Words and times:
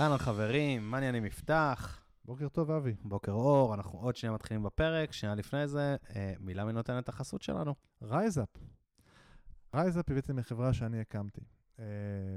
אהלן 0.00 0.18
חברים, 0.18 0.90
מה 0.90 0.96
העניינים 0.96 1.24
יפתח? 1.24 2.04
בוקר 2.24 2.48
טוב, 2.48 2.70
אבי. 2.70 2.94
בוקר 3.04 3.32
אור, 3.32 3.74
אנחנו 3.74 3.98
עוד 3.98 4.16
שנייה 4.16 4.34
מתחילים 4.34 4.62
בפרק, 4.62 5.12
שנייה 5.12 5.34
לפני 5.34 5.68
זה, 5.68 5.96
אה, 6.16 6.34
מילה 6.40 6.64
מי 6.64 6.72
נותן 6.72 6.98
את 6.98 7.08
החסות 7.08 7.42
שלנו. 7.42 7.74
RiseUp. 8.02 8.48
RiseUp 9.74 10.08
היא 10.08 10.14
בעצם 10.14 10.42
חברה 10.42 10.72
שאני 10.72 11.00
הקמתי, 11.00 11.40
אה, 11.78 11.84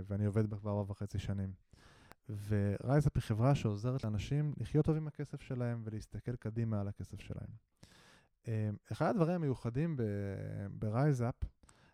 ואני 0.07 0.25
עובד 0.25 0.49
בה 0.49 0.57
כבר 0.57 0.71
ארבע 0.71 0.91
וחצי 0.91 1.19
שנים. 1.19 1.53
ו 2.47 2.56
RiseUp 2.56 3.11
היא 3.15 3.23
חברה 3.23 3.55
שעוזרת 3.55 4.03
לאנשים 4.03 4.53
לחיות 4.57 4.85
טוב 4.85 4.97
עם 4.97 5.07
הכסף 5.07 5.41
שלהם 5.41 5.81
ולהסתכל 5.85 6.35
קדימה 6.35 6.81
על 6.81 6.87
הכסף 6.87 7.19
שלהם. 7.21 7.49
אה, 8.47 8.69
אחד 8.91 9.09
הדברים 9.09 9.35
המיוחדים 9.35 9.97
ב 10.71 10.80
RiseUp 10.80 11.35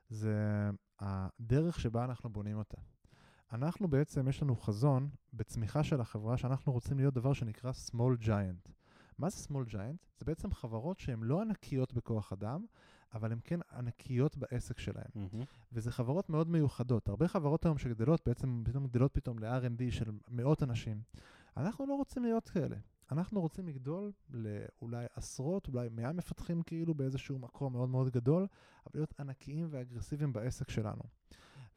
זה 0.09 0.69
הדרך 0.99 1.79
שבה 1.79 2.03
אנחנו 2.03 2.29
בונים 2.29 2.57
אותה. 2.57 2.77
אנחנו 3.53 3.87
בעצם, 3.87 4.27
יש 4.27 4.41
לנו 4.41 4.55
חזון 4.55 5.09
בצמיחה 5.33 5.83
של 5.83 6.01
החברה 6.01 6.37
שאנחנו 6.37 6.71
רוצים 6.71 6.97
להיות 6.97 7.13
דבר 7.13 7.33
שנקרא 7.33 7.71
small 7.71 8.25
giant. 8.25 8.71
מה 9.17 9.29
זה 9.29 9.47
small 9.49 9.73
giant? 9.73 10.05
זה 10.17 10.25
בעצם 10.25 10.51
חברות 10.51 10.99
שהן 10.99 11.23
לא 11.23 11.41
ענקיות 11.41 11.93
בכוח 11.93 12.33
אדם, 12.33 12.65
אבל 13.13 13.31
הן 13.31 13.39
כן 13.43 13.59
ענקיות 13.73 14.37
בעסק 14.37 14.79
שלהן. 14.79 15.05
Mm-hmm. 15.15 15.45
וזה 15.73 15.91
חברות 15.91 16.29
מאוד 16.29 16.49
מיוחדות. 16.49 17.09
הרבה 17.09 17.27
חברות 17.27 17.65
היום 17.65 17.77
שגדלות, 17.77 18.21
בעצם 18.25 18.63
פתאום 18.65 18.87
גדלות 18.87 19.13
פתאום 19.13 19.39
ל-R&D 19.39 19.91
של 19.91 20.11
מאות 20.29 20.63
אנשים. 20.63 21.01
אנחנו 21.57 21.85
לא 21.85 21.93
רוצים 21.93 22.23
להיות 22.23 22.49
כאלה. 22.49 22.75
אנחנו 23.11 23.41
רוצים 23.41 23.67
לגדול 23.67 24.11
לאולי 24.29 25.05
עשרות, 25.13 25.67
אולי 25.67 25.89
מאה 25.89 26.13
מפתחים 26.13 26.61
כאילו 26.61 26.93
באיזשהו 26.93 27.39
מקום 27.39 27.73
מאוד 27.73 27.89
מאוד 27.89 28.09
גדול, 28.09 28.47
אבל 28.85 28.91
להיות 28.93 29.13
ענקיים 29.19 29.67
ואגרסיביים 29.71 30.33
בעסק 30.33 30.69
שלנו. 30.69 31.03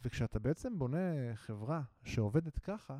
וכשאתה 0.04 0.38
בעצם 0.38 0.78
בונה 0.78 1.34
חברה 1.34 1.82
שעובדת 2.04 2.58
ככה, 2.58 2.98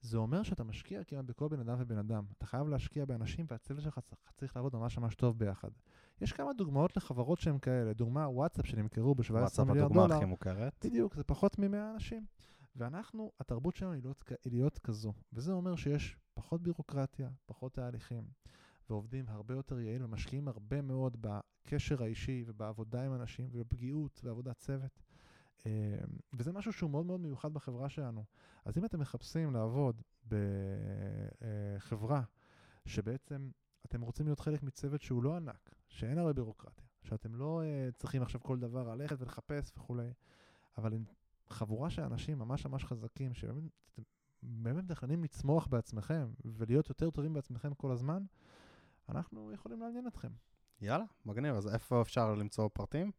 זה 0.00 0.18
אומר 0.18 0.42
שאתה 0.42 0.64
משקיע 0.64 1.04
כמעט 1.04 1.24
בכל 1.24 1.48
בן 1.48 1.60
אדם 1.60 1.76
ובן 1.78 1.98
אדם. 1.98 2.24
אתה 2.38 2.46
חייב 2.46 2.68
להשקיע 2.68 3.04
באנשים 3.04 3.46
והצוות 3.48 3.82
שלך 3.82 4.00
צריך, 4.34 4.56
לעבוד 4.56 4.76
ממש 4.76 4.98
ממש 4.98 5.14
טוב 5.14 5.38
ביחד. 5.38 5.68
יש 6.20 6.32
כמה 6.32 6.52
דוגמאות 6.52 6.96
לחברות 6.96 7.40
שהן 7.40 7.58
כאלה. 7.58 7.92
דוגמה, 7.92 8.28
וואטסאפ 8.28 8.66
שנמכרו 8.66 9.14
ב-17 9.14 9.22
מיליארד 9.28 9.32
דולר. 9.32 9.40
וואטסאפ 9.40 9.68
הדוגמה 9.68 10.16
הכי 10.16 10.24
מוכרת. 10.24 10.86
בדיוק, 10.86 11.14
זה 11.14 11.24
פחות 11.24 11.58
מ-100 11.58 11.94
אנשים. 11.94 12.26
ואנחנו, 12.76 13.32
התרבות 13.40 13.76
שלנו 13.76 13.92
היא 13.92 14.02
להיות, 14.02 14.24
היא 14.44 14.52
להיות 14.52 14.78
כזו. 14.78 15.12
וזה 15.32 15.52
אומר 15.52 15.76
שיש 15.76 16.16
פחות 16.34 16.62
בירוקרטיה, 16.62 17.28
פחות 17.46 17.72
תהליכים, 17.72 18.24
ועובדים 18.90 19.24
הרבה 19.28 19.54
יותר 19.54 19.80
יעיל 19.80 20.04
ומשקיעים 20.04 20.48
הרבה 20.48 20.82
מאוד 20.82 21.16
בקשר 21.20 22.02
האישי 22.02 22.44
ובעבודה 22.46 23.06
עם 23.06 23.14
אנשים 23.14 23.48
ובפגיעות 23.52 24.20
ועבודת 24.24 24.56
צוות. 24.58 25.00
אמ, 25.66 25.70
וזה 26.32 26.52
משהו 26.52 26.72
שהוא 26.72 26.90
מאוד 26.90 27.06
מאוד 27.06 27.20
מיוחד 27.20 27.54
בחברה 27.54 27.88
שלנו. 27.88 28.24
אז 28.64 28.78
אם 28.78 28.84
אתם 28.84 29.00
מחפשים 29.00 29.52
לעבוד 29.52 30.02
בחברה 30.28 32.22
שבעצם 32.86 33.50
אתם 33.86 34.00
רוצים 34.00 34.26
להיות 34.26 34.40
חלק 34.40 34.62
מצוות 34.62 35.02
שהוא 35.02 35.22
לא 35.22 35.36
ענק, 35.36 35.70
שאין 35.88 36.18
הרבה 36.18 36.32
בירוקרטיה, 36.32 36.86
שאתם 37.02 37.34
לא 37.34 37.62
uh, 37.62 37.92
צריכים 37.94 38.22
עכשיו 38.22 38.40
כל 38.40 38.58
דבר 38.58 38.94
ללכת 38.94 39.16
ולחפש 39.20 39.72
וכולי, 39.76 40.12
אבל 40.78 40.92
עם 40.92 41.04
חבורה 41.48 41.90
של 41.90 42.02
אנשים 42.02 42.38
ממש 42.38 42.66
ממש 42.66 42.84
חזקים, 42.84 43.32
שבאמת 43.34 44.84
מתכננים 44.84 45.24
לצמוח 45.24 45.66
בעצמכם 45.66 46.32
ולהיות 46.44 46.88
יותר 46.88 47.10
טובים 47.10 47.32
בעצמכם 47.32 47.74
כל 47.74 47.90
הזמן, 47.90 48.24
אנחנו 49.08 49.52
יכולים 49.52 49.80
לעניין 49.80 50.06
אתכם. 50.06 50.28
יאללה, 50.80 51.04
מגניב. 51.26 51.54
אז 51.54 51.68
איפה 51.74 52.02
אפשר 52.02 52.34
למצוא 52.34 52.68
פרטים? 52.72 53.10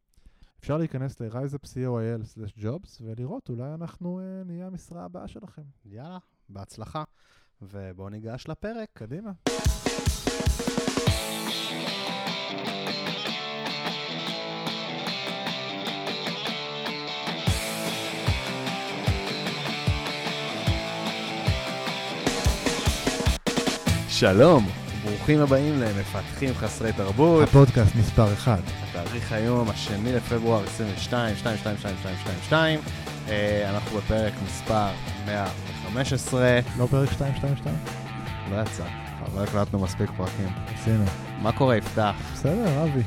אפשר 0.60 0.78
להיכנס 0.78 1.20
ל-riseup.co.il/jobs 1.20 3.02
ולראות, 3.02 3.50
אולי 3.50 3.74
אנחנו 3.74 4.20
uh, 4.20 4.48
נהיה 4.48 4.68
המשרה 4.68 5.06
הבאה 5.06 5.28
שלכם. 5.28 5.62
יאללה, 5.86 6.18
בהצלחה. 6.50 7.04
ובואו 7.62 8.10
ניגש 8.10 8.48
לפרק. 8.48 8.90
קדימה. 8.94 9.32
שלום, 24.10 24.64
ברוכים 25.10 25.40
הבאים 25.40 25.80
למפתחים 25.80 26.54
חסרי 26.54 26.94
תרבות. 26.94 27.44
הפודקאסט 27.44 27.96
מספר 27.96 28.34
1. 28.34 28.60
התאריך 28.90 29.32
היום, 29.32 29.70
השני 29.70 30.14
לפברואר 30.14 30.64
22, 30.64 31.36
2, 31.36 31.58
2, 31.58 31.78
2, 31.78 31.96
2, 32.02 32.16
2, 32.22 32.36
2. 32.44 32.80
אנחנו 33.70 33.98
בפרק 33.98 34.34
מספר 34.46 34.88
115. 35.26 36.60
לא 36.78 36.86
פרק 36.86 37.12
2, 37.12 37.36
2, 37.36 37.56
2? 37.58 37.76
לא 38.52 38.62
יצא, 38.62 38.84
אבל 39.26 39.40
לא 39.40 39.44
הקלטנו 39.44 39.80
מספיק 39.80 40.10
פרקים. 40.18 40.50
עשינו. 40.76 41.04
מה 41.42 41.52
קורה, 41.52 41.78
יפתח? 41.78 42.16
בסדר, 42.34 42.84
אבי. 42.84 43.02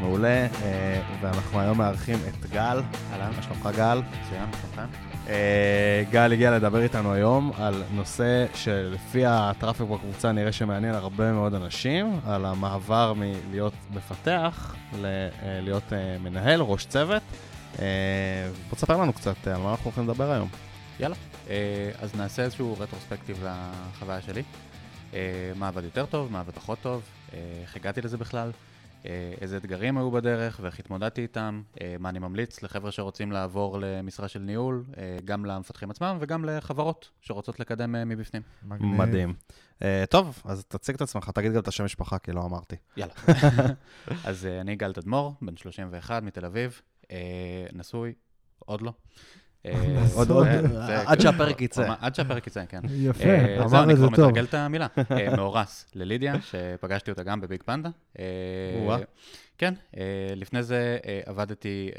מעולה, 0.00 0.46
אה, 0.62 1.00
ואנחנו 1.20 1.60
היום 1.60 1.78
מארחים 1.78 2.18
את 2.28 2.50
גל. 2.50 2.82
אהלן, 3.12 3.30
מה 3.36 3.42
שלומך 3.42 3.76
גל? 3.76 4.02
מצוין, 4.08 4.48
שלומכם? 4.62 5.05
אה, 5.28 6.02
גל 6.10 6.32
הגיע 6.32 6.50
לדבר 6.50 6.82
איתנו 6.82 7.12
היום 7.12 7.52
על 7.58 7.82
נושא 7.94 8.46
שלפי 8.54 9.26
הטראפיק 9.26 9.86
בקבוצה 9.86 10.32
נראה 10.32 10.52
שמעניין 10.52 10.94
הרבה 10.94 11.32
מאוד 11.32 11.54
אנשים, 11.54 12.20
על 12.26 12.44
המעבר 12.44 13.12
מלהיות 13.16 13.72
מפתח 13.90 14.74
ללהיות 15.00 15.92
אה, 15.92 16.16
מנהל, 16.20 16.60
ראש 16.60 16.86
צוות. 16.86 17.22
בוא 18.68 18.76
תספר 18.76 18.96
לנו 18.96 19.12
קצת 19.12 19.46
על 19.46 19.60
מה 19.60 19.70
אנחנו 19.70 19.84
הולכים 19.84 20.04
לדבר 20.04 20.32
היום. 20.32 20.48
יאללה, 21.00 21.16
אז 22.00 22.14
נעשה 22.14 22.42
איזשהו 22.42 22.76
רטרוספקטיב 22.78 23.44
לחוויה 23.44 24.20
שלי. 24.20 24.42
מה 25.56 25.68
עבד 25.68 25.84
יותר 25.84 26.06
טוב, 26.06 26.32
מה 26.32 26.40
עבד 26.40 26.52
פחות 26.52 26.78
טוב, 26.82 27.02
איך 27.62 27.76
הגעתי 27.76 28.00
לזה 28.00 28.16
בכלל. 28.16 28.50
אה, 29.06 29.34
איזה 29.40 29.56
אתגרים 29.56 29.98
היו 29.98 30.10
בדרך 30.10 30.60
ואיך 30.62 30.78
התמודדתי 30.78 31.22
איתם, 31.22 31.62
אה, 31.80 31.96
מה 31.98 32.08
אני 32.08 32.18
ממליץ 32.18 32.62
לחבר'ה 32.62 32.90
שרוצים 32.90 33.32
לעבור 33.32 33.78
למשרה 33.80 34.28
של 34.28 34.38
ניהול, 34.38 34.84
אה, 34.98 35.18
גם 35.24 35.44
למפתחים 35.44 35.90
עצמם 35.90 36.18
וגם 36.20 36.44
לחברות 36.44 37.10
שרוצות 37.20 37.60
לקדם 37.60 38.08
מבפנים. 38.08 38.42
מגניב. 38.62 38.96
מדהים. 38.96 39.34
טוב, 40.10 40.42
אז 40.44 40.64
תציג 40.64 40.94
את 40.94 41.00
עצמך, 41.00 41.30
תגיד 41.34 41.52
גם 41.52 41.60
את 41.60 41.68
השם 41.68 41.84
משפחה, 41.84 42.18
כי 42.18 42.32
לא 42.32 42.44
אמרתי. 42.44 42.76
יאללה. 42.96 43.14
אז 44.24 44.46
אני 44.60 44.76
גל 44.76 44.92
תדמור, 44.92 45.34
בן 45.42 45.56
31 45.56 46.22
מתל 46.22 46.44
אביב, 46.44 46.80
נשוי, 47.72 48.12
עוד 48.58 48.82
לא. 48.82 48.92
אה, 49.66 50.04
עוד 50.14 50.30
עוד, 50.30 50.46
עד 51.06 51.20
שהפרק 51.20 51.60
יצא. 51.60 51.94
עד 52.00 52.14
שהפרק 52.14 52.46
יצא, 52.46 52.64
כן. 52.68 52.80
יפה, 52.90 53.24
אה, 53.24 53.64
אמרנו 53.64 53.90
את 53.90 53.96
זה 53.96 54.02
טוב. 54.02 54.14
זהו, 54.14 54.14
אני 54.14 54.14
כבר 54.14 54.26
מתרגל 54.26 54.44
את 54.44 54.54
המילה. 54.54 54.86
אה, 55.10 55.36
מאורס 55.36 55.86
ללידיה, 55.94 56.34
שפגשתי 56.40 57.10
אותה 57.10 57.22
גם 57.22 57.40
ב 57.40 57.62
BigPanda. 57.62 57.88
כן, 59.58 59.74
לפני 60.36 60.62
זה 60.62 60.98
עבדתי 61.26 61.90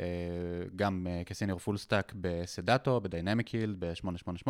גם 0.75 1.07
כ 1.25 1.34
senior 1.34 1.59
full 1.59 1.77
stack 1.77 2.13
ב 2.21 2.31
Cedato, 2.31 3.01
ב 3.01 3.07
Dynamic 3.07 3.47
Yield, 3.47 3.75
ב-888, 3.79 4.49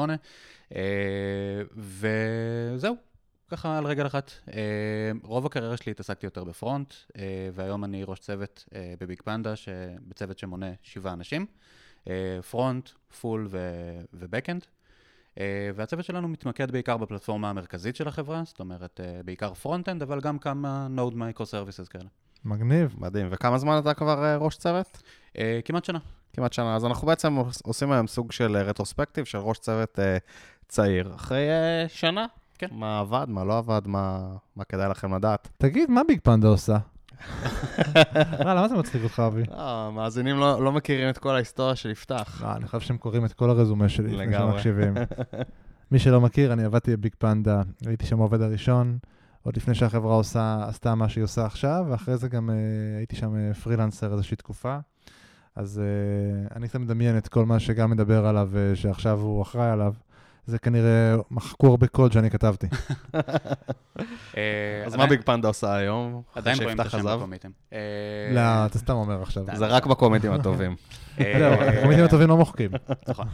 וזהו, 1.76 2.96
ככה 3.52 3.78
על 3.78 3.86
רגל 3.86 4.08
אחת. 4.08 4.32
רוב 5.24 5.46
הקריירה 5.46 5.78
שלי 5.78 5.92
התעסקתי 5.92 6.26
יותר 6.26 6.44
ב 6.44 6.51
front, 6.51 6.94
והיום 7.54 7.84
אני 7.84 8.04
ראש 8.04 8.20
צוות 8.20 8.66
ב 9.00 9.22
BigPanda, 9.22 9.54
בצוות 10.08 10.40
שמונה 10.40 10.72
שבעה 10.82 11.14
אנשים. 11.14 11.46
front, 12.50 12.90
full 13.22 13.48
ו 14.14 14.19
backend. 14.19 14.66
והצוות 15.76 16.06
שלנו 16.06 16.28
מתמקד 16.28 16.72
בעיקר 16.72 16.98
בפלטפורמה 16.98 17.50
המרכזית 17.50 17.96
של 17.96 18.08
החברה, 18.08 18.42
זאת 18.46 18.60
אומרת, 18.60 19.00
אה, 19.00 19.26
בעיקר 19.26 19.54
front-end, 19.54 20.02
אבל 20.02 20.20
גם 20.22 20.40
כמה 20.40 20.88
Node 20.90 21.18
microservices 21.18 21.88
כאלה. 21.88 22.10
מגניב. 22.46 22.96
מדהים. 22.98 23.28
וכמה 23.32 23.58
זמן 23.58 23.80
אתה 23.80 23.94
כבר 23.94 24.38
ראש 24.40 24.58
צוות? 24.58 25.02
כמעט 25.66 25.86
שנה. 25.86 26.00
כמעט 26.34 26.54
שנה. 26.54 26.76
אז 26.76 26.86
אנחנו 26.86 27.08
בעצם 27.08 27.38
עושים 27.64 27.92
היום 27.92 28.08
סוג 28.08 28.32
של 28.32 28.58
רטרוספקטיב 28.58 29.26
של 29.26 29.38
ראש 29.38 29.60
צוות 29.60 30.00
צעיר. 30.68 31.16
אחרי 31.16 31.48
שנה, 31.88 32.26
כן. 32.58 32.68
מה 32.72 33.00
עבד, 33.00 33.26
מה 33.28 33.44
לא 33.44 33.58
עבד, 33.58 33.82
מה, 33.86 34.36
מה 34.56 34.64
כדאי 34.64 34.90
לכם 34.90 35.14
לדעת. 35.14 35.50
תגיד, 35.58 35.90
מה 35.90 36.02
ביג 36.08 36.20
פנדה 36.24 36.48
עושה? 36.48 36.78
מה, 38.44 38.54
למה 38.54 38.68
זה 38.68 38.76
מצחיק 38.76 39.04
אותך, 39.04 39.20
אבי? 39.28 39.44
לא, 39.50 39.88
המאזינים 39.88 40.38
לא, 40.38 40.64
לא 40.64 40.72
מכירים 40.72 41.10
את 41.10 41.18
כל 41.18 41.36
ההיסטוריה 41.36 41.76
של 41.76 41.90
יפתח. 41.90 42.42
לא, 42.44 42.56
אני 42.56 42.66
חושב 42.68 42.80
שהם 42.80 42.98
קוראים 42.98 43.26
את 43.26 43.34
כל 43.34 43.50
הרזומה 43.50 43.90
שלי 43.90 44.12
לפני 44.12 44.34
שהם 44.34 44.50
מקשיבים. 44.50 44.94
מי 45.92 46.00
שלא 46.00 46.22
מכיר, 46.22 46.54
אני 46.54 46.64
עבדתי 46.64 46.98
בביג 46.98 47.16
פנדה, 47.18 47.62
הייתי 47.86 48.06
שם 48.06 48.20
העובד 48.20 48.42
הראשון, 48.42 48.98
עוד 49.44 49.58
לפני 49.58 49.76
שהחברה 49.76 50.16
עושה, 50.16 50.66
עשתה 50.68 50.96
מה 50.96 51.10
שהיא 51.10 51.24
עושה 51.24 51.46
עכשיו, 51.46 51.86
ואחרי 51.90 52.18
זה 52.18 52.28
גם 52.28 52.50
uh, 52.50 52.54
הייתי 52.98 53.16
שם 53.16 53.34
uh, 53.36 53.58
פרילנסר 53.58 54.14
איזושהי 54.14 54.38
תקופה. 54.38 54.78
אז 55.56 55.82
uh, 56.50 56.56
אני 56.56 56.68
קצת 56.68 56.80
מדמיין 56.80 57.18
את 57.18 57.28
כל 57.28 57.46
מה 57.46 57.60
שגם 57.60 57.92
מדבר 57.92 58.26
עליו, 58.26 58.50
uh, 58.54 58.76
שעכשיו 58.76 59.20
הוא 59.20 59.42
אחראי 59.42 59.70
עליו. 59.70 59.94
זה 60.48 60.60
כנראה, 60.60 61.16
מחקו 61.32 61.68
הרבה 61.68 61.88
קוד 61.88 62.12
שאני 62.12 62.30
כתבתי. 62.30 62.68
אה, 64.38 64.84
אז 64.86 64.96
מה 64.96 65.08
ביג 65.08 65.22
פנדה 65.22 65.48
עושה 65.48 65.76
היום? 65.76 66.22
עדיין 66.36 66.58
רואים 66.64 66.82
את 66.82 66.86
השם 66.86 66.98
עזב? 66.98 67.16
בקומיטים. 67.18 67.52
אה, 67.74 67.80
לא, 68.32 68.66
אתה 68.66 68.78
סתם 68.78 68.94
אומר 68.94 69.22
עכשיו. 69.22 69.46
זה 69.54 69.68
רק 69.68 69.86
בקומטים 69.86 70.32
הטובים. 70.32 70.76
אה, 71.20 71.34
זהו, 71.40 71.54
הקומיטים 71.54 72.04
הטובים 72.04 72.28
לא 72.28 72.38
מוחקים. 72.38 72.72
נכון. 73.08 73.28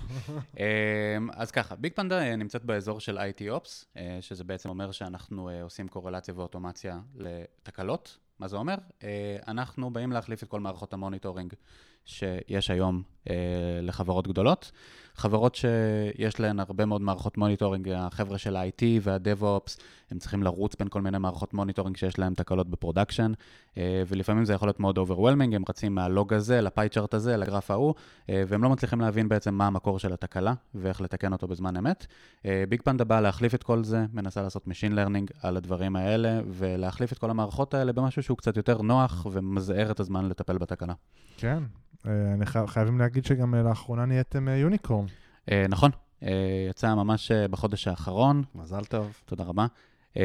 אז 1.33 1.51
ככה, 1.51 1.75
ביג 1.75 1.93
פנדה 1.95 2.21
אה, 2.21 2.35
נמצאת 2.35 2.65
באזור 2.65 2.99
של 2.99 3.17
IT 3.17 3.41
Ops, 3.41 3.85
אה, 3.97 4.17
שזה 4.21 4.43
בעצם 4.43 4.69
אומר 4.69 4.91
שאנחנו 4.91 5.49
אה, 5.49 5.63
עושים 5.63 5.87
קורלציה 5.87 6.33
ואוטומציה 6.37 6.99
לתקלות. 7.15 8.17
מה 8.39 8.47
זה 8.47 8.55
אומר? 8.55 8.75
אה, 9.03 9.37
אנחנו 9.47 9.93
באים 9.93 10.11
להחליף 10.11 10.43
את 10.43 10.47
כל 10.47 10.59
מערכות 10.59 10.93
ה 10.93 10.99
monitoring 10.99 11.53
שיש 12.05 12.69
היום 12.69 13.01
אה, 13.29 13.35
לחברות 13.81 14.27
גדולות. 14.27 14.71
חברות 15.15 15.55
שיש 15.55 16.39
להן 16.39 16.59
הרבה 16.59 16.85
מאוד 16.85 17.01
מערכות 17.01 17.37
monitoring, 17.37 17.89
החבר'ה 17.89 18.37
של 18.37 18.55
ה-IT 18.55 18.83
וה-DevOps, 19.01 19.81
הם 20.11 20.19
צריכים 20.19 20.43
לרוץ 20.43 20.75
בין 20.75 20.87
כל 20.87 21.01
מיני 21.01 21.17
מערכות 21.17 21.53
monitoring 21.53 21.97
שיש 21.97 22.19
להם 22.19 22.33
תקלות 22.33 22.69
ב 22.69 22.75
production, 22.75 23.31
אה, 23.77 24.03
ולפעמים 24.07 24.45
זה 24.45 24.53
יכול 24.53 24.67
להיות 24.67 24.79
מאוד 24.79 24.97
overwhelming, 24.97 25.55
הם 25.55 25.63
רצים 25.69 25.95
מהלוג 25.95 26.33
הזה, 26.33 26.61
ל 26.61 26.67
pie 26.67 26.84
chart 26.84 27.13
הזה, 27.13 27.37
לגרף 27.37 27.71
ההוא, 27.71 27.93
אה, 28.29 28.43
והם 28.47 28.63
לא 28.63 28.69
מצליחים 28.69 29.01
להבין 29.01 29.29
בעצם 29.29 29.53
מה 29.53 29.67
המקור 29.67 29.99
של 29.99 30.13
התקלה 30.13 30.53
ואיך 30.75 31.01
לתקן 31.01 31.33
אותו 31.33 31.47
בזמן 31.47 31.77
אמת. 31.77 32.05
אה, 32.45 32.63
BigPanda 32.69 33.03
באה 33.03 33.21
להחליף 33.21 33.55
את 33.55 33.63
כל 33.63 33.83
זה, 33.83 34.05
מנסה 34.13 34.41
לעשות 34.41 34.67
Machine 34.67 34.93
Learning 34.93 35.33
על 35.41 35.57
הדברים 35.57 35.95
האלה, 35.95 36.41
ולהחליף 36.47 37.11
את 37.11 37.17
כל 37.17 37.29
המערכות 37.29 37.73
האלה 37.73 37.93
במשהו 37.93 38.23
שהוא 38.23 38.37
קצת 38.37 38.57
יותר 38.57 38.81
נוח 38.81 39.27
וממזער 39.31 39.91
את 39.91 39.99
הזמן 39.99 40.29
לטפל 40.29 40.57
בתקלה. 40.57 40.93
כן. 41.37 41.63
אה, 42.07 42.33
אני 42.33 42.45
חייב- 42.45 42.65
חייבים 42.67 42.99
להגיד 42.99 43.25
שגם 43.25 43.55
אה, 43.55 43.63
לאחרונה 43.63 44.05
נהייתם 44.05 44.47
אה, 44.47 44.55
יוניקורן. 44.57 45.05
נכון, 45.69 45.91
יצא 46.69 46.95
ממש 46.95 47.31
בחודש 47.31 47.87
האחרון, 47.87 48.43
מזל 48.55 48.85
טוב. 48.85 49.13
תודה 49.25 49.43
רבה. 49.43 49.65
אה, 50.13 50.15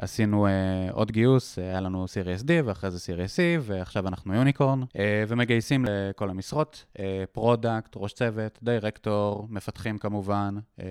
עשינו 0.00 0.46
אה, 0.46 0.50
עוד 0.92 1.10
גיוס, 1.10 1.58
uh, 1.58 1.62
היה 1.62 1.80
לנו 1.80 2.04
Series 2.04 2.42
D 2.42 2.50
ואחרי 2.64 2.90
זה 2.90 2.98
Series 2.98 3.28
C, 3.36 3.38
ועכשיו 3.62 4.08
אנחנו 4.08 4.34
unicorn, 4.34 4.82
אה, 4.82 4.86
ומגייסים 5.28 5.84
לכל 5.88 6.30
המשרות, 6.30 6.84
אה, 6.96 7.00
product, 7.32 7.92
ראש 7.96 8.12
צוות, 8.12 8.58
דירקטור, 8.62 9.46
מפתחים 9.50 9.98
כמובן. 9.98 10.54
uh, 10.78 10.82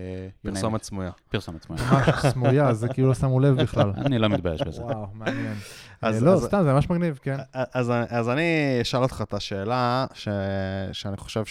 פרסומת. 0.41 0.83
סמויה. 0.83 1.11
פרסומת 1.29 1.63
סמויה. 1.63 1.81
ממש 1.91 2.25
סמויה, 2.33 2.73
זה 2.73 2.87
כאילו 2.87 3.07
לא 3.07 3.13
שמו 3.13 3.39
לב 3.39 3.61
בכלל. 3.61 3.91
אני 4.05 4.19
לא 4.19 4.27
מתבייש 4.29 4.61
בזה. 4.61 4.81
וואו, 4.83 5.07
מעניין. 5.13 5.53
אז- 6.01 6.23
לא, 6.23 6.33
אז- 6.33 6.43
סתם, 6.43 6.63
זה 6.63 6.73
ממש 6.73 6.89
מגניב, 6.89 7.19
כן. 7.23 7.37
אז, 7.53 7.91
אז 8.09 8.29
אני 8.29 8.43
אשאל 8.81 9.01
אותך 9.03 9.21
את 9.27 9.33
השאלה 9.33 10.05
ש, 10.13 10.27
שאני 10.91 11.17
חושב 11.17 11.43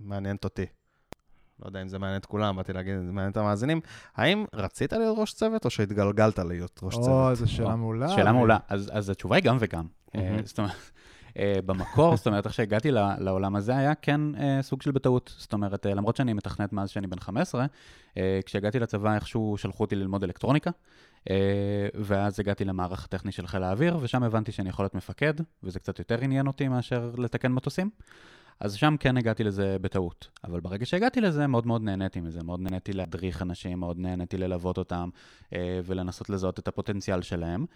שמעניינת 0.00 0.44
אותי. 0.44 0.66
לא 1.62 1.68
יודע 1.68 1.82
אם 1.82 1.88
זה 1.88 1.98
מעניין 1.98 2.20
את 2.20 2.26
כולם, 2.26 2.56
באתי 2.56 2.72
להגיד, 2.72 2.94
זה 3.06 3.12
מעניין 3.12 3.32
את 3.32 3.36
המאזינים. 3.36 3.80
האם 4.16 4.44
רצית 4.54 4.92
להיות 4.92 5.18
ראש 5.18 5.32
צוות 5.32 5.64
או 5.64 5.70
שהתגלגלת 5.70 6.38
להיות 6.38 6.80
ראש 6.82 6.94
או, 6.94 7.02
צוות? 7.02 7.36
זו 7.36 7.52
שאלה 7.52 7.72
או, 7.72 7.76
מעולה. 7.76 8.08
שאלה 8.08 8.32
מעולה. 8.32 8.58
אז, 8.68 8.90
אז 8.92 9.10
התשובה 9.10 9.36
היא 9.36 9.44
גם 9.44 9.56
וגם. 9.60 9.86
אה. 10.14 10.36
זאת 10.44 10.58
אומרת, 10.58 10.72
אה, 11.38 11.54
במקור, 11.66 12.16
זאת 12.16 12.26
אומרת, 12.26 12.46
איך 12.46 12.54
שהגעתי 12.54 12.90
ל- 12.90 13.14
לעולם 13.18 13.56
הזה, 13.56 13.76
היה 13.76 13.94
כן 13.94 14.20
אה, 14.34 14.58
סוג 14.62 14.82
של 14.82 14.90
בטעות. 14.90 15.34
זאת 15.38 15.52
אומרת, 15.52 15.86
אה, 15.86 15.94
למרות 15.94 16.16
שאני 16.16 16.32
מתכנת 16.32 16.72
מאז 16.72 16.90
שאני 16.90 17.06
בן 17.06 17.20
15, 17.20 17.66
אה, 18.16 18.40
כשהגעתי 18.46 18.78
לצבא 18.78 19.14
איכשהו 19.14 19.54
שלחו 19.58 19.84
אותי 19.84 19.96
ללמוד 19.96 20.24
אלקטרוניקה, 20.24 20.70
אה, 21.30 21.36
ואז 21.94 22.40
הגעתי 22.40 22.64
למערך 22.64 23.04
הטכני 23.04 23.32
של 23.32 23.46
חיל 23.46 23.62
האוויר, 23.62 23.98
ושם 24.00 24.22
הבנתי 24.22 24.52
שאני 24.52 24.68
יכול 24.68 24.82
להיות 24.82 24.94
מפקד, 24.94 25.34
וזה 25.62 25.78
קצת 25.78 25.98
יותר 25.98 26.18
עניין 26.20 26.46
אותי 26.46 26.68
מאשר 26.68 27.10
לתקן 27.18 27.52
מטוסים. 27.52 27.90
אז 28.60 28.74
שם 28.74 28.96
כן 29.00 29.16
הגעתי 29.16 29.44
לזה 29.44 29.76
בטעות. 29.80 30.28
אבל 30.44 30.60
ברגע 30.60 30.86
שהגעתי 30.86 31.20
לזה, 31.20 31.46
מאוד 31.46 31.66
מאוד 31.66 31.82
נהניתי 31.82 32.20
מזה. 32.20 32.42
מאוד 32.42 32.60
נהניתי 32.60 32.92
להדריך 32.92 33.42
אנשים, 33.42 33.80
מאוד 33.80 33.98
נהניתי 33.98 34.36
ללוות 34.36 34.78
אותם, 34.78 35.08
אה, 35.54 35.80
ולנסות 35.84 36.30
לזהות 36.30 36.58
את 36.58 36.68
הפוטנציאל 36.68 37.22
שלהם. 37.22 37.66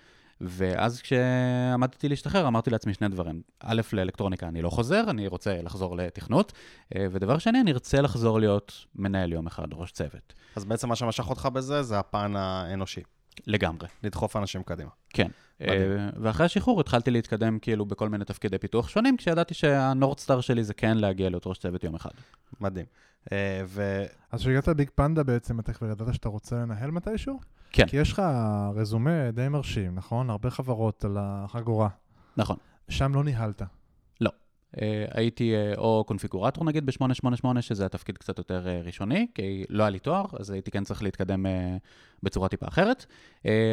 ואז 0.40 1.02
כשעמדתי 1.02 2.08
להשתחרר, 2.08 2.46
אמרתי 2.46 2.70
לעצמי 2.70 2.94
שני 2.94 3.08
דברים. 3.08 3.42
א', 3.60 3.80
לאלקטרוניקה 3.92 4.48
אני 4.48 4.62
לא 4.62 4.70
חוזר, 4.70 5.04
אני 5.08 5.26
רוצה 5.26 5.62
לחזור 5.62 5.96
לתכנות. 5.96 6.52
אה, 6.96 7.06
ודבר 7.10 7.38
שני, 7.38 7.60
אני 7.60 7.72
ארצה 7.72 8.00
לחזור 8.00 8.40
להיות 8.40 8.86
מנהל 8.94 9.32
יום 9.32 9.46
אחד, 9.46 9.66
ראש 9.72 9.92
צוות. 9.92 10.34
אז 10.56 10.64
בעצם 10.64 10.88
מה 10.88 10.96
שמשך 10.96 11.30
אותך 11.30 11.48
בזה 11.52 11.82
זה 11.82 11.98
הפן 11.98 12.36
האנושי, 12.36 13.02
לגמרי. 13.46 13.88
לדחוף 14.02 14.36
אנשים 14.36 14.62
קדימה. 14.62 14.90
כן. 15.10 15.28
אה, 15.60 16.08
ואחרי 16.20 16.46
השחרור 16.46 16.80
התחלתי 16.80 17.10
להתקדם 17.10 17.58
כאילו 17.58 17.86
בכל 17.86 18.08
מיני 18.08 18.24
תפקידי 18.24 18.58
פיתוח 18.58 18.88
שונים, 18.88 19.16
כשידעתי 19.16 19.54
שהנורדסטאר 19.54 20.40
שלי 20.40 20.64
זה 20.64 20.74
כן 20.74 20.96
להגיע 20.96 21.30
להיות 21.30 21.46
ראש 21.46 21.58
צוות 21.58 21.84
יום 21.84 21.94
אחד. 21.94 22.10
מדהים. 22.60 22.86
אה, 23.32 23.62
ו... 23.66 24.04
אז 24.32 24.40
כשהגעת 24.40 24.68
לביג 24.68 24.90
פנדה 24.94 25.22
בעצם, 25.22 25.60
אתה 25.60 25.72
כבר 25.72 25.90
ידעת 25.90 26.14
שאתה 26.14 26.28
רוצה 26.28 26.56
לנהל 26.56 26.90
מתישהו? 26.90 27.40
כן. 27.72 27.86
כי 27.86 27.96
יש 27.96 28.12
לך 28.12 28.22
רזומה 28.74 29.30
די 29.30 29.48
מרשים, 29.48 29.94
נכון? 29.94 30.30
הרבה 30.30 30.50
חברות 30.50 31.04
על 31.04 31.16
החגורה. 31.20 31.88
נכון. 32.36 32.56
שם 32.88 33.14
לא 33.14 33.24
ניהלת. 33.24 33.62
אה, 34.82 35.04
הייתי 35.10 35.54
אה, 35.54 35.74
או 35.76 36.04
קונפיגורטור 36.06 36.64
נגיד 36.64 36.86
ב-888, 36.86 37.60
שזה 37.60 37.86
התפקיד 37.86 38.18
קצת 38.18 38.38
יותר 38.38 38.68
אה, 38.68 38.80
ראשוני, 38.84 39.26
כי 39.34 39.64
לא 39.68 39.82
היה 39.82 39.90
לי 39.90 39.98
תואר, 39.98 40.24
אז 40.38 40.50
הייתי 40.50 40.70
כן 40.70 40.84
צריך 40.84 41.02
להתקדם 41.02 41.46
בצורה 42.22 42.48
טיפה 42.48 42.66
אחרת, 42.68 43.06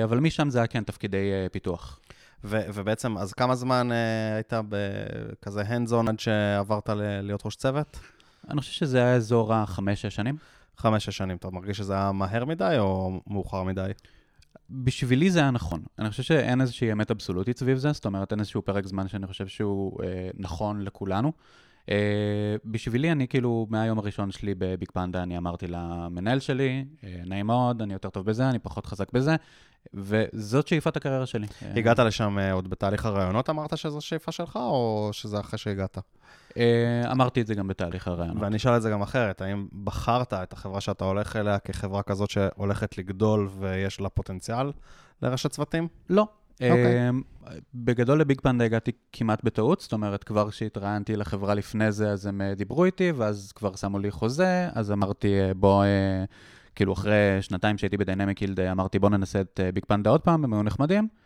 אבל 0.04 0.20
משם 0.20 0.50
זה 0.50 0.60
היה 0.60 0.68
כן 0.68 0.84
תפקידי 0.84 1.32
פיתוח. 1.52 2.00
ו- 2.44 2.62
ובעצם, 2.74 3.18
אז 3.18 3.34
כמה 3.34 3.56
זמן 3.56 3.90
היית 4.36 4.54
בכזה 4.70 5.62
on 5.62 6.10
עד 6.10 6.20
שעברת 6.20 6.90
ל- 6.90 7.22
להיות 7.22 7.46
ראש 7.46 7.56
צוות? 7.56 8.00
אני 8.50 8.62
חושב 8.62 8.72
שזה 8.72 8.98
היה 8.98 9.16
אזור 9.16 9.54
החמש-שש 9.54 10.16
שנים. 10.16 10.38
חמש-שש 10.78 11.18
שנים. 11.18 11.38
אתה 11.38 11.50
מרגיש 11.50 11.78
שזה 11.78 11.94
היה 11.94 12.12
מהר 12.12 12.46
מדי 12.46 12.76
או 12.80 13.20
מאוחר 13.28 13.64
מדי? 13.64 13.92
בשבילי 14.72 15.32
זה 15.32 15.40
היה 15.40 15.52
נכון. 15.52 15.84
אני 16.00 16.10
חושב 16.10 16.24
שאין 16.24 16.62
איזושהי 16.62 16.92
אמת 16.92 17.12
אבסולוטית 17.12 17.58
סביב 17.58 17.78
זה, 17.78 17.92
זאת 17.92 18.06
אומרת, 18.06 18.32
אין 18.32 18.40
איזשהו 18.40 18.62
פרק 18.62 18.88
זמן 18.88 19.08
שאני 19.08 19.28
חושב 19.28 19.48
שהוא 19.48 20.04
אה, 20.04 20.30
נכון 20.38 20.82
לכולנו. 20.82 21.32
אה, 21.90 22.56
בשבילי, 22.66 23.12
אני 23.12 23.28
כאילו, 23.28 23.68
מהיום 23.70 24.00
הראשון 24.00 24.32
שלי 24.32 24.54
בביג 24.58 24.92
פנדה, 24.92 25.24
אני 25.24 25.38
אמרתי 25.38 25.68
למנהל 25.68 26.40
שלי, 26.40 26.86
אה, 27.04 27.22
נעים 27.26 27.48
מאוד, 27.48 27.82
אני 27.82 27.94
יותר 27.94 28.10
טוב 28.10 28.26
בזה, 28.26 28.50
אני 28.50 28.60
פחות 28.60 28.86
חזק 28.86 29.12
בזה, 29.12 29.36
וזאת 29.94 30.68
שאיפת 30.68 30.98
הקריירה 30.98 31.26
שלי. 31.26 31.48
הגעת 31.62 32.00
לשם 32.00 32.40
אה, 32.40 32.52
עוד 32.52 32.70
בתהליך 32.70 33.06
הרעיונות, 33.06 33.50
אמרת 33.50 33.78
שזו 33.78 34.02
שאיפה 34.02 34.32
שלך, 34.32 34.56
או 34.56 35.10
שזה 35.12 35.40
אחרי 35.40 35.60
שהגעת? 35.60 35.98
אה, 36.58 37.12
אמרתי 37.12 37.42
את 37.42 37.48
זה 37.48 37.56
גם 37.56 37.68
בתהליך 37.68 38.08
הרעיונות. 38.08 38.44
ואני 38.44 38.58
אשאל 38.58 38.78
את 38.78 38.82
זה 38.82 38.90
גם 38.90 39.02
אחרת, 39.02 39.42
האם 39.42 39.68
בחרת 39.84 40.34
את 40.34 40.54
החברה 40.54 40.82
שאתה 40.82 41.06
הולך 41.06 41.36
אליה 41.36 41.60
כחברה 41.60 42.04
כזאת 42.04 42.30
שהולכת 42.30 42.98
לגדול 42.98 43.50
ויש 43.60 44.02
לה 44.02 44.10
פוטנציאל 44.10 44.72
לרשת 45.22 45.52
צוותים? 45.52 45.88
לא. 46.10 46.28
אוקיי. 46.54 47.10
אמ, 47.10 47.22
בגדול 47.76 48.20
לביג 48.20 48.42
פנדה 48.42 48.66
הגעתי 48.66 48.92
כמעט 49.12 49.44
בטעות, 49.44 49.82
זאת 49.82 49.94
אומרת, 49.94 50.24
כבר 50.24 50.50
כשהתראיינתי 50.50 51.16
לחברה 51.16 51.54
לפני 51.54 51.92
זה, 51.92 52.10
אז 52.10 52.26
הם 52.26 52.42
אה, 52.42 52.56
דיברו 52.56 52.86
איתי, 52.86 53.12
ואז 53.12 53.52
כבר 53.52 53.76
שמו 53.76 54.00
לי 54.00 54.12
חוזה, 54.12 54.70
אז 54.74 54.92
אמרתי, 54.92 55.40
אה, 55.40 55.54
בוא, 55.54 55.84
אה, 55.84 56.24
כאילו 56.76 56.94
אחרי 56.94 57.38
שנתיים 57.42 57.78
שהייתי 57.78 57.98
בדיינמיק 57.98 58.42
יילד, 58.42 58.60
אמרתי, 58.60 59.00
בוא 59.00 59.10
ננסה 59.10 59.42
את 59.42 59.60
אה, 59.64 59.72
ביג 59.72 59.86
פנדה 59.86 60.10
עוד 60.10 60.22
פעם, 60.22 60.44
הם 60.44 60.54
היו 60.54 60.64
נחמדים, 60.64 61.04
אה, 61.04 61.21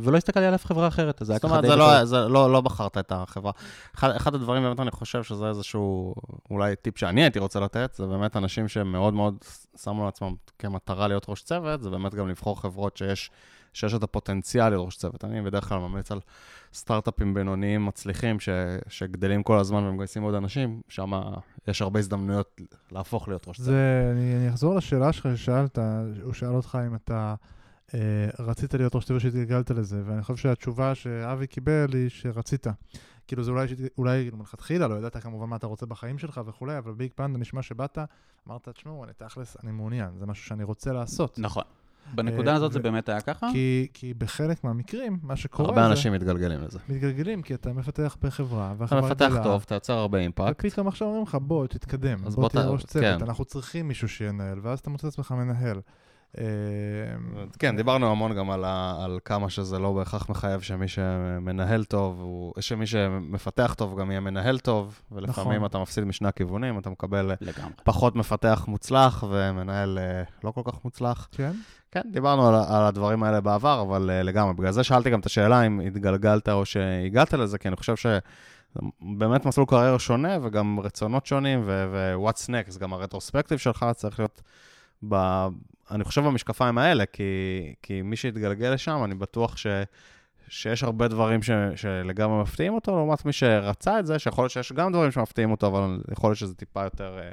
ולא 0.00 0.16
הסתכלתי 0.16 0.46
על 0.46 0.54
אף 0.54 0.66
חברה 0.66 0.88
אחרת, 0.88 1.22
אז 1.22 1.26
זה 1.26 1.32
היה 1.32 1.38
זאת 1.38 1.44
ככה 1.44 1.58
אומרת, 1.58 1.64
די 1.64 1.68
זה 1.68 1.76
בטעות. 1.76 1.98
לא, 1.98 2.04
זה 2.04 2.28
לא, 2.28 2.52
לא 2.52 2.60
בחרת 2.60 2.98
את 2.98 3.12
החברה. 3.12 3.52
אחד, 3.94 4.10
אחד 4.10 4.34
הדברים, 4.34 4.62
באמת, 4.62 4.80
אני 4.80 4.90
חושב 4.90 5.22
שזה 5.22 5.48
איזשהו, 5.48 6.14
אולי 6.50 6.76
טיפ 6.76 6.98
שאני 6.98 7.22
הייתי 7.22 7.38
רוצה 7.38 7.60
לתת, 7.60 7.94
זה 7.94 8.06
באמת 8.06 8.36
אנשים 8.36 8.68
שמאוד 8.68 9.14
מאוד 9.14 9.36
שמו 9.82 10.04
לעצמם 10.04 10.34
כמטרה 10.58 11.08
להיות 11.08 11.26
ראש 11.28 11.42
צוות, 11.42 11.82
זה 11.82 11.90
באמת 11.90 12.14
גם 12.14 12.28
לבחור 12.28 12.60
חברות 12.60 12.96
שיש, 12.96 13.30
שיש 13.72 13.94
את 13.94 14.02
הפוטנציאל 14.02 14.68
להיות 14.68 14.86
ראש 14.86 14.96
צוות. 14.96 15.24
אני 15.24 15.42
בדרך 15.42 15.68
כלל 15.68 15.78
ממליץ 15.78 16.12
על 16.12 16.20
סטארט-אפים 16.74 17.34
בינוניים 17.34 17.86
מצליחים, 17.86 18.40
ש, 18.40 18.48
שגדלים 18.88 19.42
כל 19.42 19.58
הזמן 19.58 19.84
ומגייסים 19.84 20.22
עוד 20.22 20.34
אנשים, 20.34 20.80
שם 20.88 21.12
יש 21.68 21.82
הרבה 21.82 22.00
הזדמנויות 22.00 22.60
להפוך 22.92 23.28
להיות 23.28 23.48
ראש 23.48 23.56
צוות. 23.56 23.66
זה, 23.66 24.10
אני, 24.12 24.36
אני 24.36 24.48
אחזור 24.48 24.74
לשאלה 24.74 25.12
שלך 25.12 25.28
ששאלת, 25.36 25.78
הוא 26.22 26.32
שאל 26.32 26.54
אותך 26.54 26.78
אם 26.86 26.94
אתה 26.94 27.14
אה, 27.14 27.55
רצית 28.38 28.74
להיות 28.74 28.94
ראש 28.94 29.04
צוות 29.04 29.20
שהתגלגלת 29.20 29.70
לזה, 29.70 30.02
ואני 30.06 30.22
חושב 30.22 30.36
שהתשובה 30.36 30.94
שאבי 30.94 31.46
קיבל 31.46 31.86
היא 31.92 32.08
שרצית. 32.08 32.66
כאילו 33.26 33.44
זה 33.44 33.50
אולי, 33.50 33.66
אולי 33.98 34.22
כאילו 34.22 34.36
מלכתחילה, 34.36 34.88
לא 34.88 34.94
ידעת 34.94 35.16
כמובן 35.16 35.48
מה 35.48 35.56
אתה 35.56 35.66
רוצה 35.66 35.86
בחיים 35.86 36.18
שלך 36.18 36.40
וכולי, 36.46 36.78
אבל 36.78 36.92
ביג 36.92 37.10
פנדה 37.14 37.38
נשמע 37.38 37.62
שבאת, 37.62 37.98
אמרת, 38.48 38.68
תשמעו, 38.68 39.04
אני 39.04 39.12
תכלס, 39.16 39.56
אני 39.62 39.72
מעוניין, 39.72 40.10
זה 40.18 40.26
משהו 40.26 40.46
שאני 40.46 40.64
רוצה 40.64 40.92
לעשות. 40.92 41.38
נכון. 41.38 41.62
בנקודה 42.14 42.54
הזאת 42.54 42.72
זה 42.72 42.78
באמת 42.78 43.08
היה 43.08 43.20
ככה. 43.20 43.48
כי, 43.52 43.86
כי 43.94 44.14
בחלק 44.14 44.64
מהמקרים, 44.64 45.18
מה 45.22 45.36
שקורה 45.36 45.68
הרבה 45.68 45.82
זה, 45.82 45.90
אנשים 45.90 46.12
מתגלגלים 46.12 46.60
לזה. 46.62 46.78
מתגלגלים, 46.88 47.42
כי 47.42 47.54
אתה 47.54 47.72
מפתח 47.72 48.16
בחברה, 48.22 48.74
אתה 48.84 49.00
מפתח 49.00 49.26
גדלה, 49.30 49.42
טוב, 49.42 49.62
אתה 49.66 49.74
יוצר 49.74 49.92
הרבה 49.92 50.18
אימפקט. 50.18 50.64
ופתאום 50.64 50.88
עכשיו 50.88 51.08
אומרים 51.08 51.22
לך, 51.22 51.34
בוא, 51.34 51.66
תתקדם, 51.66 52.26
אז 52.26 52.34
בוא 52.34 52.42
בוא 52.42 52.48
תהיה 52.48 52.66
ראש 52.66 52.84
צוות, 52.84 53.04
כן. 53.04 53.18
אנחנו 53.22 53.44
צריכים 53.44 53.88
מישהו 53.88 54.08
שינהל, 54.08 54.58
ואז 54.62 54.78
אתה 54.78 54.90
מוצא 54.90 55.08
את 55.08 55.12
עצמך 55.12 55.32
מנהל. 55.32 55.80
אה, 56.38 56.44
כן, 57.58 57.76
דיברנו 57.76 58.10
המון 58.10 58.34
גם 58.34 58.50
על, 58.50 58.64
ה, 58.64 59.04
על 59.04 59.18
כמה 59.24 59.50
שזה 59.50 59.78
לא 59.78 59.92
בהכרח 59.92 60.28
מחייב 60.28 60.60
שמי 60.60 60.88
שמנהל 60.88 61.84
טוב, 61.84 62.20
הוא, 62.20 62.52
שמי 62.60 62.86
שמפתח 62.86 63.74
טוב 63.78 64.00
גם 64.00 64.10
יהיה 64.10 64.20
מנהל 64.20 64.58
טוב, 64.58 65.00
ולפעמים 65.12 65.52
נכון. 65.52 65.66
אתה 65.66 65.78
מפסיד 65.78 66.04
משני 66.04 66.28
הכיוונים, 66.28 66.78
אתה 66.78 66.90
מקבל 66.90 67.32
לגמרי. 67.40 67.72
פחות 67.84 68.16
מפתח 68.16 68.64
מוצלח 68.68 69.24
ומנהל 69.30 69.98
אה, 69.98 70.22
לא 70.44 70.50
כל 70.50 70.62
כך 70.64 70.84
מוצלח. 70.84 71.28
כן? 71.32 71.52
כן, 71.90 72.10
דיברנו 72.10 72.48
על, 72.48 72.54
על 72.54 72.82
הדברים 72.82 73.22
האלה 73.22 73.40
בעבר, 73.40 73.82
אבל 73.82 74.10
uh, 74.10 74.24
לגמרי. 74.24 74.54
בגלל 74.54 74.72
זה 74.72 74.84
שאלתי 74.84 75.10
גם 75.10 75.20
את 75.20 75.26
השאלה 75.26 75.66
אם 75.66 75.80
התגלגלת 75.80 76.48
או 76.48 76.64
שהגעת 76.64 77.34
לזה, 77.34 77.58
כי 77.58 77.68
אני 77.68 77.76
חושב 77.76 77.94
שבאמת 77.96 79.46
מסלול 79.46 79.66
קריירה 79.66 79.98
שונה, 79.98 80.38
וגם 80.42 80.80
רצונות 80.80 81.26
שונים, 81.26 81.62
ו-what's 81.64 82.48
next, 82.48 82.78
גם 82.78 82.92
הרטרוספקטיב 82.92 83.58
שלך 83.58 83.86
צריך 83.94 84.18
להיות, 84.18 84.42
ב, 85.08 85.46
אני 85.90 86.04
חושב, 86.04 86.20
במשקפיים 86.20 86.78
האלה, 86.78 87.06
כי, 87.06 87.22
כי 87.82 88.02
מי 88.02 88.16
שהתגלגל 88.16 88.70
לשם, 88.70 89.04
אני 89.04 89.14
בטוח 89.14 89.56
ש... 89.56 89.66
שיש 90.48 90.82
הרבה 90.82 91.08
דברים 91.08 91.42
ש, 91.42 91.50
שלגמרי 91.76 92.42
מפתיעים 92.42 92.74
אותו, 92.74 92.96
לעומת 92.96 93.24
מי 93.24 93.32
שרצה 93.32 93.98
את 93.98 94.06
זה, 94.06 94.18
שיכול 94.18 94.42
להיות 94.42 94.52
שיש 94.52 94.72
גם 94.72 94.92
דברים 94.92 95.10
שמפתיעים 95.10 95.50
אותו, 95.50 95.66
אבל 95.66 96.00
יכול 96.12 96.30
להיות 96.30 96.38
שזה 96.38 96.54
טיפה 96.54 96.84
יותר, 96.84 97.18
אה, 97.18 97.32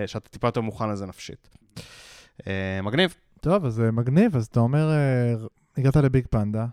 אה, 0.00 0.06
שאתה 0.06 0.28
טיפה 0.28 0.48
יותר 0.48 0.60
מוכן 0.60 0.88
לזה 0.88 1.06
נפשית. 1.06 1.48
אה, 2.46 2.80
מגניב. 2.82 3.14
טוב, 3.40 3.64
אז 3.64 3.82
מגניב, 3.92 4.36
אז 4.36 4.46
אתה 4.46 4.60
אומר, 4.60 4.88
הגעת 5.76 5.96
לביג 5.96 6.26
פנדה, 6.30 6.66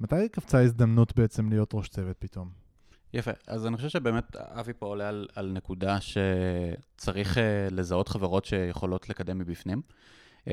מתי 0.00 0.28
קפצה 0.28 0.58
ההזדמנות 0.58 1.16
בעצם 1.16 1.48
להיות 1.48 1.70
ראש 1.74 1.88
צוות 1.88 2.16
פתאום? 2.18 2.65
יפה, 3.14 3.30
אז 3.46 3.66
אני 3.66 3.76
חושב 3.76 3.88
שבאמת 3.88 4.36
אבי 4.36 4.72
פה 4.72 4.86
עולה 4.86 5.08
על, 5.08 5.28
על 5.34 5.50
נקודה 5.52 5.98
שצריך 6.00 7.36
uh, 7.36 7.40
לזהות 7.70 8.08
חברות 8.08 8.44
שיכולות 8.44 9.08
לקדם 9.08 9.38
מבפנים. 9.38 9.82
Uh, 10.46 10.48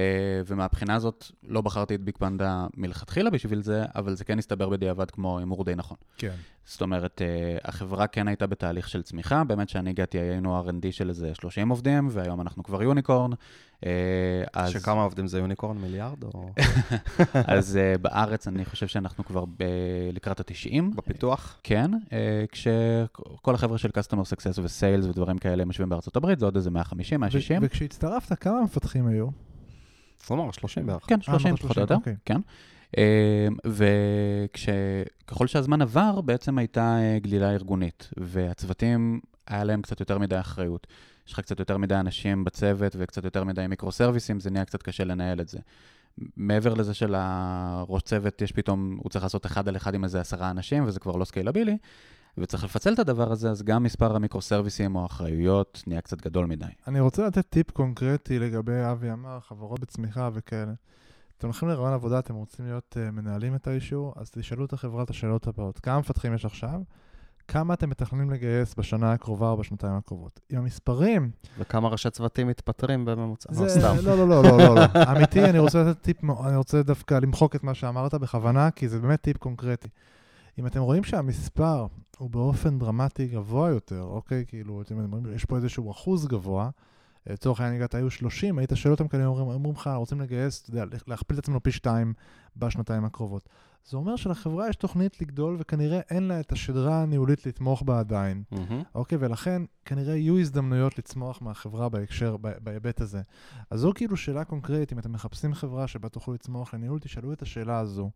ומהבחינה 0.48 0.96
הזאת 0.96 1.26
לא 1.44 1.62
בחרתי 1.62 1.96
את 1.96 2.02
ביג 2.02 2.18
פנדה 2.18 2.68
מלכתחילה 2.78 3.30
בשביל 3.30 3.62
זה, 3.62 3.84
אבל 3.96 4.16
זה 4.16 4.26
כן 4.26 4.40
הסתבר 4.40 4.70
בדיעבד 4.70 5.12
כמו 5.12 5.40
הימור 5.40 5.64
די 5.64 5.76
נכון. 5.76 5.98
כן. 6.18 6.34
זאת 6.66 6.82
אומרת, 6.82 7.22
uh, 7.22 7.68
החברה 7.68 8.08
כן 8.08 8.28
הייתה 8.28 8.48
בתהליך 8.48 8.90
של 8.90 9.02
צמיחה, 9.02 9.44
באמת 9.44 9.70
שאני 9.70 9.90
הגעתי 9.90 10.20
היינו 10.20 10.62
R&D 10.62 10.92
של 10.92 11.10
איזה 11.10 11.32
30 11.34 11.70
עובדים, 11.70 12.08
והיום 12.12 12.42
אנחנו 12.42 12.64
כבר 12.64 12.84
יוניקורן. 12.84 13.32
Uh, 13.32 13.86
אז... 14.54 14.72
שכמה 14.72 15.04
עובדים 15.04 15.28
זה 15.28 15.40
יוניקורן? 15.40 15.78
מיליארד? 15.78 16.24
או... 16.24 16.50
אז 17.34 17.80
בארץ 18.02 18.48
אני 18.48 18.66
חושב 18.66 18.88
שאנחנו 18.88 19.26
כבר 19.26 19.46
ב- 19.46 19.64
לקראת 20.14 20.40
ה-90. 20.40 20.96
בפיתוח? 20.96 21.60
כן, 21.64 21.92
אה, 22.14 22.46
כשכל 22.52 23.56
החבר'ה 23.56 23.78
של 23.78 23.90
Customer 23.90 24.24
Success 24.34 24.62
ו-Sales 24.62 25.10
ודברים 25.10 25.38
כאלה 25.38 25.62
הם 25.62 25.68
יושבים 25.68 25.90
בארצות 25.90 26.16
הברית, 26.16 26.40
זה 26.40 26.46
עוד 26.46 26.56
איזה 26.56 26.72
150, 26.72 27.20
160. 27.20 27.62
ו- 27.62 27.66
וכשהצטרפת, 27.66 28.40
כמה 28.40 28.62
מפתחים 28.62 29.08
היו? 29.08 29.28
אמר 30.32 30.52
30 30.52 30.86
בערך. 30.86 31.04
כן, 31.08 31.16
אה, 31.16 31.24
30 31.24 31.48
אמרת 31.48 31.60
פחות 31.60 31.76
30, 31.76 31.98
או 31.98 32.00
יותר. 32.00 32.12
כן. 32.26 32.42
וככל 33.66 35.48
שהזמן 35.48 35.82
עבר, 35.82 36.22
בעצם 36.22 36.58
הייתה 36.58 36.98
אה, 37.00 37.20
גלילה 37.20 37.52
ארגונית, 37.52 38.10
והצוותים, 38.18 39.20
היה 39.48 39.64
להם 39.64 39.82
קצת 39.82 40.00
יותר 40.00 40.18
מדי 40.18 40.40
אחריות. 40.40 40.88
יש 41.28 41.34
לך 41.34 41.40
קצת 41.40 41.60
יותר 41.60 41.78
מדי 41.78 41.96
אנשים 41.96 42.44
בצוות 42.44 42.96
וקצת 43.00 43.24
יותר 43.24 43.44
מדי 43.44 43.68
microservices, 43.68 44.40
זה 44.40 44.50
נהיה 44.50 44.66
קצת 44.66 44.84
קשה 44.84 45.04
לנהל 45.04 45.42
את 45.42 45.48
זה. 45.48 45.60
מעבר 46.38 46.74
לזה 46.74 46.94
שלראש 46.94 48.02
צוות 48.02 48.42
יש 48.42 48.52
פתאום, 48.52 48.98
הוא 49.04 49.10
צריך 49.10 49.24
לעשות 49.24 49.46
אחד 49.46 49.68
על 49.68 49.76
אחד 49.76 49.96
עם 49.96 50.04
איזה 50.04 50.22
עשרה 50.22 50.52
אנשים, 50.52 50.86
וזה 50.86 51.00
כבר 51.00 51.16
לא 51.16 51.26
scalable, 51.26 51.78
וצריך 52.38 52.64
לפצל 52.64 52.94
את 52.94 53.00
הדבר 53.00 53.32
הזה, 53.32 53.50
אז 53.50 53.64
גם 53.64 53.84
מספר 53.84 54.16
ה 54.16 54.21
microservices 54.21 54.96
או 54.96 55.04
האחריויות 55.04 55.84
נהיה 55.88 56.02
קצת 56.02 56.22
גדול 56.22 56.46
מדי. 56.46 56.66
אני 56.88 57.00
רוצה 57.00 57.28
לתת 57.28 57.50
טיפ 57.50 57.72
קונקרטי 57.72 58.40
לגבי 58.40 58.92
אבי 58.92 59.12
אמר, 59.12 59.40
חברות 59.40 59.80
בצמיחה 59.80 60.30
וכאלה. 60.34 60.74
אתם 61.38 61.48
הולכים 61.48 61.70
לראיון 61.70 61.94
עבודה, 61.94 62.20
אתם 62.20 62.36
רוצים 62.36 62.66
להיות 62.66 62.98
אה, 62.98 63.12
מנהלים 63.12 63.56
את 63.56 63.68
האישור, 63.68 64.14
אז 64.16 64.32
תשאלו 64.32 64.66
את 64.66 64.74
החברה 64.74 65.04
את 65.04 65.10
השאלות 65.10 65.48
הבאות. 65.48 65.80
כמה 65.80 66.00
מפתחים 66.00 66.34
יש 66.34 66.46
עכשיו? 66.46 66.82
כמה 67.48 67.74
אתם 67.74 67.90
מתכננים 67.90 68.32
לגייס 68.32 68.76
בשנה 68.78 69.12
הקרובה 69.12 69.50
או 69.50 69.58
בשנתיים 69.58 69.94
הקרובות? 69.94 70.40
עם 70.50 70.58
המספרים, 70.58 71.32
וכמה 71.60 71.90
ראשי 71.90 72.10
צוותים 72.10 72.48
מתפטרים 72.48 73.06
בממוצע? 73.06 73.50
לא, 73.52 73.68
זה... 73.68 73.80
סתם. 73.80 73.96
לא, 74.04 74.18
לא, 74.18 74.28
לא, 74.28 74.44
לא, 74.44 74.58
לא, 74.58 74.76
לא. 74.76 74.82
אמיתי, 75.12 75.46
אני 75.46 75.60
רוצה 75.60 75.84
לתת 75.84 76.02
טיפ, 76.02 76.18
אני 76.24 76.58
רוצה 76.58 76.84
דווקא 76.84 77.14
למחוק 77.14 77.56
את 77.56 77.64
מה 77.64 77.74
שאמרת 77.74 78.14
בכוונה, 78.14 78.72
כי 78.72 78.90
זה 78.90 79.00
באמת 79.00 79.22
טיפ 79.22 79.38
קונקרטי. 79.38 79.88
אם 80.60 80.68
אתם 80.68 80.80
רואים 80.80 81.04
שהמספר 81.04 81.88
הוא 82.18 82.30
באופן 82.30 82.80
דרמטי 82.80 83.28
גבוה 83.28 83.70
יותר, 83.70 84.02
אוקיי? 84.02 84.46
כאילו, 84.48 84.82
אתם 84.82 85.00
אומרים, 85.00 85.36
יש 85.36 85.46
פה 85.46 85.56
איזשהו 85.56 85.92
אחוז 85.92 86.28
גבוה, 86.28 86.70
לצורך 87.28 87.60
העניין 87.60 87.76
הגעת, 87.76 87.96
היו 87.96 88.12
30, 88.12 88.60
היית 88.60 88.72
שואל 88.76 88.94
אותם 88.94 89.08
כאלה, 89.08 89.26
אומרים, 89.26 89.76
לך, 89.76 89.90
רוצים 89.96 90.22
לגייס, 90.22 90.62
אתה 90.62 90.70
יודע, 90.70 90.86
להכפיל 91.08 91.38
את 91.38 91.44
עצמנו 91.44 91.64
פי 91.64 91.72
שתיים 91.72 92.14
בשנתיים 92.58 93.06
הקרובות. 93.06 93.50
זה 93.86 93.98
אומר 93.98 94.16
שלחברה 94.16 94.70
יש 94.70 94.76
תוכנית 94.76 95.22
לגדול, 95.22 95.56
וכנראה 95.60 96.00
אין 96.10 96.24
לה 96.24 96.40
את 96.40 96.52
השדרה 96.52 97.02
הניהולית 97.02 97.46
לתמוך 97.46 97.84
בה 97.84 98.00
עדיין. 98.00 98.44
מהמם. 98.52 98.84
אוקיי, 98.96 99.18
ולכן 99.22 99.62
כנראה 99.86 100.16
יהיו 100.16 100.40
הזדמנויות 100.40 100.98
לצמוח 100.98 101.42
מהחברה 101.42 101.90
בהקשר, 101.90 102.38
בהיבט 102.38 103.02
הזה. 103.02 103.22
אז 103.70 103.80
זו 103.80 103.92
כאילו 103.96 104.18
שאלה 104.18 104.44
קונקרטית, 104.44 104.94
אם 104.94 105.00
אתם 105.00 105.12
מחפשים 105.12 105.54
חברה 105.54 105.88
שבה 105.88 106.10
תוכלו 106.10 106.34
לצמוח 106.34 106.74
לניהול, 106.74 107.00
תשאלו 107.00 107.34
את 107.34 107.42
השאלה 107.42 107.80
הזו. 107.80 108.12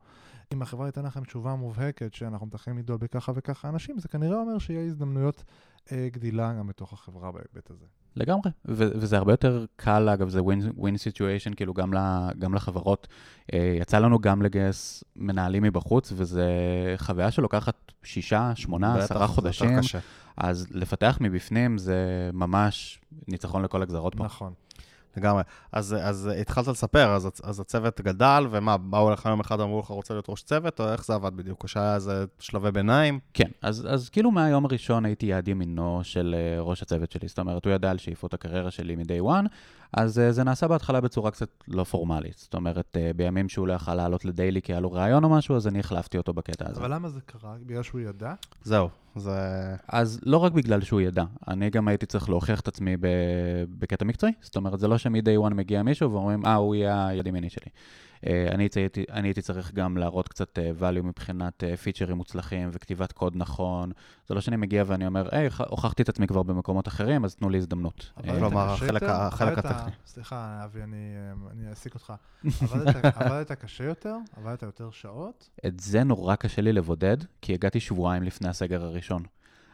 אם 0.53 0.62
החברה 0.62 0.86
ייתן 0.86 1.05
לכם 1.05 1.24
תשובה 1.24 1.55
מובהקת 1.55 2.13
שאנחנו 2.13 2.47
מתכננים 2.47 2.79
לגדול 2.79 2.97
בככה 2.97 3.31
וככה 3.36 3.69
אנשים, 3.69 4.00
זה 4.00 4.07
כנראה 4.07 4.38
אומר 4.38 4.57
שיהיה 4.57 4.86
הזדמנויות 4.86 5.43
אה, 5.91 6.07
גדילה 6.12 6.53
גם 6.53 6.67
בתוך 6.67 6.93
החברה 6.93 7.31
בהיבט 7.31 7.71
הזה. 7.71 7.86
לגמרי, 8.17 8.51
ו- 8.67 8.91
וזה 8.95 9.17
הרבה 9.17 9.33
יותר 9.33 9.65
קל, 9.75 10.09
אגב, 10.09 10.29
זה 10.29 10.39
win, 10.39 10.79
win 10.79 10.95
situation, 10.95 11.55
כאילו 11.55 11.74
גם, 11.74 11.93
ל- 11.93 12.29
גם 12.39 12.53
לחברות. 12.53 13.07
אה, 13.53 13.77
יצא 13.81 14.00
לנו 14.00 14.19
גם 14.19 14.41
לגייס 14.41 15.03
מנהלים 15.15 15.63
מבחוץ, 15.63 16.13
וזו 16.15 16.41
חוויה 16.97 17.31
שלוקחת 17.31 17.75
שישה, 18.03 18.51
שמונה, 18.55 18.95
עשרה 19.03 19.27
חודשים. 19.27 19.69
אז 20.38 20.67
לפתח 20.71 21.17
מבפנים 21.21 21.77
זה 21.77 22.29
ממש 22.33 23.00
ניצחון 23.27 23.63
לכל 23.63 23.81
הגזרות 23.81 24.15
פה. 24.15 24.24
נכון. 24.24 24.53
לגמרי. 25.17 25.43
אז, 25.71 25.95
אז 26.01 26.29
התחלת 26.41 26.67
לספר, 26.67 27.15
אז, 27.15 27.29
אז 27.43 27.59
הצוות 27.59 28.01
גדל, 28.01 28.47
ומה, 28.51 28.77
באו 28.77 29.09
אליך 29.09 29.25
יום 29.25 29.39
אחד, 29.39 29.59
אמרו 29.59 29.79
לך, 29.79 29.88
רוצה 29.88 30.13
להיות 30.13 30.25
ראש 30.29 30.43
צוות, 30.43 30.79
או 30.79 30.91
איך 30.91 31.05
זה 31.05 31.13
עבד 31.13 31.36
בדיוק? 31.36 31.63
או 31.63 31.67
שהיה 31.67 31.95
איזה 31.95 32.25
שלבי 32.39 32.71
ביניים? 32.71 33.19
כן, 33.33 33.50
אז, 33.62 33.88
אז 33.89 34.09
כאילו 34.09 34.31
מהיום 34.31 34.65
הראשון 34.65 35.05
הייתי 35.05 35.25
יד 35.25 35.47
ימינו 35.47 36.00
של 36.03 36.36
אה, 36.38 36.62
ראש 36.62 36.81
הצוות 36.81 37.12
שלי, 37.12 37.27
זאת 37.27 37.39
אומרת, 37.39 37.65
הוא 37.65 37.74
ידע 37.74 37.91
על 37.91 37.97
שאיפות 37.97 38.33
הקריירה 38.33 38.71
שלי 38.71 38.95
מ-day 38.95 39.24
one, 39.24 39.47
אז 39.94 40.20
אה, 40.20 40.32
זה 40.32 40.44
נעשה 40.44 40.67
בהתחלה 40.67 41.01
בצורה 41.01 41.32
קצת 41.32 41.50
לא 41.67 41.84
פורמלית. 41.84 42.38
זאת 42.38 42.53
אומרת, 42.53 42.98
אה, 42.98 43.12
בימים 43.15 43.50
שהוא 43.50 43.67
לא 43.67 43.74
יכל 43.74 43.96
לעלות 43.96 44.25
לדיילי 44.25 44.62
כי 44.62 44.74
היה 44.74 44.79
לו 44.79 44.91
רעיון 44.91 45.24
או 45.24 45.29
משהו, 45.29 45.56
אז 45.56 45.67
אני 45.67 45.79
החלפתי 45.79 46.17
אותו 46.17 46.34
בקטע 46.34 46.65
הזה. 46.70 46.82
אבל 46.82 46.94
למה 46.94 47.10
זה 47.10 47.20
קרה? 47.25 47.56
בגלל 47.65 47.84
שהוא 47.84 48.01
ידע? 48.01 48.34
זהו, 48.63 48.89
זה... 49.15 49.39
אז 49.88 50.20
לא 50.24 50.38
רק 50.38 50.51
בגלל 50.51 50.82
שהוא 50.82 51.01
ידע, 51.01 51.24
אני 51.48 51.70
גם 51.70 51.88
הייתי 51.88 52.06
צריך 52.06 52.29
להוכיח 52.29 52.60
את 52.60 52.67
עצמי 52.67 52.98
ב- 52.98 53.08
בקטע 53.79 54.06
מקצועי. 54.06 54.34
זאת 54.41 54.56
אומרת, 54.56 54.79
זה 54.79 54.88
לא 54.88 54.98
שמ-day 54.98 55.50
one 55.50 55.53
מגיע 55.53 55.84
מישהו 55.84 56.12
ואומרים, 56.12 56.46
אה, 56.46 56.56
הוא 56.56 56.75
יהיה 56.75 57.08
היד 57.08 57.27
ימיני 57.27 57.50
שלי. 57.50 57.72
אה, 58.25 58.47
אני 58.51 58.67
הייתי, 58.75 59.03
אני 59.12 59.27
הייתי 59.27 59.41
צריך 59.41 59.74
גם 59.74 59.97
להראות 59.97 60.27
קצת 60.27 60.59
אה, 60.59 60.71
value 60.79 61.01
מבחינת 61.01 61.63
אה, 61.63 61.77
פיצ'רים 61.77 62.17
מוצלחים 62.17 62.69
וכתיבת 62.71 63.12
קוד 63.12 63.33
נכון. 63.36 63.91
זה 64.27 64.33
לא 64.36 64.41
שאני 64.41 64.55
מגיע 64.55 64.83
ואני 64.88 65.07
אומר, 65.07 65.27
היי, 65.31 65.47
הוכ- 65.50 65.67
הוכחתי 65.69 66.03
את 66.03 66.09
עצמי 66.09 66.27
כבר 66.27 66.43
במקומות 66.43 66.88
אחרים, 66.88 67.25
אז 67.25 67.36
תנו 67.36 67.50
לי 67.50 67.57
הזדמנות. 67.57 68.12
אה, 68.27 68.39
כלומר, 68.39 68.75
החלק 69.03 69.57
הטכני. 69.57 69.91
סליחה, 70.05 70.62
אבי, 70.65 70.83
אני, 70.83 70.95
אה, 70.95 71.51
אני 71.51 71.69
אעסיק 71.69 71.93
אותך. 71.93 72.13
עבדת, 72.62 72.95
עבדת 73.05 73.51
קשה 73.62 73.83
יותר? 73.83 74.15
עבדת 74.38 74.62
יותר 74.63 74.91
שעות? 74.91 75.50
את 75.67 75.79
זה 75.79 76.03
נורא 76.03 76.36
קשה 76.36 76.62
לי 76.62 76.74
לבודד, 76.74 77.17
כי 77.41 77.53
הגעתי 77.53 77.79
שבועיים 77.79 78.24
לפני 78.24 78.50
הסגר 78.50 78.83
הראשון. 78.83 79.24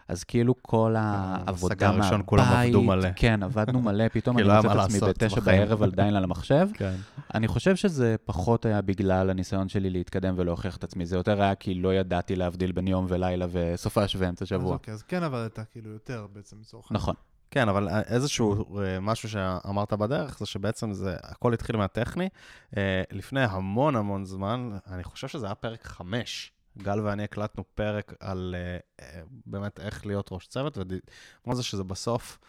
אז 0.07 0.23
כאילו 0.23 0.55
כל 0.61 0.95
העבודה 0.97 1.75
בסגר 1.75 1.87
הראשון 1.87 2.11
מהבית, 2.11 2.25
כולם 2.25 2.45
עבדו 2.45 2.83
מלא. 2.83 3.09
כן, 3.15 3.43
עבדנו 3.43 3.81
מלא, 3.81 4.07
פתאום 4.07 4.37
כי 4.37 4.43
אני 4.43 4.57
מוצא 4.57 4.69
את 4.73 4.79
עצמי 4.79 4.99
בתשע. 5.09 5.39
בערב 5.39 5.83
עדיין 5.83 6.15
על 6.15 6.23
המחשב. 6.23 6.67
כן. 6.79 6.95
אני 7.33 7.47
חושב 7.47 7.75
שזה 7.75 8.15
פחות 8.25 8.65
היה 8.65 8.81
בגלל 8.81 9.29
הניסיון 9.29 9.69
שלי 9.69 9.89
להתקדם 9.89 10.33
ולהוכיח 10.37 10.77
את 10.77 10.83
עצמי, 10.83 11.05
זה 11.05 11.15
יותר 11.15 11.41
היה 11.41 11.55
כי 11.55 11.73
לא 11.73 11.93
ידעתי 11.93 12.35
להבדיל 12.35 12.71
בין 12.71 12.87
יום 12.87 13.05
ולילה 13.09 13.45
וסופש 13.51 14.15
ואמצע 14.19 14.45
שבוע. 14.45 14.73
אוקיי, 14.73 14.93
אז 14.93 15.03
כן 15.03 15.23
עבדת 15.23 15.59
כאילו 15.71 15.91
יותר 15.91 16.27
בעצם 16.33 16.57
לצורך 16.61 16.85
העניין. 16.85 17.01
נכון. 17.01 17.15
כן, 17.51 17.69
אבל 17.69 17.89
איזשהו 17.89 18.79
אה, 18.79 18.99
משהו 18.99 19.29
שאמרת 19.29 19.93
בדרך, 19.93 20.39
זה 20.39 20.45
שבעצם 20.45 20.93
זה, 20.93 21.15
הכל 21.23 21.53
התחיל 21.53 21.77
מהטכני. 21.77 22.29
אה, 22.77 23.03
לפני 23.11 23.43
המון 23.43 23.95
המון 23.95 24.25
זמן, 24.25 24.69
אני 24.87 25.03
חושב 25.03 25.27
שזה 25.27 25.45
היה 25.45 25.55
פרק 25.55 25.87
חמש. 25.87 26.52
גל 26.77 26.99
ואני 26.99 27.23
הקלטנו 27.23 27.63
פרק 27.75 28.13
על 28.19 28.55
אה, 28.99 29.21
באמת 29.45 29.79
איך 29.79 30.05
להיות 30.05 30.29
ראש 30.31 30.47
צוות, 30.47 30.77
וכמו 30.77 31.55
זה 31.55 31.63
שזה 31.63 31.83
בסוף, 31.83 32.39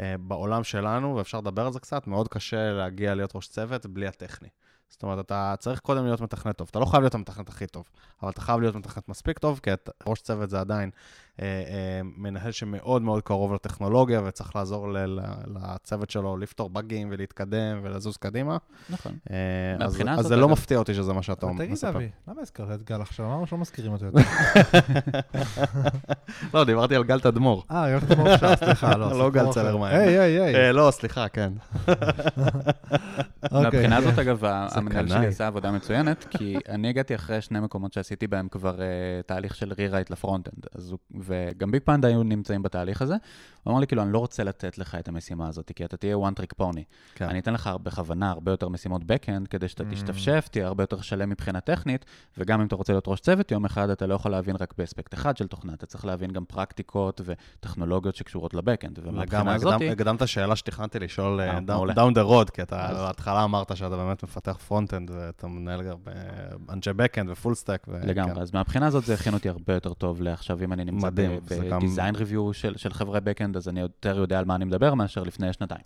אה, 0.00 0.14
בעולם 0.18 0.64
שלנו, 0.64 1.16
ואפשר 1.16 1.38
לדבר 1.38 1.66
על 1.66 1.72
זה 1.72 1.80
קצת, 1.80 2.06
מאוד 2.06 2.28
קשה 2.28 2.72
להגיע 2.72 3.14
להיות 3.14 3.36
ראש 3.36 3.48
צוות 3.48 3.86
בלי 3.86 4.06
הטכני. 4.06 4.48
זאת 4.88 5.02
אומרת, 5.02 5.24
אתה 5.24 5.54
צריך 5.58 5.80
קודם 5.80 6.04
להיות 6.04 6.20
מתכנת 6.20 6.56
טוב. 6.56 6.68
אתה 6.70 6.78
לא 6.78 6.84
חייב 6.84 7.02
להיות 7.02 7.14
המתכנת 7.14 7.48
הכי 7.48 7.66
טוב, 7.66 7.84
אבל 8.22 8.30
אתה 8.30 8.40
חייב 8.40 8.60
להיות 8.60 8.74
מתכנת 8.74 9.08
מספיק 9.08 9.38
טוב, 9.38 9.60
כי 9.62 9.72
את, 9.72 9.90
ראש 10.06 10.20
צוות 10.20 10.50
זה 10.50 10.60
עדיין 10.60 10.90
מנהל 12.16 12.50
שמאוד 12.52 13.02
מאוד 13.02 13.22
קרוב 13.22 13.54
לטכנולוגיה 13.54 14.20
וצריך 14.24 14.56
לעזור 14.56 14.92
ל- 14.92 15.18
לצוות 15.46 16.10
שלו 16.10 16.36
לפתור 16.36 16.70
באגים 16.70 17.08
ולהתקדם 17.10 17.80
ולזוז 17.82 18.16
קדימה. 18.16 18.56
נכון. 18.90 19.12
אה, 19.30 19.86
אז 19.86 19.92
זה 20.26 20.36
לא 20.36 20.48
מפתיע 20.48 20.78
אותי 20.78 20.94
שזה 20.94 21.12
מה 21.12 21.22
שאתה 21.22 21.46
אבל 21.46 21.54
תגיד, 21.58 21.70
מספר. 21.72 21.88
אבי, 21.88 22.08
למה 22.28 22.40
הזכרת 22.42 22.80
את 22.80 22.82
גל 22.82 23.00
עכשיו? 23.00 23.26
אמרנו 23.26 23.46
שלא 23.46 23.58
מזכירים 23.58 23.92
אותו 23.92 24.04
יותר. 24.04 24.18
לא, 26.54 26.64
דיברתי 26.64 26.96
על 26.96 27.04
גל 27.04 27.20
תדמור. 27.20 27.64
אה, 27.70 27.88
יואל 27.88 28.00
תדמור 28.00 28.28
עכשיו, 28.28 28.56
סליחה, 28.56 28.96
לא. 28.96 29.12
לא 29.18 29.30
גל 29.30 29.42
אחר. 29.44 29.52
צלרמייר. 29.52 29.96
היי, 29.96 30.18
היי, 30.18 30.40
היי. 30.40 30.54
אה, 30.56 30.72
לא, 30.72 30.90
סליחה, 30.90 31.28
כן. 31.28 31.52
אוקיי. 33.42 33.62
מהבחינה 33.62 33.96
הזאת, 33.96 34.18
אגב, 34.18 34.44
המנהל. 34.44 35.08
שלי 35.08 35.26
עשה 35.26 35.46
עבודה 35.46 35.70
מצוינת, 35.70 36.24
כי 36.30 36.56
אני 36.68 36.88
הגעתי 36.88 37.14
אחרי 37.14 37.40
שני 37.40 37.60
מקומות 37.60 37.92
שעשיתי 37.92 38.26
בהם 38.26 38.48
כבר 38.48 38.78
תהליך 39.26 39.54
של 39.54 39.72
rewrite 39.78 40.10
ל 40.10 40.15
front-end, 40.15 40.66
וגם 41.22 41.70
BigPanda 41.70 42.08
היו 42.08 42.22
נמצאים 42.22 42.62
בתהליך 42.62 43.02
הזה. 43.02 43.14
הוא 43.62 43.70
אמר 43.72 43.80
לי, 43.80 43.86
כאילו, 43.86 44.02
אני 44.02 44.12
לא 44.12 44.18
רוצה 44.18 44.44
לתת 44.44 44.78
לך 44.78 44.94
את 44.94 45.08
המשימה 45.08 45.48
הזאת, 45.48 45.72
כי 45.76 45.84
אתה 45.84 45.96
תהיה 45.96 46.16
one 46.16 46.40
trick 46.40 46.62
pony. 46.62 46.80
כן. 47.14 47.24
אני 47.28 47.38
אתן 47.38 47.52
לך 47.54 47.70
בכוונה 47.82 48.30
הרבה 48.30 48.52
יותר 48.52 48.68
משימות 48.68 49.02
backend, 49.02 49.48
כדי 49.50 49.68
שאתה 49.68 49.82
אמ. 49.84 49.92
תשתפשף, 49.94 50.48
תהיה 50.50 50.66
הרבה 50.66 50.82
יותר 50.82 51.00
שלם 51.00 51.30
מבחינה 51.30 51.60
טכנית, 51.60 52.04
וגם 52.38 52.60
אם 52.60 52.66
אתה 52.66 52.76
רוצה 52.76 52.92
להיות 52.92 53.04
ראש 53.08 53.20
צוות, 53.20 53.50
יום 53.50 53.64
אחד 53.64 53.90
אתה 53.90 54.06
לא 54.06 54.14
יכול 54.14 54.30
להבין 54.30 54.56
רק 54.60 54.74
ב 54.78 54.83
aspect 54.83 55.14
אחד 55.14 55.36
של 55.36 55.46
תוכנה, 55.46 55.72
אתה 55.74 55.86
צריך 55.86 56.04
להבין 56.04 56.30
גם 56.30 56.44
פרקטיקות 56.44 57.20
וטכנולוגיות 57.24 58.16
שקשורות 58.16 58.54
ל 58.54 58.59
backend. 58.59 58.98
ומהבחינה 59.02 59.22
לגמרי, 59.40 59.54
הזאת, 59.54 59.72
הקדם- 59.74 59.90
הקדמת 59.92 60.28
שאלה 60.28 60.56
שתכננתי 60.56 60.98
לשאול. 60.98 61.40
down 61.94 62.14
the 62.14 62.22
road, 62.22 62.50
כי 62.50 62.62
אתה 62.62 62.88
אז- 62.88 62.96
בהתחלה 62.96 63.44
אמרת 63.44 63.76
שאתה 63.76 63.96
באמת 63.96 64.22
מפתח 64.22 64.56
front-end 64.68 65.10
ואתה 65.14 65.46
מנהל 65.46 65.82
גם 65.82 65.96
אה, 66.08 66.12
אנשי 66.72 66.90
backend 66.90 67.30
ו 67.30 67.35
full 67.35 67.54
stack. 67.54 67.86
לגמרי, 68.04 68.42
אז 68.42 68.54
מהבחינה 68.54 68.86
הזאת 68.86 69.04
זה 69.04 69.14
הכין 69.14 69.34
אותי 69.34 69.48
הרבה 69.48 69.74
יותר 69.74 69.92
טוב 69.94 70.22
לעכשיו, 70.22 70.64
אם 70.64 70.72
אני 70.72 70.84
נמצא 70.84 71.06
מדהים, 71.12 71.40
זה 71.46 71.68
גם- 71.70 71.78
בדיזיין 71.78 72.14
ריוויו 72.16 72.52
של, 72.52 72.76
של 72.76 72.92
חברי 72.92 73.18
backend, 73.18 73.56
אז 73.56 73.68
אני 73.68 73.80
יותר 73.80 74.18
יודע 74.18 74.38
על 74.38 74.44
מה 74.44 74.54
אני 74.54 74.64
מדבר 74.64 74.94
מאשר 74.94 75.22
לפני 75.22 75.52
שנתיים. 75.52 75.80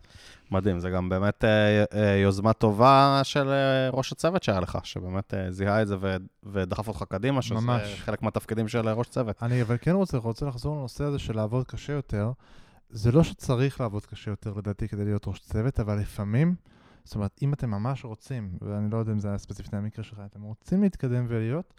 מדהים, 0.50 0.78
זה 0.80 0.90
גם 0.90 1.09
באמת 1.09 1.45
אה, 1.45 1.85
אה, 1.95 2.16
יוזמה 2.16 2.52
טובה 2.52 3.21
של 3.25 3.49
אה, 3.49 3.90
ראש 3.90 4.12
הצוות 4.12 4.42
שהיה 4.42 4.61
לך, 4.61 4.78
שבאמת 4.85 5.35
אה, 5.35 5.50
זיהה 5.52 5.83
את 5.83 5.88
זה 5.88 5.97
ו- 6.00 6.16
ודחף 6.45 6.88
אותך 6.88 7.04
קדימה, 7.09 7.42
שזה 7.42 7.54
ממש. 7.54 8.00
חלק 8.00 8.23
מהתפקידים 8.23 8.68
של 8.68 8.88
אה, 8.88 8.92
ראש 8.92 9.09
צוות. 9.09 9.42
אני 9.42 9.62
אבל 9.62 9.76
כן 9.80 9.90
רוצה, 9.92 10.18
רוצה 10.18 10.47
לחזור 10.47 10.76
לנושא 10.76 11.04
הזה 11.04 11.18
של 11.18 11.37
לעבוד 11.37 11.66
קשה 11.66 11.92
יותר. 11.92 12.33
זה 12.90 13.12
לא 13.12 13.23
שצריך 13.23 13.80
לעבוד 13.80 14.06
קשה 14.06 14.30
יותר, 14.30 14.52
לדעתי, 14.56 14.88
כדי 14.88 15.04
להיות 15.04 15.28
ראש 15.28 15.38
צוות, 15.38 15.80
אבל 15.80 15.99
לפעמים, 15.99 16.54
זאת 17.04 17.14
אומרת, 17.14 17.38
אם 17.42 17.52
אתם 17.52 17.71
ממש 17.71 18.04
רוצים, 18.04 18.50
ואני 18.62 18.90
לא 18.90 18.97
יודע 18.99 19.12
אם 19.12 19.18
זה 19.18 19.28
היה 19.28 19.38
ספציפית 19.38 19.75
המקרה 19.75 20.04
שלך, 20.04 20.18
אתם 20.30 20.42
רוצים 20.42 20.83
להתקדם 20.83 21.25
ולהיות, 21.28 21.75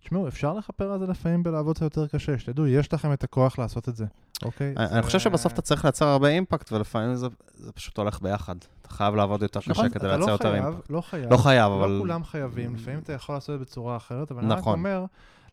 תשמעו, 0.00 0.28
אפשר 0.28 0.54
לכפר 0.54 0.92
על 0.92 0.98
זה 0.98 1.06
לפעמים 1.06 1.42
בלעבוד 1.42 1.76
קצת 1.76 1.82
יותר 1.82 2.06
קשה, 2.06 2.38
שתדעו, 2.38 2.66
יש 2.66 2.92
לכם 2.92 3.12
את 3.12 3.24
הכוח 3.24 3.58
לעשות 3.58 3.88
את 3.88 3.96
זה, 3.96 4.04
אוקיי? 4.42 4.74
אני 4.76 4.86
זה- 4.88 4.94
אני 4.94 5.02
חושב 5.02 5.18
שבסוף 5.18 5.52
אתה 5.52 5.62
צריך 5.62 5.84
לייצר 5.84 6.06
הרבה 6.06 6.28
אימפקט, 6.28 6.72
ולפעמים 6.72 7.14
זה 7.14 7.26
זה 7.54 7.72
פשוט 7.72 7.98
הולך 7.98 8.22
ביחד. 8.22 8.56
אתה 8.82 8.88
חייב 8.90 9.14
לעבוד 9.14 9.42
יותר 9.42 9.60
נכון, 9.68 9.88
קשה 9.88 9.94
כדי 9.98 10.08
לייצר 10.08 10.26
לא 10.26 10.30
יותר 10.32 10.50
חייב, 10.52 10.64
אימפקט. 10.64 10.90
לא 10.90 11.00
חייב, 11.00 11.32
לא 11.32 11.36
חייב, 11.36 11.70
לא 11.70 11.84
אבל... 11.84 11.98
כולם 12.00 12.24
חייבים, 12.24 12.74
לפעמים 12.74 12.98
אתה 12.98 13.12
יכול 13.12 13.34
לעשות 13.34 13.54
את 13.54 13.58
זה 13.58 13.64
בצורה 13.64 13.96
אחרת, 13.96 14.30
אבל 14.30 14.40
אני 14.44 14.52
רק 14.52 14.58
נכון. 14.58 14.78
אומר, 14.78 15.04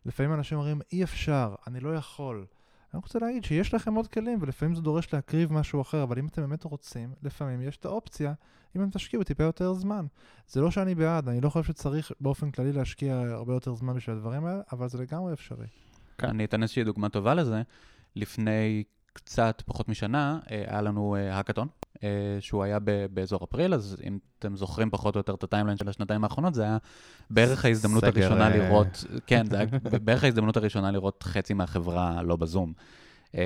לפעמים 0.06 0.34
אנשים 0.34 0.58
אומרים, 0.58 0.80
אי 0.92 1.04
אפשר, 1.04 1.54
אני 1.66 1.80
לא 1.80 1.94
יכול. 1.94 2.44
אני 2.94 3.00
רוצה 3.04 3.18
להגיד 3.18 3.44
שיש 3.44 3.74
לכם 3.74 3.94
עוד 3.94 4.06
כלים, 4.06 4.38
ולפעמים 4.42 4.74
זה 4.74 4.82
דורש 4.82 5.14
להקריב 5.14 5.52
משהו 5.52 5.80
אחר, 5.82 6.02
אבל 6.02 6.18
אם 6.18 6.26
אתם 6.26 6.42
באמת 6.42 6.64
רוצים, 6.64 7.12
לפעמים 7.22 7.62
יש 7.62 7.76
את 7.76 7.84
האופציה, 7.84 8.32
אם 8.76 8.80
הם 8.80 8.90
תשקיעו 8.90 9.24
טיפה 9.24 9.44
יותר 9.44 9.74
זמן. 9.74 10.06
זה 10.48 10.60
לא 10.60 10.70
שאני 10.70 10.94
בעד, 10.94 11.28
אני 11.28 11.40
לא 11.40 11.48
חושב 11.48 11.72
שצריך 11.72 12.12
באופן 12.20 12.50
כללי 12.50 12.72
להשקיע 12.72 13.16
הרבה 13.16 13.54
יותר 13.54 13.74
זמן 13.74 13.94
בשביל 13.94 14.16
הדברים 14.16 14.46
האלה, 14.46 14.60
אבל 14.72 14.88
זה 14.88 14.98
לגמרי 14.98 15.32
אפשרי. 15.32 15.66
כן. 16.18 16.28
אני 16.28 16.44
אתן 16.44 16.62
איזושהי 16.62 16.84
דוגמה 16.84 17.08
טובה 17.08 17.34
לזה. 17.34 17.62
לפני 18.16 18.84
קצת 19.12 19.62
פחות 19.66 19.88
משנה, 19.88 20.38
אה, 20.50 20.64
היה 20.66 20.82
לנו 20.82 21.16
אה, 21.16 21.36
האקתון, 21.36 21.68
אה, 22.02 22.08
שהוא 22.40 22.62
היה 22.62 22.78
באזור 23.12 23.44
אפריל, 23.44 23.74
אז 23.74 23.96
אם 24.04 24.18
אתם 24.38 24.56
זוכרים 24.56 24.90
פחות 24.90 25.14
או 25.14 25.18
יותר 25.18 25.34
את 25.34 25.44
הטיימליין 25.44 25.78
של 25.78 25.88
השנתיים 25.88 26.24
האחרונות, 26.24 26.54
זה 26.54 26.62
היה 26.62 26.78
בערך 27.30 27.64
ההזדמנות 27.64 28.04
סגר, 28.04 28.22
הראשונה 28.22 28.48
לראות, 28.48 29.04
כן, 29.26 29.46
זה 29.46 29.56
היה 29.56 29.66
בערך 30.04 30.24
ההזדמנות 30.24 30.56
הראשונה 30.56 30.90
לראות 30.90 31.22
חצי 31.22 31.54
מהחברה 31.54 32.22
לא 32.22 32.36
בזום. 32.36 32.72
Uh, 33.32 33.38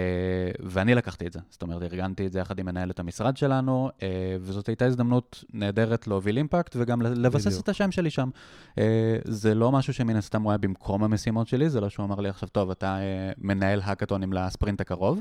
ואני 0.61 0.95
לקחתי 0.95 1.27
את 1.27 1.33
זה, 1.33 1.41
זאת 1.51 1.63
אומרת, 1.63 1.83
ארגנתי 1.83 2.27
את 2.27 2.33
זה 2.33 2.39
יחד 2.39 2.59
עם 2.59 2.67
מנהלת 2.67 2.99
המשרד 3.01 3.37
שלנו, 3.37 3.91
uh, 3.91 4.03
וזאת 4.41 4.67
הייתה 4.67 4.85
הזדמנות 4.85 5.45
נהדרת 5.53 6.07
להוביל 6.07 6.37
אימפקט 6.37 6.77
וגם 6.79 7.03
לבסס 7.03 7.47
בדיוק. 7.47 7.63
את 7.63 7.69
השם 7.69 7.91
שלי 7.91 8.11
שם. 8.11 8.31
Uh, 8.71 8.79
זה 9.25 9.55
לא 9.55 9.73
משהו 9.73 9.95
שמן 9.95 10.17
הסתם 10.17 10.43
הוא 10.43 10.53
היה 10.53 10.59
במקום 10.59 11.05
המשימות 11.05 11.49
שלי, 11.49 11.71
זה 11.71 11.81
לא 11.81 11.89
שהוא 11.89 12.07
אמר 12.07 12.21
לי 12.21 12.29
עכשיו, 12.29 12.49
טוב, 12.49 12.71
אתה 12.71 12.99
מנהל 13.39 13.81
האקתונים 13.85 14.33
לספרינט 14.33 14.81
הקרוב, 14.81 15.21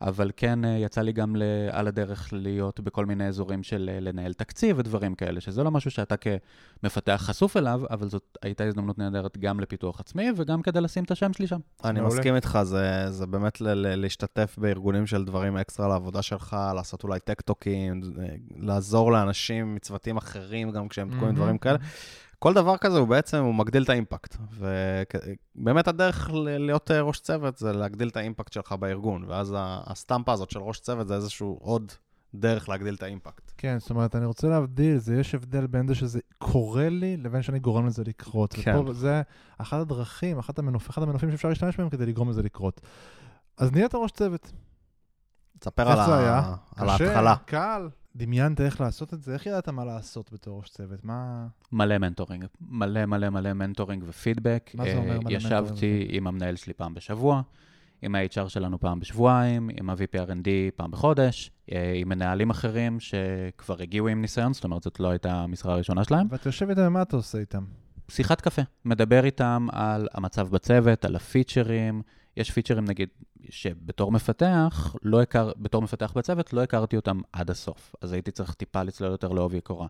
אבל 0.00 0.30
כן 0.36 0.64
אה, 0.64 0.68
יצא 0.68 1.00
לי 1.00 1.12
גם 1.12 1.36
ל- 1.36 1.42
על 1.70 1.86
הדרך 1.88 2.28
להיות 2.32 2.80
בכל 2.80 3.06
מיני 3.06 3.28
אזורים 3.28 3.62
של 3.62 3.90
אה, 3.98 4.00
לנהל 4.04 4.32
תקציב 4.32 4.78
ודברים 4.78 5.14
כאלה, 5.14 5.40
שזה 5.40 5.62
לא 5.64 5.70
משהו 5.70 5.90
שאתה 5.90 6.14
כמפתח 6.16 7.22
חשוף 7.24 7.56
אליו, 7.56 7.80
אבל 7.90 8.08
זאת 8.08 8.38
הייתה 8.42 8.64
הזדמנות 8.64 8.98
נהדרת 8.98 9.38
גם 9.38 9.60
לפיתוח 9.60 10.00
עצמי 10.00 10.26
וגם 10.36 10.62
כדי 10.62 10.80
לשים 10.80 11.04
את 11.04 11.10
השם 11.10 11.32
שלי 11.32 11.46
שם. 11.46 11.58
אני 11.84 12.00
מעולה. 12.00 12.14
מסכים 12.16 12.34
איתך, 12.34 12.58
זה, 12.62 13.10
זה 13.10 13.26
באמת 13.26 13.60
ל- 13.60 13.68
ל- 13.74 13.94
להשתתף 14.00 14.54
בארגונים 14.58 15.06
של 15.06 15.24
דברים 15.24 15.56
אקסטרה 15.56 15.88
לעבודה 15.88 16.22
שלך, 16.22 16.56
לעשות 16.74 17.04
אולי 17.04 17.20
tech 17.20 17.49
talkים, 17.49 18.00
אה, 18.20 18.26
לעזור 18.56 19.12
לאנשים 19.12 19.74
מצוותים 19.74 20.16
אחרים, 20.16 20.70
גם 20.70 20.88
כשהם 20.88 21.06
תקועים 21.08 21.24
מהמם. 21.24 21.36
דברים 21.36 21.58
כאלה. 21.58 21.78
כל 22.46 22.54
דבר 22.54 22.76
כזה 22.76 22.98
הוא 22.98 23.08
בעצם, 23.08 23.44
הוא 23.44 23.54
מגדיל 23.54 23.82
את 23.82 23.88
ה 23.88 23.94
impact. 23.94 24.36
ובאמת 24.50 25.88
הדרך 25.88 26.30
להיות 26.32 26.90
אה, 26.90 27.00
ראש 27.00 27.20
צוות 27.20 27.58
זה 27.58 27.72
להגדיל 27.72 28.08
את 28.08 28.16
ה 28.16 28.21
impact 28.21 28.52
שלך 28.52 28.72
בארגון, 28.72 29.24
ואז 29.28 29.54
ה 29.58 29.70
stamp 29.70 30.32
הזאת 30.32 30.50
של 30.50 30.58
ראש 30.58 30.80
צוות 30.80 31.08
זה 31.08 31.14
איזשהו 31.14 31.58
עוד 31.60 31.92
דרך 32.34 32.68
להגדיל 32.68 32.94
את 32.94 33.02
ה 33.02 33.08
impact. 33.08 33.52
כן, 33.56 33.78
זאת 33.78 33.90
אומרת, 33.90 34.16
אני 34.16 34.26
רוצה 34.26 34.48
להבדיל, 34.48 34.98
זה 34.98 35.16
יש 35.16 35.34
הבדל 35.34 35.66
בין 35.66 35.88
זה 35.88 35.94
שזה 35.94 36.20
קורה 36.38 36.88
לי, 36.88 37.16
לבין 37.16 37.42
שאני 37.42 37.58
גורם 37.58 37.86
לזה 37.86 38.02
לקרות. 38.06 38.54
כן. 38.54 38.76
ופה 38.78 38.92
זה 38.92 39.22
אחת 39.58 39.80
הדרכים, 39.80 40.38
אחת 40.38 40.58
המנופ, 40.58 40.90
אחד 40.90 41.02
המנופים 41.02 41.30
שאפשר 41.30 41.48
להשתמש 41.48 41.76
בהם 41.76 41.88
כדי 41.88 42.06
לגרום 42.06 42.30
לזה 42.30 42.42
לקרות. 42.42 42.80
אז 43.58 43.72
נהיית 43.72 43.94
ראש 43.94 44.10
צוות. 44.10 44.52
תספר 45.58 45.90
על, 45.90 45.98
ה... 45.98 46.54
על 46.76 46.94
קשה, 46.94 47.06
ההתחלה. 47.06 47.36
קל. 47.46 47.88
דמיינת 48.16 48.60
איך 48.60 48.80
לעשות 48.80 49.14
את 49.14 49.22
זה? 49.22 49.34
איך 49.34 49.46
ידעת 49.46 49.68
מה 49.68 49.84
לעשות 49.84 50.32
בתור 50.32 50.58
ראש 50.58 50.68
צוות? 50.68 51.04
מה... 51.04 51.46
מלא 51.72 51.98
mentoring, 51.98 52.44
מלא 52.60 53.06
מלא 53.06 53.30
מלא 53.30 53.52
mentoring 53.52 54.04
ופידבק. 54.06 54.70
מה 54.74 54.84
זה 54.84 54.96
אומר 54.96 55.12
אה, 55.12 55.18
מלא 55.18 55.18
מנטורינג 55.18 55.42
ישבתי 55.42 56.06
עם 56.10 56.26
המנהל 56.26 56.56
שלי 56.56 56.72
פעם 56.72 56.94
בשבוע, 56.94 57.42
עם 58.02 58.14
ה-HR 58.14 58.48
שלנו 58.48 58.80
פעם 58.80 59.00
בשבועיים, 59.00 59.70
עם 59.80 59.90
ה-VPRND 59.90 60.48
פעם 60.76 60.90
בחודש, 60.90 61.50
אה, 61.72 61.92
עם 61.96 62.08
מנהלים 62.08 62.50
אחרים 62.50 63.00
שכבר 63.00 63.82
הגיעו 63.82 64.08
עם 64.08 64.20
ניסיון, 64.20 64.52
זאת 64.52 64.64
אומרת, 64.64 64.82
זאת 64.82 65.00
לא 65.00 65.10
הייתה 65.10 65.34
המשרה 65.34 65.74
הראשונה 65.74 66.04
שלהם. 66.04 66.26
ואתה 66.30 66.48
יושב 66.48 66.68
איתם, 66.68 66.92
מה 66.92 67.02
אתה 67.02 67.16
עושה 67.16 67.38
איתם? 67.38 67.64
שיחת 68.08 68.40
קפה, 68.40 68.62
מדבר 68.84 69.24
איתם 69.24 69.66
על 69.72 70.08
המצב 70.14 70.48
בצוות, 70.48 71.04
על 71.04 71.16
הפיצ'רים. 71.16 72.02
יש 72.36 72.50
פיצ'רים, 72.50 72.84
נגיד, 72.84 73.08
שבתור 73.50 74.12
מפתח, 74.12 74.96
לא 75.02 75.22
הכר, 75.22 75.52
בתור 75.56 75.82
מפתח 75.82 76.12
בצוות, 76.16 76.52
לא 76.52 76.62
הכרתי 76.62 76.96
אותם 76.96 77.20
עד 77.32 77.50
הסוף. 77.50 77.94
אז 78.00 78.12
הייתי 78.12 78.30
צריך 78.30 78.54
טיפה 78.54 78.82
לצלול 78.82 79.10
יותר 79.10 79.28
לעובי 79.28 79.58
הקורה. 79.58 79.86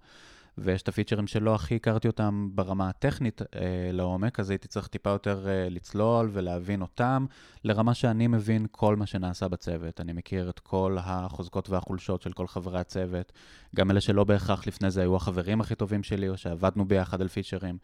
ויש 0.58 0.82
את 0.82 0.88
הפיצ'רים 0.88 1.26
שלא 1.26 1.54
הכי 1.54 1.76
הכרתי 1.76 2.08
אותם 2.08 2.48
ברמה 2.54 2.88
הטכנית 2.88 3.42
אה, 3.42 3.46
לעומק, 3.92 4.40
אז 4.40 4.50
הייתי 4.50 4.68
צריך 4.68 4.86
טיפה 4.86 5.10
יותר 5.10 5.48
אה, 5.48 5.68
לצלול 5.68 6.30
ולהבין 6.32 6.82
אותם, 6.82 7.26
לרמה 7.64 7.94
שאני 7.94 8.26
מבין 8.26 8.66
כל 8.70 8.96
מה 8.96 9.06
שנעשה 9.06 9.48
בצוות. 9.48 10.00
אני 10.00 10.12
מכיר 10.12 10.50
את 10.50 10.58
כל 10.58 10.96
החוזקות 11.00 11.70
והחולשות 11.70 12.22
של 12.22 12.32
כל 12.32 12.46
חברי 12.46 12.80
הצוות, 12.80 13.32
גם 13.76 13.90
אלה 13.90 14.00
שלא 14.00 14.24
בהכרח 14.24 14.66
לפני 14.66 14.90
זה 14.90 15.00
היו 15.00 15.16
החברים 15.16 15.60
הכי 15.60 15.74
טובים 15.74 16.02
שלי, 16.02 16.28
או 16.28 16.36
שעבדנו 16.36 16.84
ביחד 16.84 17.20
על 17.20 17.28
פיצ'רים. 17.28 17.78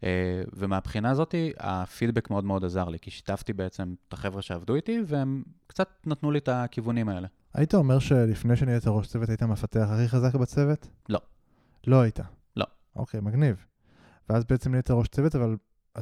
Uh, 0.00 0.02
ומהבחינה 0.52 1.10
הזאת, 1.10 1.34
הפידבק 1.58 2.30
מאוד 2.30 2.44
מאוד 2.44 2.64
עזר 2.64 2.88
לי, 2.88 2.98
כי 2.98 3.10
שיתפתי 3.10 3.52
בעצם 3.52 3.94
את 4.08 4.12
החבר'ה 4.12 4.42
שעבדו 4.42 4.74
איתי, 4.74 5.00
והם 5.06 5.42
קצת 5.66 5.88
נתנו 6.06 6.30
לי 6.30 6.38
את 6.38 6.48
הכיוונים 6.48 7.08
האלה. 7.08 7.28
היית 7.54 7.74
אומר 7.74 7.98
שלפני 7.98 8.56
שנהיית 8.56 8.82
ראש 8.86 9.06
צוות 9.06 9.28
היית 9.28 9.42
המפתח 9.42 9.88
הכי 9.90 10.08
חזק 10.08 10.34
בצוות? 10.34 10.88
לא. 11.08 11.20
לא 11.86 12.00
היית? 12.00 12.20
לא. 12.56 12.64
אוקיי, 12.96 13.20
מגניב. 13.20 13.64
ואז 14.28 14.44
בעצם 14.44 14.70
נהיית 14.70 14.90
ראש 14.90 15.08
צוות, 15.08 15.34
אבל 15.34 15.56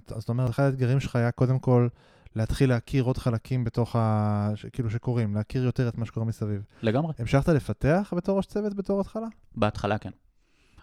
זאת 0.09 0.29
אומרת, 0.29 0.51
אחד 0.51 0.63
האתגרים 0.63 1.01
שלך 1.01 1.17
היה 1.17 1.31
קודם 1.31 1.59
כל 1.59 1.89
להתחיל 2.37 2.69
להכיר 2.69 3.05
עוד 3.05 3.19
חלקים 3.19 3.65
בתוך 3.65 3.97
ה... 3.97 4.51
ש- 4.55 4.67
כאילו 4.67 4.91
שקורים, 4.91 5.35
להכיר 5.35 5.65
יותר 5.65 5.89
את 5.89 5.99
מה 5.99 6.07
שקורה 6.07 6.27
מסביב. 6.27 6.65
לגמרי. 6.83 7.13
המשכת 7.19 7.49
לפתח 7.49 8.13
בתור 8.17 8.37
ראש 8.37 8.47
צוות 8.47 8.75
בתור 8.75 9.01
התחלה? 9.01 9.27
בהתחלה 9.57 9.99
כן. 9.99 10.11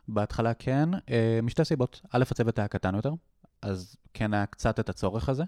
בהתחלה 0.07 0.53
כן, 0.53 0.89
אה, 1.09 1.39
משתי 1.43 1.65
סיבות. 1.65 2.01
א', 2.11 2.23
הצוות 2.31 2.59
היה 2.59 2.67
קטן 2.67 2.95
יותר, 2.95 3.13
אז 3.61 3.95
כן 4.13 4.33
היה 4.33 4.45
קצת 4.45 4.79
את 4.79 4.89
הצורך 4.89 5.29
הזה. 5.29 5.43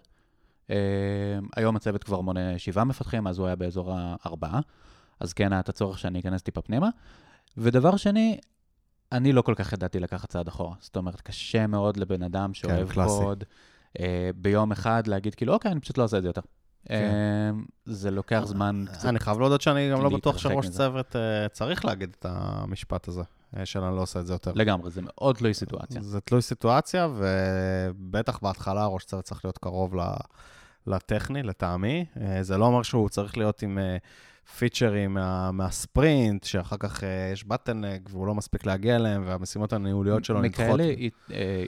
אה, 0.70 0.76
היום 1.56 1.76
הצוות 1.76 2.04
כבר 2.04 2.22
מונה 2.22 2.60
שבעה 2.60 2.84
מפתחים, 2.84 3.28
אז 3.28 3.40
הוא 3.40 3.48
היה 3.48 3.56
באזור 3.56 3.94
הארבעה, 3.96 4.60
אז 5.20 5.34
כן 5.34 5.54
היה 5.54 5.60
את 5.60 5.70
הצורך 5.70 6.00
שאני 6.00 6.20
אכנס 6.20 6.42
טיפה 6.42 6.62
פנימה. 6.62 6.90
ודבר 7.58 7.98
שני, 7.98 8.40
אני 9.12 9.34
לא 9.34 9.42
כל 9.42 9.54
כך 9.56 9.74
ידעתי 9.74 10.00
לקחת 10.00 10.30
צעד 10.30 10.48
אחורה. 10.48 10.76
זאת 10.80 10.96
אומרת, 10.96 11.22
קשה 11.22 11.68
מאוד 11.68 11.98
לבן 11.98 12.24
אדם 12.24 12.54
שאוהב 12.54 12.92
קלאסי. 12.92 13.24
קוד, 13.24 13.44
אה, 14.00 14.30
ביום 14.36 14.72
אחד 14.72 15.08
להגיד 15.08 15.36
כאילו, 15.36 15.54
אוקיי, 15.54 15.72
אני 15.72 15.80
פשוט 15.80 15.98
לא 15.98 16.04
עושה 16.04 16.18
את 16.18 16.22
זה 16.22 16.30
יותר. 16.30 16.42
כן. 16.86 17.12
אמ, 17.54 17.66
זה 17.86 18.12
לוקח 18.12 18.42
זמן. 18.46 18.86
אני 19.04 19.20
חייב 19.20 19.40
להודות 19.40 19.62
שאני 19.62 19.92
גם 19.92 20.04
לא 20.04 20.10
בטוח 20.10 20.38
שראש. 20.38 20.70
צוות 20.70 21.16
אה, 21.16 21.50
צריך 21.50 21.86
להגיד 21.86 22.16
את 22.20 22.26
המשפט 22.30 23.08
הזה, 23.08 23.22
אה, 23.56 23.66
של 23.66 23.80
אני 23.80 23.96
לא 23.96 24.02
עושה 24.02 24.20
את 24.20 24.28
זה 24.28 24.34
יותר. 24.34 24.52
לגמרי, 24.56 24.92
זה 24.92 25.02
מאוד 25.04 25.36
תלוי 25.36 25.54
סיטואציה. 25.54 26.02
זה 26.02 26.22
תלוי 26.22 26.42
סיטואציה, 26.42 27.08
ובטח 27.18 28.40
בהתחלה 28.40 28.86
ראש 28.86 29.06
צוות 29.06 29.24
צריך 29.24 29.46
להיות 29.46 29.58
קרוב 29.58 29.96
לטכני, 30.88 31.44
לטעמי. 31.44 32.06
אה, 32.22 32.44
זה 32.44 32.58
לא 32.58 32.66
אומר 32.66 32.84
שהוא 32.84 33.10
צריך 33.10 33.38
להיות 33.38 33.62
עם 33.62 33.78
אה, 33.78 33.98
פיצ'רים 34.58 35.14
מה, 35.14 35.52
מהספרינט, 35.52 36.44
שאחר 36.44 36.78
כך 36.80 37.04
יש 37.34 37.44
בטלנק 37.44 38.02
והוא 38.10 38.28
לא 38.28 38.36
מספיק 38.36 38.66
להגיע 38.66 38.96
אליהם, 38.96 39.24
והמשימות 39.28 39.74
הניהוליות 39.74 40.26
שלו 40.26 40.42
נדחות. 40.42 40.66
מכאלה 40.66 40.94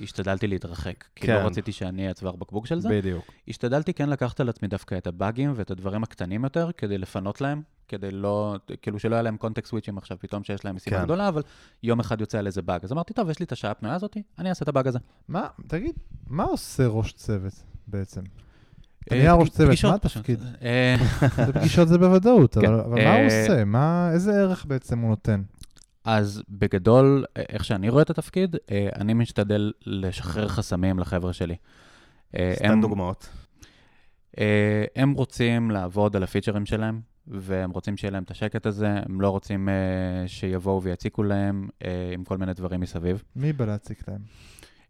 השתדלתי 0.01 0.47
להתרחק, 0.47 1.03
כי 1.15 1.27
כן. 1.27 1.33
לא 1.33 1.47
רציתי 1.47 1.71
שאני 1.71 2.01
אהיה 2.01 2.11
הצוואר 2.11 2.35
בקבוק 2.35 2.67
של 2.67 2.79
זה. 2.79 2.89
בדיוק. 2.89 3.31
השתדלתי 3.47 3.93
כן 3.93 4.09
לקחת 4.09 4.39
על 4.39 4.49
עצמי 4.49 4.67
דווקא 4.67 4.97
את 4.97 5.07
הבאגים 5.07 5.53
ואת 5.55 5.71
הדברים 5.71 6.03
הקטנים 6.03 6.43
יותר, 6.43 6.69
כדי 6.77 6.97
לפנות 6.97 7.41
להם, 7.41 7.61
כדי 7.89 8.11
לא, 8.11 8.55
כאילו 8.81 8.99
שלא 8.99 9.15
היה 9.15 9.21
להם 9.21 9.37
קונטקסט 9.37 9.69
סוויצ'ים 9.69 9.97
עכשיו 9.97 10.17
פתאום 10.19 10.43
שיש 10.43 10.65
להם 10.65 10.75
משימה 10.75 10.97
כן. 10.97 11.03
גדולה, 11.03 11.27
אבל 11.27 11.41
יום 11.83 11.99
אחד 11.99 12.21
יוצא 12.21 12.37
על 12.39 12.47
איזה 12.47 12.61
באג. 12.61 12.83
אז 12.83 12.91
אמרתי, 12.91 13.13
טוב, 13.13 13.29
יש 13.29 13.39
לי 13.39 13.45
את 13.45 13.51
השעה 13.51 13.71
הפנויה 13.71 13.95
הזאת, 13.95 14.17
אני 14.39 14.49
אעשה 14.49 14.63
את 14.63 14.67
הבאג 14.67 14.87
הזה. 14.87 14.99
מה, 15.27 15.47
תגיד, 15.67 15.95
מה 16.27 16.43
עושה 16.43 16.87
ראש 16.87 17.13
צוות 17.13 17.53
בעצם? 17.87 18.21
אתה 19.03 19.15
אה, 19.15 19.19
נהיה 19.19 19.33
ראש 19.33 19.49
צוות, 19.49 19.83
מה. 19.83 19.95
התפקיד? 19.95 20.43
אה, 20.61 20.95
זה 21.45 21.53
פגישות 21.53 21.87
זה 21.87 21.97
בוודאות, 21.97 22.53
כן. 22.57 22.65
אבל 22.65 22.79
אבל 22.79 22.95
מה 22.95 22.99
אה, 23.01 23.17
הוא 23.17 23.25
עושה? 23.25 23.65
מה, 23.65 24.09
איזה 24.13 24.31
ערך 24.33 24.65
בעצם 24.65 24.99
הוא 24.99 25.09
נותן? 25.09 25.41
אז 26.03 26.43
בגדול, 26.49 27.25
אה, 27.37 27.43
איך 27.49 27.65
שאני 27.65 27.89
רואה 27.89 28.01
את 28.01 28.09
התפקיד, 28.09 28.55
אה, 28.71 28.89
אני 28.95 29.13
משתדל 29.13 29.71
לשחרר 29.85 30.47
חסמים 30.47 30.99
לחבר'ה 30.99 31.33
שלי. 31.33 31.55
אה, 32.37 32.53
סתם 32.55 32.71
הם- 32.71 32.81
דוגמאות. 32.81 33.29
אה, 34.39 34.83
הם 34.95 35.11
רוצים 35.13 35.71
לעבוד 35.71 36.15
על 36.15 36.23
הפיצ'רים 36.23 36.65
שלהם, 36.65 37.01
והם 37.29 37.71
רוצים 37.71 37.97
שיהיה 37.97 38.11
להם 38.11 38.23
את 38.23 38.31
השקט 38.31 38.65
הזה, 38.65 38.89
הם 38.89 39.21
לא 39.21 39.29
רוצים 39.29 39.69
אה, 39.69 39.73
שיבואו 40.27 40.83
ויציקו 40.83 41.23
להם 41.23 41.67
אה, 41.85 42.09
עם 42.13 42.23
כל 42.23 42.37
מיני 42.37 42.53
דברים 42.53 42.79
מסביב. 42.79 43.23
מי 43.35 43.53
בא 43.53 43.65
להציק 43.65 44.03
להם? 44.07 44.19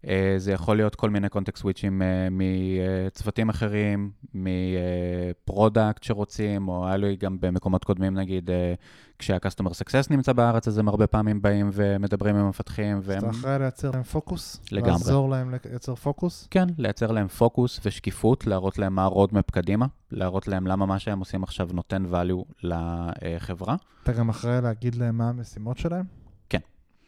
אה, 0.07 0.33
זה 0.38 0.51
יכול 0.51 0.77
להיות 0.77 0.95
כל 0.95 1.09
מיני 1.09 1.29
context 1.29 1.62
switchים 1.62 2.01
אה, 2.01 2.27
מצוותים 2.31 3.49
אחרים, 3.49 4.12
מ 4.33 4.55
product 4.55 6.03
שרוצים, 6.03 6.67
או 6.67 6.88
היה 6.88 6.97
לי 6.97 7.15
גם 7.15 7.38
במקומות 7.39 7.83
קודמים, 7.83 8.13
נגיד, 8.13 8.49
אה, 8.49 8.73
כשה-customer 9.19 9.69
success 9.69 10.07
נמצא 10.09 10.33
בארץ, 10.33 10.67
אז 10.67 10.77
הם 10.77 10.88
הרבה 10.88 11.07
פעמים 11.07 11.41
באים 11.41 11.69
ומדברים 11.73 12.35
עם 12.35 12.45
המפתחים, 12.45 12.97
אז 12.97 13.03
והם... 13.09 13.17
אתה 13.19 13.29
אחראי 13.29 13.59
לייצר 13.59 13.91
להם 13.91 14.03
פוקוס? 14.03 14.62
לגמרי. 14.71 14.91
לעזור 14.91 15.29
להם 15.29 15.55
לייצר 15.65 15.95
פוקוס? 15.95 16.47
כן, 16.51 16.67
לייצר 16.77 17.12
להם 17.12 17.27
פוקוס 17.27 17.79
ושקיפות, 17.85 18.47
להראות 18.47 18.77
להם 18.77 18.95
מה 18.95 19.03
ה 19.03 19.09
roadmap 19.09 19.51
קדימה, 19.51 19.85
להראות 20.12 20.47
להם 20.47 20.67
למה 20.67 20.85
מה 20.85 20.99
שהם 20.99 21.19
עושים 21.19 21.43
עכשיו 21.43 21.69
נותן 21.73 22.03
value 22.12 22.53
לחברה. 22.63 23.75
אתה 24.03 24.13
גם 24.13 24.29
אחראי 24.29 24.62
להגיד 24.62 24.95
להם 24.95 25.17
מה 25.17 25.29
המשימות 25.29 25.77
שלהם? 25.77 26.05
כן. 26.49 26.59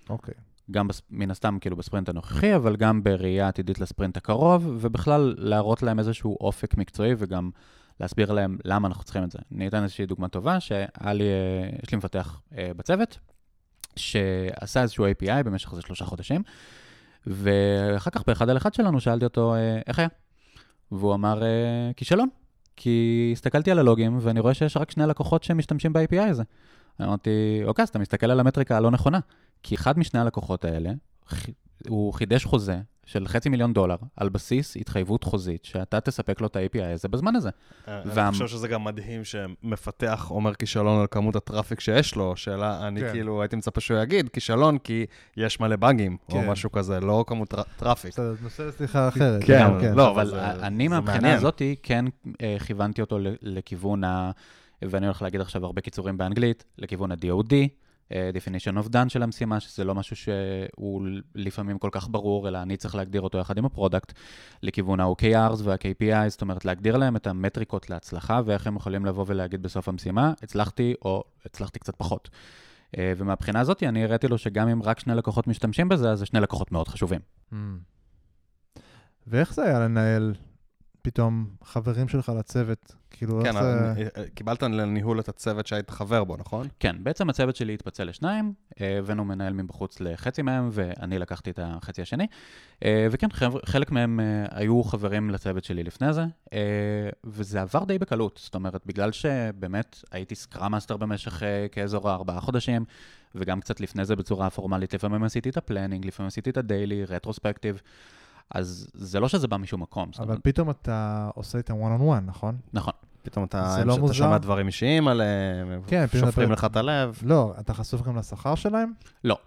אוקיי. 0.10 0.34
גם 0.72 0.88
בס- 0.88 1.02
מן 1.10 1.32
הסתם 1.32 1.58
כאילו 1.62 1.76
בספרינט 1.76 2.10
הנוכחי, 2.10 2.56
אבל 2.56 2.76
גם 2.76 3.04
בראייה 3.04 3.48
עתידית 3.48 3.80
לספרינט 3.80 4.18
הקרוב, 4.18 4.78
ובכלל 4.80 5.36
להראות 5.38 5.84
להם 5.84 6.00
איזשהו 6.00 6.38
אופק 6.42 6.78
מקצועי 6.78 7.14
וגם 7.18 7.50
להסביר 8.00 8.32
להם 8.32 8.58
למה 8.66 8.88
אנחנו 8.88 9.04
צריכים 9.04 9.24
את 9.24 9.32
זה. 9.32 9.40
אני 9.56 9.68
אתן 9.68 9.84
איזושהי 9.84 10.06
דוגמה 10.06 10.28
טובה, 10.28 10.60
שהיה 10.60 11.14
לי, 11.14 11.24
אה, 11.24 11.70
יש 11.84 11.92
לי 11.92 11.98
מפתח 11.98 12.42
אה, 12.58 12.72
בצוות, 12.78 13.20
שעשה 13.96 14.82
איזשהו 14.82 15.06
API 15.08 15.44
במשך 15.46 15.72
איזה 15.72 15.82
שלושה 15.82 16.06
חודשים, 16.06 16.42
ואחר 17.28 18.12
כך 18.12 18.24
באחד 18.28 18.50
על 18.50 18.58
אחד 18.58 18.74
שלנו 18.74 19.00
שאלתי 19.00 19.26
אותו, 19.26 19.56
אה, 19.56 19.80
איך 19.88 20.00
היה? 20.00 20.08
והוא 20.92 21.14
אמר, 21.14 21.44
אה, 21.44 21.92
כישלון. 21.98 22.30
כי 22.76 23.30
הסתכלתי 23.34 23.72
על 23.72 23.80
הלוגים 23.80 24.18
ואני 24.22 24.40
רואה 24.40 24.54
שיש 24.54 24.78
רק 24.78 24.92
שני 24.92 25.06
לקוחות 25.08 25.44
שמשתמשים 25.44 25.94
ב-API 25.94 26.22
הזה. 26.22 26.44
אמרתי, 27.02 27.62
אוקיי, 27.66 27.84
אז 27.84 27.90
אתה 27.90 28.00
מסתכל 28.00 28.32
על 28.32 28.40
המטריקה 28.40 28.78
הלא 28.78 28.92
נכונה. 28.92 29.20
כי 29.64 29.76
אחד 29.76 30.00
משני 30.00 30.20
הלקוחות 30.20 30.66
האלה, 30.66 30.92
הוא 31.88 32.14
חידש 32.14 32.46
חוזה 32.46 32.80
של 33.06 33.28
חצי 33.28 33.50
מיליון 33.50 33.74
דולר 33.74 33.96
על 34.18 34.30
בסיס 34.30 34.78
התחייבות 34.78 35.24
חוזית, 35.24 35.66
שאתה 35.66 36.00
תספק 36.00 36.42
לו 36.42 36.48
את 36.48 36.56
ה-API 36.56 36.84
הזה 36.94 37.08
בזמן 37.08 37.36
הזה. 37.36 37.50
וה- 37.88 38.24
אני 38.28 38.32
חושב 38.32 38.48
שזה 38.48 38.68
גם 38.68 38.84
מדהים 38.84 39.22
שמפתח 39.24 40.28
אומר 40.32 40.54
כישלון 40.56 41.02
על 41.02 41.08
כמות 41.12 41.36
הטראפיק 41.36 41.80
שיש 41.80 42.16
לו, 42.16 42.36
שאלה, 42.36 42.88
אני 42.88 43.00
כן. 43.02 43.12
כאילו 43.12 43.42
הייתי 43.42 43.56
מצפה 43.56 43.82
שהוא 43.82 44.00
יגיד 44.00 44.30
כישלון 44.30 44.78
כי 44.78 45.06
יש 45.38 45.60
מלא 45.60 45.76
באגים, 45.76 46.18
או 46.30 46.34
כן. 46.34 46.50
משהו 46.50 46.72
כזה, 46.72 47.00
לא 47.00 47.24
כמות 47.28 47.50
טר- 47.50 47.62
traffic. 47.78 48.12
בסדר, 48.14 48.34
נושא 48.42 48.62
לשיחה 48.62 49.08
אחרת. 49.08 49.44
כן, 49.44 49.68
גם 49.84 49.98
לא, 49.98 50.12
אבל 50.12 50.28
זה- 50.30 50.52
אני 50.52 50.84
זה 50.84 50.96
מהבחינה 50.96 51.22
מעניין. 51.22 51.38
הזאת 51.38 51.62
כן 51.84 52.06
אה, 52.42 52.58
כיוונתי 52.66 53.02
אותו 53.02 53.18
לכיוון 53.42 54.04
ה... 54.04 54.32
ואני 54.82 55.06
הולך 55.06 55.22
להגיד 55.22 55.42
עכשיו 55.42 55.66
הרבה 55.66 55.82
קיצורים 55.82 56.18
באנגלית, 56.18 56.64
לכיוון 56.78 57.12
ה-DoD, 57.12 57.54
אה, 57.54 57.66
definition 58.12 58.86
of 58.86 58.90
done 58.90 59.10
של 59.10 59.24
המשימה, 59.24 59.60
שזה 59.60 59.84
לא 59.84 59.96
משהו 59.96 60.16
שהוא 60.16 61.08
לפעמים 61.36 61.78
כל 61.78 61.90
כך 61.92 62.08
ברור, 62.10 62.48
אלא 62.48 62.62
אני 62.62 62.78
צריך 62.78 62.96
להגדיר 62.96 63.22
אותו 63.22 63.38
יחד 63.38 63.58
עם 63.58 63.66
ה 63.66 63.71
product, 63.71 64.14
לכיוון 64.64 65.00
ה-OKRs 65.00 65.62
וה-KPI, 65.64 66.30
זאת 66.30 66.42
אומרת, 66.42 66.66
להגדיר 66.66 66.98
להם 66.98 67.16
את 67.16 67.28
המטריקות 67.28 67.90
להצלחה, 67.90 68.42
ואיך 68.46 68.68
הם 68.68 68.76
יכולים 68.76 69.06
לבוא 69.06 69.26
ולהגיד 69.28 69.64
בסוף 69.64 69.90
המשימה, 69.90 70.34
הצלחתי 70.44 70.94
או 71.06 71.24
הצלחתי 71.46 71.80
קצת 71.80 71.96
פחות. 71.96 72.30
אה, 72.98 73.14
ומהבחינה 73.18 73.60
הזאת 73.60 73.84
אני 73.84 74.04
הראיתי 74.04 74.28
לו 74.28 74.38
שגם 74.38 74.68
אם 74.68 74.84
רק 74.84 75.00
שני 75.00 75.16
לקוחות 75.16 75.48
משתמשים 75.48 75.90
בזה, 75.90 76.12
אז 76.12 76.20
זה 76.20 76.26
שני 76.26 76.40
לקוחות 76.40 76.72
מאוד 76.72 76.88
חשובים. 76.88 77.20
אמ. 77.54 77.56
ואיך 79.28 79.54
זה 79.54 79.64
היה 79.64 79.80
לנהל 79.80 80.34
פתאום 81.02 81.46
חברים 81.64 82.08
שלך 82.08 82.32
לצוות? 82.40 82.96
כאילו, 83.12 83.40
איך 83.40 83.48
כן, 83.48 83.54
זה... 83.54 83.92
אבל, 83.92 84.04
אה, 84.18 84.24
קיבלת 84.34 84.64
לניהול 84.64 85.20
את 85.20 85.30
הצוות 85.30 85.68
שהיית 85.68 85.90
חבר 85.90 86.24
בו, 86.24 86.38
נכון? 86.38 86.68
כן, 86.80 86.96
בעצם 87.04 87.30
הצוות 87.30 87.56
שלי 87.56 87.74
התפצל 87.74 88.04
לשניים, 88.04 88.54
אה, 88.82 88.98
הבאנו 88.98 89.26
מנהל 89.26 89.54
מבחוץ 89.54 90.00
לחצי 90.00 90.42
מהם, 90.42 90.70
ואני 90.72 91.20
לקחתי 91.20 91.50
את 91.50 91.60
החצי 91.64 92.02
השני. 92.02 92.28
אה, 92.86 93.08
וכן, 93.12 93.28
חלק 93.66 93.92
מהם 93.92 94.20
אה, 94.20 94.46
היו 94.52 94.84
חברים 94.84 95.30
לצוות 95.30 95.64
שלי 95.64 95.84
לפני 95.84 96.14
זה, 96.14 96.26
אה, 96.54 96.60
וזה 97.24 97.62
עבר 97.62 97.84
די 97.84 97.98
בקלות. 97.98 98.40
זאת 98.44 98.56
אומרת, 98.56 98.82
בגלל 98.86 99.12
שבאמת 99.12 100.04
הייתי 100.12 100.36
scrum 100.36 100.72
master 100.72 100.98
במשך 100.98 101.44
אה, 101.44 101.68
באזור 101.72 102.10
הארבעה 102.10 102.42
חודשים, 102.42 102.86
וגם 103.36 103.62
קצת 103.62 103.80
לפני 103.80 104.06
זה 104.06 104.16
בצורה 104.16 104.50
פורמלית, 104.50 104.94
לפעמים 104.94 105.24
עשיתי 105.24 105.50
את 105.50 105.58
ה 105.58 105.63
planning, 105.63 106.06
לפעמים 106.06 106.28
עשיתי 106.28 106.50
את 106.50 106.58
ה 106.58 106.65
daily, 106.65 107.06
retrospective, 107.06 107.82
אז 108.56 108.88
זה 108.94 109.20
לא 109.20 109.28
שזה 109.28 109.48
בא 109.48 109.58
משום 109.58 109.82
מקום. 109.82 110.10
אבל 110.18 110.22
זאת 110.22 110.26
אומרת, 110.26 110.40
פתאום 110.44 110.70
אתה 110.70 111.30
עושה 111.36 111.58
איתם 111.58 111.74
one 111.74 112.00
on 112.00 112.20
one, 112.20 112.26
נכון? 112.26 112.58
נכון. 112.74 112.94
פתאום 113.24 113.46
אתה, 113.46 113.74
זה 113.76 113.86
לא 113.86 113.94
אתה 113.94 114.02
מוזר? 114.02 114.14
שומע 114.14 114.38
דברים 114.38 114.68
אישיים 114.68 115.08
עליהם, 115.08 115.82
כן, 115.88 116.06
שופכים 116.20 116.44
אתה- 116.44 116.54
לך 116.54 116.66
את 116.66 116.76
הלב. 116.76 117.20
לא, 117.24 117.54
אתה 117.60 117.74
חשוף 117.74 118.02
גם 118.02 118.18
לשכר 118.18 118.56
שלהם? 118.56 118.92
לא, 119.24 119.38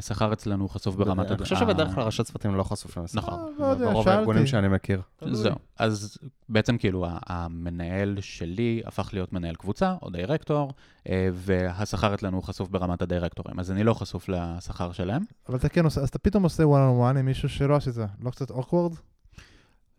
שכר 0.00 0.32
אצלנו 0.32 0.68
חשוף 0.68 0.94
ברמת... 0.96 1.26
אני 1.26 1.34
הד- 1.34 1.42
חושב 1.42 1.56
שבדרך 1.56 1.94
כלל 1.94 2.04
ראשי 2.04 2.22
צוותים 2.24 2.54
לא 2.54 2.62
חשופים 2.62 3.04
לשכר. 3.04 3.18
נכון. 3.20 3.38
אה, 3.60 3.68
לא 3.68 3.74
ברוב. 3.74 4.08
הארגונים 4.08 4.46
שאני 4.46 4.68
מכיר. 4.68 5.02
זהו. 5.32 5.54
אז 5.78 6.18
בעצם 6.48 6.78
כאילו 6.78 7.06
המנהל 7.26 8.16
שלי 8.20 8.82
הפך 8.86 9.10
להיות 9.12 9.32
מנהל 9.32 9.54
קבוצה 9.54 9.94
או 10.02 10.10
דירקטור, 10.10 10.72
אה, 11.08 11.28
והשכר 11.32 12.14
אצלנו 12.14 12.42
חשוף 12.42 12.68
ברמת 12.68 13.02
הדירקטורים, 13.02 13.60
אז 13.60 13.70
אני 13.70 13.84
לא 13.84 13.94
חשוף 13.94 14.28
לשכר 14.28 14.92
שלהם. 14.92 15.22
אבל 15.48 15.56
אתה 15.58 15.68
כן 15.68 15.84
עושה, 15.84 16.00
אז 16.00 16.08
אתה 16.08 16.18
פתאום 16.18 16.42
עושה 16.42 16.62
one 16.62 16.66
on 16.66 17.14
one 17.14 17.18
עם 17.18 17.24
מישהו 17.26 17.48
שלא 17.48 17.76
עשית, 17.76 17.94
לא 18.20 18.30
קצת 18.30 18.50
awkward? 18.50 18.94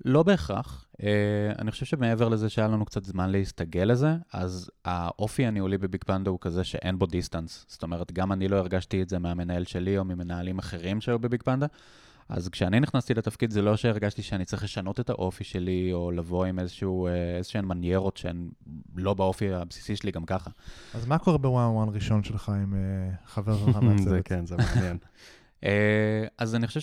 לא 0.06 0.24
בהכרח. 0.24 0.86
אה, 1.04 1.52
אני 1.60 1.72
חושב 1.72 1.86
שמעבר 1.86 2.30
לזה 2.30 2.50
שהיה 2.50 2.68
לנו 2.68 2.86
קצת 2.86 3.04
זמן 3.04 3.30
להסתגל 3.30 3.84
לזה, 3.84 4.16
אז 4.34 4.72
האופי 4.86 5.46
הניהולי 5.46 5.78
ב 5.78 6.04
BigPanda 6.04 6.30
הוא 6.30 6.40
כזה 6.42 6.64
שאין 6.64 7.00
בו 7.00 7.06
distance. 7.06 7.66
זאת 7.68 7.84
אומרת, 7.84 8.12
גם 8.12 8.32
אני 8.32 8.48
לא 8.48 8.58
הרגשתי 8.58 9.02
את 9.02 9.10
זה 9.10 9.20
מהמנהל 9.20 9.64
שלי 9.64 9.98
או 9.98 10.06
ממנהלים 10.06 10.60
אחרים 10.60 11.02
שהיו 11.02 11.20
ב 11.20 11.44
BigPanda. 11.44 11.68
אז 12.30 12.50
כשאני 12.50 12.80
נכנסתי 12.80 13.14
לתפקיד 13.14 13.52
זה 13.52 13.62
לא 13.62 13.78
שהרגשתי 13.78 14.22
שאני 14.22 14.46
צריך 14.46 14.64
לשנות 14.64 15.00
את 15.00 15.10
האופי 15.10 15.44
שלי, 15.44 15.94
או 15.94 16.12
לבוא 16.12 16.46
עם 16.46 16.60
איזשהו, 16.60 17.08
אה, 17.08 17.38
איזשהן 17.38 17.66
מניירות 17.66 18.18
שהן 18.18 18.50
לא 18.96 19.14
באופי 19.14 19.54
הבסיסי 19.54 19.96
שלי 19.96 20.12
גם 20.12 20.26
ככה. 20.26 20.50
אז 20.94 21.06
מה 21.06 21.18
קורה 21.18 21.38
ב 21.38 21.46
one 21.46 21.71
on 21.71 21.88
one 21.88 21.94
ראשון 21.94 22.24
שלך 22.24 22.50
עם 22.50 22.74
אה, 22.74 23.16
חבר 23.26 23.58
שלך 23.58 23.76
זה 23.80 23.82
מהצוות? 23.82 24.28
כן, 24.28 24.46
זה 24.46 24.56
מעניין. 24.58 24.98
אז 26.38 26.56
אני 26.56 26.68
חושב 26.68 26.80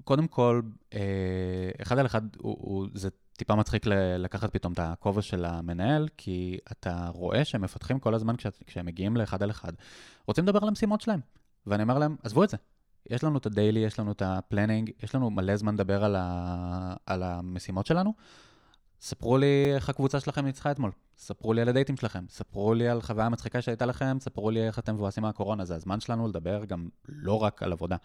שקודם 0.00 0.28
כל, 0.28 0.60
אה, 0.94 1.00
אחד 1.82 1.98
על 1.98 2.06
אחד, 2.06 2.22
הוא, 2.36 2.56
הוא, 2.60 2.88
זה 2.94 3.08
טיפה 3.32 3.54
מצחיק 3.54 3.86
לקחת 4.18 4.52
פתאום 4.52 4.72
את 4.72 4.78
הכובע 4.78 5.22
של 5.22 5.44
המנהל, 5.44 6.08
כי 6.16 6.58
אתה 6.72 7.08
רואה 7.08 7.44
שהם 7.44 7.62
מפתחים 7.62 7.98
כל 7.98 8.14
הזמן, 8.14 8.36
כש, 8.36 8.46
כשהם 8.66 8.86
מגיעים 8.86 9.16
לאחד 9.16 9.42
על 9.42 9.50
אחד, 9.50 9.72
רוצים 10.26 10.44
לדבר 10.44 10.58
על 10.62 10.68
המשימות 10.68 11.00
שלהם. 11.00 11.20
ואני 11.66 11.82
אומר 11.82 11.98
להם, 11.98 12.16
עזבו 12.22 12.44
את 12.44 12.48
זה. 12.48 12.56
יש 13.10 13.24
לנו 13.24 13.38
את 13.38 13.46
ה 13.46 13.51
daily, 13.51 13.80
יש 13.80 13.98
לנו 13.98 14.12
את 14.12 14.22
ה 14.22 14.29
planning, 14.29 14.90
יש 15.02 15.14
לנו 15.14 15.30
מלא 15.30 15.56
זמן 15.56 15.74
לדבר 15.74 16.04
על, 16.04 16.16
ה, 16.18 16.94
על 17.06 17.22
המשימות 17.22 17.86
שלנו. 17.86 18.14
ספרו 19.00 19.38
לי 19.38 19.64
איך 19.74 19.88
הקבוצה 19.88 20.20
שלכם 20.20 20.44
ניצחה 20.44 20.70
אתמול, 20.70 20.90
ספרו 21.18 21.52
לי 21.52 21.62
על 21.62 21.68
הדייטים 21.68 21.96
שלכם, 21.96 22.24
ספרו 22.28 22.74
לי 22.74 22.88
על 22.88 23.02
חוויה 23.02 23.28
מצחיקה 23.28 23.62
שהייתה 23.62 23.86
לכם, 23.86 24.16
ספרו 24.20 24.50
לי 24.50 24.66
איך 24.66 24.78
אתם 24.78 24.94
מבואסים 24.94 25.22
מהקורונה, 25.22 25.64
זה 25.64 25.74
הזמן 25.74 26.00
שלנו 26.00 26.28
לדבר 26.28 26.64
גם 26.64 26.88
לא 27.08 27.42
רק 27.42 27.62
על 27.62 27.72
עבודה. 27.72 27.96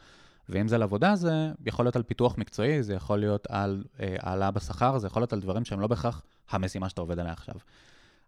ואם 0.49 0.67
זה 0.67 0.75
על 0.75 0.83
עבודה, 0.83 1.15
זה 1.15 1.51
יכול 1.65 1.85
להיות 1.85 1.95
על 1.95 2.03
פיתוח 2.03 2.37
מקצועי, 2.37 2.83
זה 2.83 2.93
יכול 2.93 3.19
להיות 3.19 3.47
על 3.49 3.83
אה, 3.99 4.15
העלאה 4.19 4.51
בשכר, 4.51 4.97
זה 4.97 5.07
יכול 5.07 5.21
להיות 5.21 5.33
על 5.33 5.39
דברים 5.39 5.65
שהם 5.65 5.79
לא 5.79 5.87
בהכרח 5.87 6.23
המשימה 6.49 6.89
שאתה 6.89 7.01
עובד 7.01 7.19
עליה 7.19 7.33
עכשיו. 7.33 7.55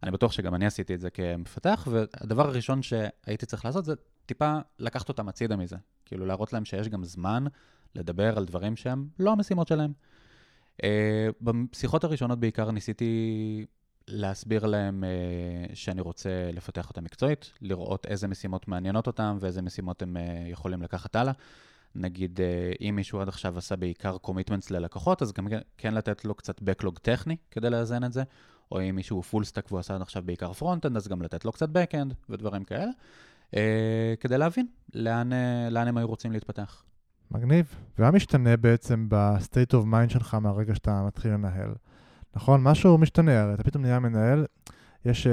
אני 0.03 0.11
בטוח 0.11 0.31
שגם 0.31 0.55
אני 0.55 0.65
עשיתי 0.65 0.95
את 0.95 0.99
זה 0.99 1.09
כמפתח, 1.09 1.87
והדבר 1.91 2.47
הראשון 2.47 2.81
שהייתי 2.81 3.45
צריך 3.45 3.65
לעשות 3.65 3.85
זה 3.85 3.93
טיפה 4.25 4.57
לקחת 4.79 5.09
אותם 5.09 5.29
הצידה 5.29 5.55
מזה. 5.55 5.75
כאילו 6.05 6.25
להראות 6.25 6.53
להם 6.53 6.65
שיש 6.65 6.89
גם 6.89 7.03
זמן 7.03 7.45
לדבר 7.95 8.37
על 8.37 8.45
דברים 8.45 8.75
שהם 8.75 9.07
לא 9.19 9.31
המשימות 9.31 9.67
שלהם. 9.67 9.93
אה, 10.81 10.85
בשיחות 11.41 12.03
הראשונות 12.03 12.39
בעיקר 12.39 12.71
ניסיתי 12.71 13.65
להסביר 14.07 14.65
להם 14.65 15.03
אה, 15.03 15.75
שאני 15.75 16.01
רוצה 16.01 16.29
לפתח 16.53 16.89
אותם 16.89 17.03
מקצועית, 17.03 17.51
לראות 17.61 18.05
איזה 18.05 18.27
משימות 18.27 18.67
מעניינות 18.67 19.07
אותם 19.07 19.37
ואיזה 19.39 19.61
משימות 19.61 20.01
הם 20.01 20.17
אה, 20.17 20.51
יכולים 20.51 20.81
לקחת 20.81 21.15
הלאה. 21.15 21.33
נגיד, 21.95 22.39
אה, 22.39 22.77
אם 22.81 22.95
מישהו 22.95 23.21
עד 23.21 23.27
עכשיו 23.27 23.57
עשה 23.57 23.75
בעיקר 23.75 24.17
commitments 24.17 24.71
ללקוחות, 24.71 25.21
אז 25.21 25.33
גם 25.33 25.47
כן 25.77 25.93
לתת 25.93 26.25
לו 26.25 26.35
קצת 26.35 26.61
backlog 26.61 26.99
טכני 27.01 27.35
כדי 27.51 27.69
לאזן 27.69 28.03
את 28.03 28.13
זה, 28.13 28.23
או 28.71 28.81
אם 28.81 28.95
מישהו 28.95 29.23
full 29.23 29.43
stack 29.43 29.65
והוא 29.71 29.79
עשה 29.79 29.95
עד 29.95 30.01
עכשיו 30.01 30.23
בעיקר 30.25 30.53
front-end, 30.53 30.97
אז 30.97 31.07
גם 31.07 31.21
לתת 31.21 31.45
לו 31.45 31.51
קצת 31.51 31.69
back-end 31.69 32.13
ודברים 32.29 32.63
כאלה, 32.63 32.91
uh, 33.51 33.55
כדי 34.19 34.37
להבין 34.37 34.67
לאן, 34.93 35.31
uh, 35.31 35.35
לאן 35.71 35.87
הם 35.87 35.97
היו 35.97 36.07
רוצים 36.07 36.31
להתפתח. 36.31 36.83
מגניב. 37.31 37.75
ומה 37.99 38.11
משתנה 38.11 38.57
בעצם 38.57 39.05
ב-state 39.09 39.73
of 39.73 39.83
mind 39.85 40.09
שלך 40.13 40.33
מהרגע 40.33 40.75
שאתה 40.75 41.03
מתחיל 41.07 41.31
לנהל? 41.31 41.73
נכון? 42.35 42.63
משהו 42.63 42.97
משתנה, 42.97 43.41
הרי 43.41 43.53
אתה 43.53 43.63
פתאום 43.63 43.83
נהיה 43.83 43.99
מנהל. 43.99 44.45
יש 45.07 45.27
uh, 45.27 45.29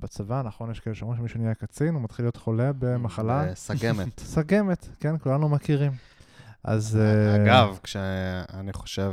בצבא, 0.00 0.42
נכון, 0.42 0.70
יש 0.70 0.80
כאלה 0.80 0.94
שאומרים 0.94 1.18
שמישהו 1.18 1.40
נהיה 1.40 1.54
קצין, 1.54 1.94
הוא 1.94 2.02
מתחיל 2.02 2.24
להיות 2.24 2.36
חולה 2.36 2.70
במחלה. 2.78 3.54
סגמת. 3.54 4.20
סגמת, 4.34 4.88
כן, 5.00 5.18
כולנו 5.18 5.48
מכירים. 5.48 5.92
אז... 6.64 6.98
אגב, 7.36 7.78
כשאני 7.82 8.72
חושב, 8.72 9.12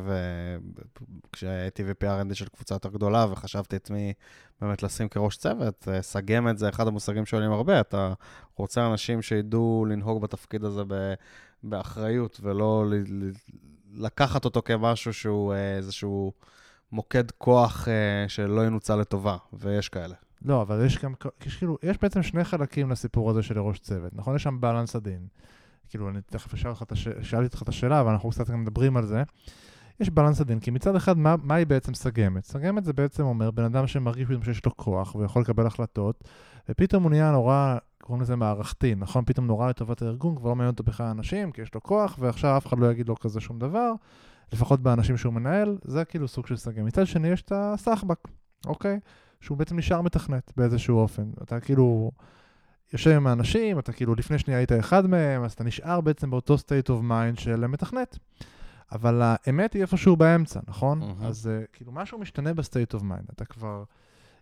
כשהייתי 1.31 1.83
ב-PRND 1.83 2.33
של 2.33 2.47
קבוצה 2.47 2.75
יותר 2.75 2.89
גדולה 2.89 3.25
וחשבתי 3.31 3.75
את 3.75 3.89
מי 3.89 4.13
באמת 4.61 4.83
לשים 4.83 5.09
כראש 5.09 5.37
צוות, 5.37 5.87
סגמת 6.01 6.57
זה 6.57 6.69
אחד 6.69 6.87
המושגים 6.87 7.25
שעולים 7.25 7.51
הרבה. 7.51 7.79
אתה 7.79 8.13
רוצה 8.55 8.87
אנשים 8.87 9.21
שידעו 9.21 9.85
לנהוג 9.89 10.21
בתפקיד 10.21 10.63
הזה 10.63 10.81
באחריות, 11.63 12.39
ולא 12.43 12.85
לקחת 13.93 14.45
אותו 14.45 14.61
כמשהו 14.65 15.13
שהוא 15.13 15.53
איזשהו 15.53 16.31
מוקד 16.91 17.31
כוח 17.31 17.87
שלא 18.27 18.65
ינוצל 18.65 18.95
לטובה, 18.95 19.37
ויש 19.53 19.89
כאלה. 19.89 20.15
לא, 20.45 20.61
אבל 20.61 20.85
יש 20.85 20.97
גם, 20.97 21.13
יש 21.45 21.57
כאילו, 21.57 21.77
יש 21.83 21.97
בעצם 22.01 22.23
שני 22.23 22.43
חלקים 22.43 22.89
לסיפור 22.89 23.29
הזה 23.29 23.43
של 23.43 23.59
ראש 23.59 23.79
צוות, 23.79 24.13
נכון? 24.15 24.35
יש 24.35 24.43
שם 24.43 24.61
בלנס 24.61 24.95
עדין. 24.95 25.27
כאילו, 25.89 26.09
אני 26.09 26.19
תכף 26.25 26.53
אשאל 26.53 26.71
אותך, 26.71 26.95
שאלתי 27.21 27.45
אותך 27.45 27.61
את 27.61 27.69
השאלה, 27.69 28.01
אבל 28.01 28.11
אנחנו 28.11 28.29
קצת 28.29 28.49
גם 28.49 28.61
מדברים 28.61 28.97
על 28.97 29.05
זה. 29.05 29.23
יש 29.99 30.09
בלנס 30.09 30.41
עדין, 30.41 30.59
כי 30.59 30.71
מצד 30.71 30.95
אחד, 30.95 31.17
מה, 31.17 31.35
מה 31.43 31.55
היא 31.55 31.67
בעצם 31.67 31.93
סגמת? 31.93 32.43
סגמת 32.43 32.83
זה 32.83 32.93
בעצם 32.93 33.23
אומר 33.23 33.51
בן 33.51 33.63
אדם 33.63 33.87
שמרגיש 33.87 34.27
פתאום 34.27 34.43
שיש 34.43 34.65
לו 34.65 34.77
כוח 34.77 35.15
ויכול 35.15 35.41
לקבל 35.41 35.67
החלטות, 35.67 36.23
ופתאום 36.69 37.03
הוא 37.03 37.09
נהיה 37.09 37.31
נורא, 37.31 37.77
קוראים 38.01 38.21
לזה 38.21 38.35
מערכתי, 38.35 38.95
נכון? 38.95 39.23
פתאום 39.25 39.47
נורא 39.47 39.69
לטובת 39.69 40.01
הארגון, 40.01 40.35
כבר 40.35 40.49
לא 40.49 40.55
מעניין 40.55 40.71
אותו 40.71 40.83
בכלל 40.83 41.05
אנשים, 41.05 41.51
כי 41.51 41.61
יש 41.61 41.75
לו 41.75 41.83
כוח, 41.83 42.17
ועכשיו 42.19 42.57
אף 42.57 42.65
אחד 42.65 42.79
לא 42.79 42.91
יגיד 42.91 43.07
לו 43.09 43.19
כזה 43.19 43.39
שום 43.39 43.59
דבר, 43.59 43.91
לפחות 44.53 44.79
באנשים 44.79 45.17
שהוא 45.17 45.33
מנהל, 45.33 45.77
זה 45.83 46.05
כאילו 46.05 46.27
סוג 46.27 46.47
של 46.47 46.57
סגמת. 46.57 46.85
מצד 46.85 47.07
שני, 47.07 47.27
יש 47.27 47.41
את 47.41 47.51
הסחבק, 47.55 48.27
אוקיי? 48.65 48.99
שהוא 49.41 49.57
בעצם 49.57 49.77
נשאר 49.77 50.01
מתכנת 50.01 50.51
באיזשהו 50.57 50.97
אופן. 50.97 51.31
אתה 51.43 51.59
כאילו... 51.59 52.11
יושב 52.93 53.11
עם 53.11 53.27
האנשים, 53.27 53.79
אתה 53.79 53.93
כאילו 53.93 54.15
לפני 54.15 54.39
שנייה 54.39 54.59
היית 54.59 54.71
אחד 54.71 55.07
מהם, 55.07 55.43
אז 55.43 55.51
אתה 55.53 55.63
נשאר 55.63 56.01
בעצם 56.01 56.29
באותו 56.29 56.55
state 56.55 56.89
of 56.89 57.01
mind 57.09 57.41
של 57.41 57.67
מתכנת. 57.67 58.17
אבל 58.91 59.21
האמת 59.23 59.73
היא 59.73 59.81
איפשהו 59.81 60.15
באמצע, 60.15 60.59
נכון? 60.67 61.01
Mm-hmm. 61.01 61.25
אז 61.25 61.49
אה, 61.49 61.67
כאילו 61.73 61.91
משהו 61.91 62.19
משתנה 62.19 62.53
ב-state 62.53 62.95
of 62.95 63.01
mind, 63.01 63.31
אתה 63.33 63.45
כבר, 63.45 63.83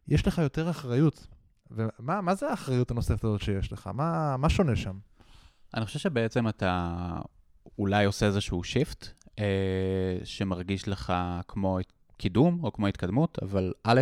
יש 0.08 0.28
לך 0.28 0.38
יותר 0.38 0.70
אחריות. 0.70 1.28
ומה 1.72 2.36
זה 2.36 2.50
האחריות 2.50 2.92
הנוספת 2.92 3.24
הזאת 3.24 3.42
שיש 3.42 3.74
לך? 3.74 3.90
מה, 3.94 4.38
מה 4.38 4.50
שונה 4.50 4.76
שם? 4.76 4.98
אני 5.74 5.86
חושב 5.86 6.00
שבעצם 6.00 6.48
אתה 6.48 6.96
אולי 7.80 8.06
עושה 8.06 8.26
איזשהו 8.26 8.64
shift, 8.64 9.08
אה, 9.40 9.46
שמרגיש 10.24 10.88
לך 10.88 11.14
כמו 11.48 11.80
קידום 12.18 12.60
או 12.64 12.74
כמו 12.74 12.88
התקדמות, 12.88 13.38
אבל 13.42 13.74
א', 13.84 14.02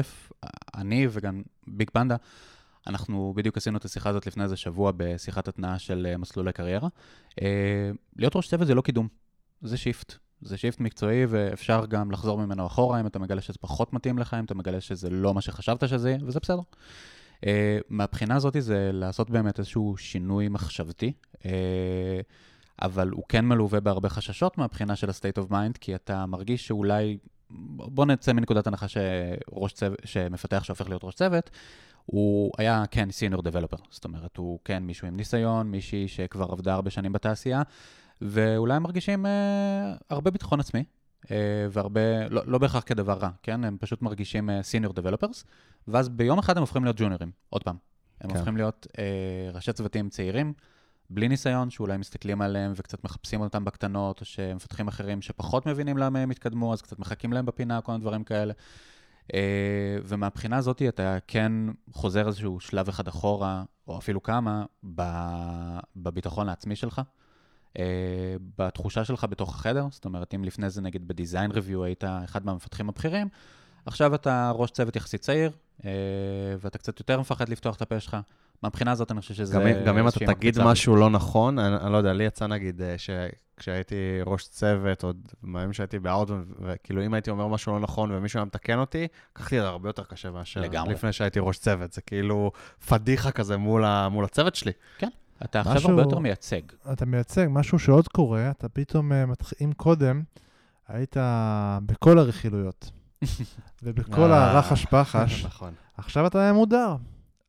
אני 0.76 1.08
וגם 1.10 1.42
Big 1.68 1.90
Panda, 1.90 2.16
אנחנו 2.88 3.34
בדיוק 3.36 3.58
עשינו 3.58 3.78
את 3.78 3.86
השיחה 3.86 4.10
הזאת 4.10 4.28
לפני 4.28 4.44
איזה 4.44 4.56
שבוע 4.56 4.92
בשיחת 4.98 5.48
התנעה 5.48 5.80
של 5.80 6.08
אה, 6.10 6.18
מסלולי 6.18 6.54
קריירה. 6.54 6.90
אה, 7.42 7.92
להיות 8.16 8.36
ראש 8.36 8.48
צוות 8.48 8.68
זה 8.68 8.76
לא 8.76 8.82
קידום, 8.82 9.08
זה 9.62 9.78
shift. 9.78 10.16
זה 10.42 10.58
shift 10.58 10.80
מקצועי 10.80 11.26
ואפשר 11.26 11.86
גם 11.86 12.12
לחזור 12.12 12.46
ממנו 12.46 12.68
אחורה 12.68 13.00
אם 13.00 13.08
אתה 13.08 13.20
מגלה 13.20 13.42
שזה 13.42 13.58
פחות 13.62 13.94
מתאים 13.94 14.20
לך, 14.20 14.34
אם 14.34 14.46
אתה 14.46 14.56
מגלה 14.56 14.82
שזה 14.82 15.10
לא 15.10 15.34
מה 15.34 15.42
שחשבת 15.42 15.90
שזה 15.90 16.10
יהיה, 16.10 16.20
וזה 16.26 16.40
בסדר. 16.40 16.62
אה, 17.36 17.48
מהבחינה 17.90 18.36
הזאת 18.36 18.56
זה 18.60 18.90
לעשות 18.94 19.30
באמת 19.30 19.60
איזשהו 19.60 19.98
שינוי 19.98 20.48
מחשבתי, 20.48 21.14
אה, 21.34 21.44
אבל 22.82 23.10
הוא 23.10 23.24
כן 23.30 23.46
מלווה 23.46 23.80
בהרבה 23.80 24.10
חששות 24.10 24.58
מהבחינה 24.58 24.96
של 24.96 25.10
ה-state 25.10 25.42
of 25.42 25.52
mind, 25.52 25.78
כי 25.80 25.96
אתה 25.96 26.26
מרגיש 26.26 26.68
שאולי, 26.68 27.18
בוא 27.78 28.06
נצא 28.06 28.34
מנקודת 28.34 28.68
הנחה 28.68 28.88
שראש 28.88 29.74
צוות, 29.74 30.00
שמפתח 30.06 30.64
שהופך 30.64 30.90
להיות 30.90 31.04
ראש 31.04 31.16
צוות, 31.16 31.50
הוא 32.06 32.52
היה 32.58 32.84
כן 32.92 33.12
senior 33.12 33.42
developer, 33.42 33.78
זאת 33.90 34.06
אומרת, 34.06 34.38
הוא 34.38 34.60
כן 34.66 34.84
מישהו 34.84 35.08
עם 35.08 35.18
ניסיון, 35.18 35.72
מישהי 35.72 36.08
שכבר 36.08 36.52
עבדה 36.52 36.74
הרבה 36.74 36.90
שנים 36.90 37.14
בתעשייה, 37.14 37.62
ואולי 38.22 38.74
הם 38.74 38.84
מרגישים 38.84 39.26
אה, 39.26 39.94
הרבה 40.10 40.32
ביטחון 40.32 40.60
עצמי, 40.60 40.84
אה, 41.32 41.38
והרבה, 41.70 42.30
לא, 42.30 42.42
לא 42.46 42.58
בהכרח 42.58 42.84
כדבר 42.86 43.14
רע, 43.14 43.30
כן? 43.44 43.64
הם 43.64 43.78
פשוט 43.80 44.02
מרגישים 44.02 44.50
אה, 44.50 44.62
דבלופרס, 44.96 45.46
ואז 45.88 46.10
ביום 46.10 46.40
אחד 46.40 46.58
הם 46.58 46.64
הופכים 46.64 46.84
להיות 46.84 46.98
ג'וניורים, 47.00 47.32
עוד 47.50 47.64
פעם. 47.64 47.76
הם 48.22 48.30
כן. 48.30 48.36
הופכים 48.36 48.58
להיות 48.58 48.88
אה, 49.00 49.52
ראשי 49.54 49.74
צוותים 49.74 50.10
צעירים, 50.10 50.54
בלי 51.10 51.28
ניסיון, 51.28 51.70
שאולי 51.70 51.98
מסתכלים 51.98 52.42
עליהם 52.42 52.74
וקצת 52.76 53.04
מחפשים 53.04 53.42
אותם 53.42 53.66
בקטנות, 53.66 54.22
או 54.22 54.26
שמפתחים 54.26 54.88
אחרים 54.88 55.22
שפחות 55.22 55.66
מבינים 55.66 55.98
למה 55.98 56.20
הם 56.20 56.30
התקדמו, 56.30 56.74
אז 56.74 56.82
קצת 56.82 57.00
מחכים 57.00 57.34
להם 57.34 57.46
בפינה, 57.46 57.82
כל 57.82 57.92
מיני 57.92 58.02
דברים 58.02 58.24
כאלה. 58.24 58.54
אה, 59.34 59.98
ומהבחינה 60.04 60.58
הזאת 60.58 60.82
אתה 60.82 61.18
כן 61.28 61.52
חוזר 61.92 62.28
איזשהו 62.28 62.60
שלב 62.60 62.90
אחד 62.90 63.08
אחורה, 63.08 63.64
או 63.88 63.98
אפילו 63.98 64.24
כמה, 64.24 64.66
בביטחון 65.96 66.50
העצמי 66.50 66.76
שלך. 66.76 67.02
Uh, 67.76 67.78
בתחושה 68.58 69.06
שלך 69.06 69.26
בתוך 69.30 69.56
החדר, 69.56 69.88
זאת 69.92 70.06
אומרת, 70.06 70.34
אם 70.34 70.44
לפני 70.44 70.70
זה 70.70 70.82
נגיד 70.82 71.08
בדיזיין 71.08 71.52
ריוויו 71.52 71.84
היית 71.84 72.04
אחד 72.24 72.46
מהמפתחים 72.46 72.90
הבכירים, 72.90 73.28
עכשיו 73.86 74.16
אתה 74.16 74.52
ראש 74.56 74.72
צוות 74.72 74.96
יחסית 74.96 75.22
צעיר, 75.22 75.52
uh, 75.80 75.84
ואתה 76.60 76.78
קצת 76.78 77.00
יותר 77.00 77.20
מפחד 77.20 77.50
לפתוח 77.50 77.76
את 77.76 77.82
הפה 77.82 78.00
שלך. 78.00 78.18
מהבחינה 78.66 78.92
הזאת 78.92 79.12
אני 79.12 79.22
חושב 79.22 79.34
שזה... 79.34 79.56
גם, 79.56 79.62
גם 79.86 79.98
אם 79.98 80.08
אתה 80.08 80.20
תגיד 80.20 80.64
משהו 80.64 80.96
לא 80.96 81.10
נכון, 81.10 81.60
אני, 81.60 81.76
אני 81.76 81.92
לא 81.92 81.98
יודע, 81.98 82.14
לי 82.14 82.24
יצא 82.24 82.48
נגיד 82.48 82.82
ש... 82.98 83.10
כשהייתי 83.58 83.96
ראש 84.26 84.48
צוות, 84.48 85.04
עוד 85.04 85.18
מהיום 85.44 85.74
שהייתי 85.74 86.00
באאוט, 86.00 86.30
וכאילו 86.62 87.06
אם 87.06 87.14
הייתי 87.14 87.30
אומר 87.30 87.48
משהו 87.48 87.74
לא 87.74 87.80
נכון 87.80 88.12
ומישהו 88.12 88.38
היה 88.38 88.46
מתקן 88.46 88.80
אותי, 88.80 89.08
לקחתי 89.32 89.58
את 89.58 89.62
זה 89.64 89.68
הרבה 89.68 89.90
יותר 89.90 90.04
קשה 90.04 90.32
מאשר 90.32 90.62
לגמרי. 90.62 90.94
לפני 90.94 91.14
שהייתי 91.14 91.40
ראש 91.40 91.58
צוות. 91.58 91.94
זה 91.94 92.02
כאילו 92.02 92.52
פדיחה 92.88 93.32
כזה 93.32 93.58
מול, 93.58 93.84
ה, 93.84 94.10
מול 94.10 94.26
הצוות 94.26 94.56
שלי. 94.56 94.72
כן. 94.98 95.10
אתה 95.46 95.60
עכשיו 95.60 95.76
משהו, 95.76 95.90
הרבה 95.90 96.02
יותר 96.02 96.20
מייצג. 96.20 96.62
אתה 96.94 97.06
מייצג, 97.06 97.48
משהו 97.50 97.80
שעוד 97.80 98.08
קורה, 98.08 98.52
אתה 98.52 98.70
פתאום, 98.70 99.12
אה, 99.12 99.24
אם 99.64 99.72
קודם 99.74 100.22
היית 100.88 101.18
בכל 101.86 102.20
הרכילויות, 102.20 102.92
ובכל 103.84 104.32
אה, 104.32 104.52
הרחש 104.52 104.86
פחש, 104.86 105.46
נכון. 105.46 105.74
עכשיו 105.98 106.28
אתה 106.28 106.54
מודר. 106.54 106.96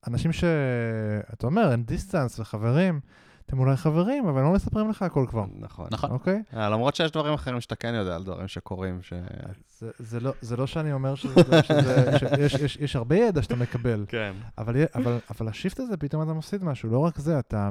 אנשים 0.07 0.33
שאתה 0.33 1.47
אומר, 1.47 1.71
אין 1.71 1.85
דיסטנס 1.85 2.41
וחברים, 2.41 3.01
אתם 3.47 3.59
אולי 3.59 3.77
חברים, 3.77 4.27
אבל 4.27 4.43
לא 4.43 4.53
מספרים 4.53 4.91
לך 4.91 5.03
הכל 5.03 5.27
כבר. 5.29 5.45
נכון. 5.59 5.89
נכון. 5.91 6.11
אוקיי? 6.11 6.43
אה, 6.55 6.69
למרות 6.69 6.95
שיש 6.95 7.11
דברים 7.11 7.35
אחרים 7.35 7.61
שאתה 7.61 7.77
כן 7.77 7.95
יודע 7.95 8.17
על 8.17 8.25
דברים 8.25 8.49
שקורים, 8.49 9.03
ש... 9.03 9.13
זה, 9.79 9.91
זה, 9.99 10.21
לא, 10.21 10.33
זה 10.41 10.57
לא 10.57 10.67
שאני 10.67 10.93
אומר 10.93 11.15
שזה, 11.15 11.63
שזה, 11.63 12.19
שיש 12.19 12.55
יש, 12.55 12.77
יש 12.77 12.97
הרבה 12.97 13.17
ידע 13.17 13.43
שאתה 13.43 13.57
מקבל. 13.57 14.05
כן. 14.09 14.33
אבל, 14.59 14.75
אבל, 14.95 15.19
אבל 15.31 15.49
השיפט 15.49 15.81
הזה, 15.81 15.97
פתאום 15.97 16.23
אתה 16.23 16.33
מפסיד 16.33 16.65
משהו. 16.65 16.91
לא 16.91 16.99
רק 16.99 17.19
זה, 17.19 17.39
אתה... 17.39 17.71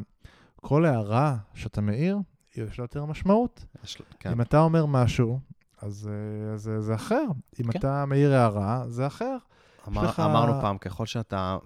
כל 0.56 0.86
הערה 0.86 1.36
שאתה 1.54 1.82
מעיר, 1.82 2.18
יש 2.56 2.80
לה 2.80 2.84
יותר 2.84 3.06
משמעות. 3.06 3.66
יש, 3.84 4.02
כן. 4.20 4.32
אם 4.32 4.42
אתה 4.42 4.60
אומר 4.60 4.86
משהו, 4.86 5.40
אז 5.82 6.10
זה, 6.56 6.82
זה 6.82 6.96
אחר. 6.96 7.26
אם 7.60 7.72
כן. 7.72 7.80
אתה 7.80 8.06
מעיר 8.06 8.34
הערה, 8.34 8.84
זה 8.88 9.08
אחר. 9.08 9.38
אמר, 9.88 10.04
לך... 10.04 10.20
אמרנו 10.20 10.62
פעם, 10.62 10.78
ככל 10.78 11.06
שאתה 11.06 11.58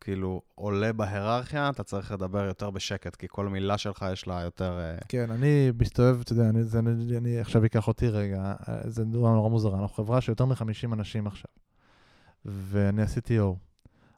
כאילו 0.00 0.42
עולה 0.54 0.92
בהיררכיה, 0.92 1.70
אתה 1.70 1.82
צריך 1.82 2.12
לדבר 2.12 2.44
יותר 2.44 2.70
בשקט, 2.70 3.16
כי 3.16 3.26
כל 3.30 3.48
מילה 3.48 3.78
שלך 3.78 4.04
יש 4.12 4.26
לה 4.26 4.40
יותר... 4.42 4.78
אה, 4.78 4.98
כן, 5.08 5.30
אני 5.30 5.72
מסתובב, 5.78 6.20
אתה 6.20 6.32
יודע, 6.32 6.48
אני, 6.48 6.62
זה, 6.62 6.78
אני, 6.78 7.16
אני 7.16 7.40
עכשיו 7.40 7.64
אקח 7.64 7.88
אותי 7.88 8.08
רגע, 8.08 8.54
זה 8.84 9.04
דוגמה 9.04 9.28
נורא 9.28 9.48
מוזרה, 9.48 9.78
אנחנו 9.78 9.94
חברה 9.94 10.20
של 10.20 10.32
יותר 10.32 10.44
מ-50 10.44 10.92
אנשים 10.92 11.26
עכשיו, 11.26 11.50
ואני 12.44 13.02
ה-CTO. 13.02 13.54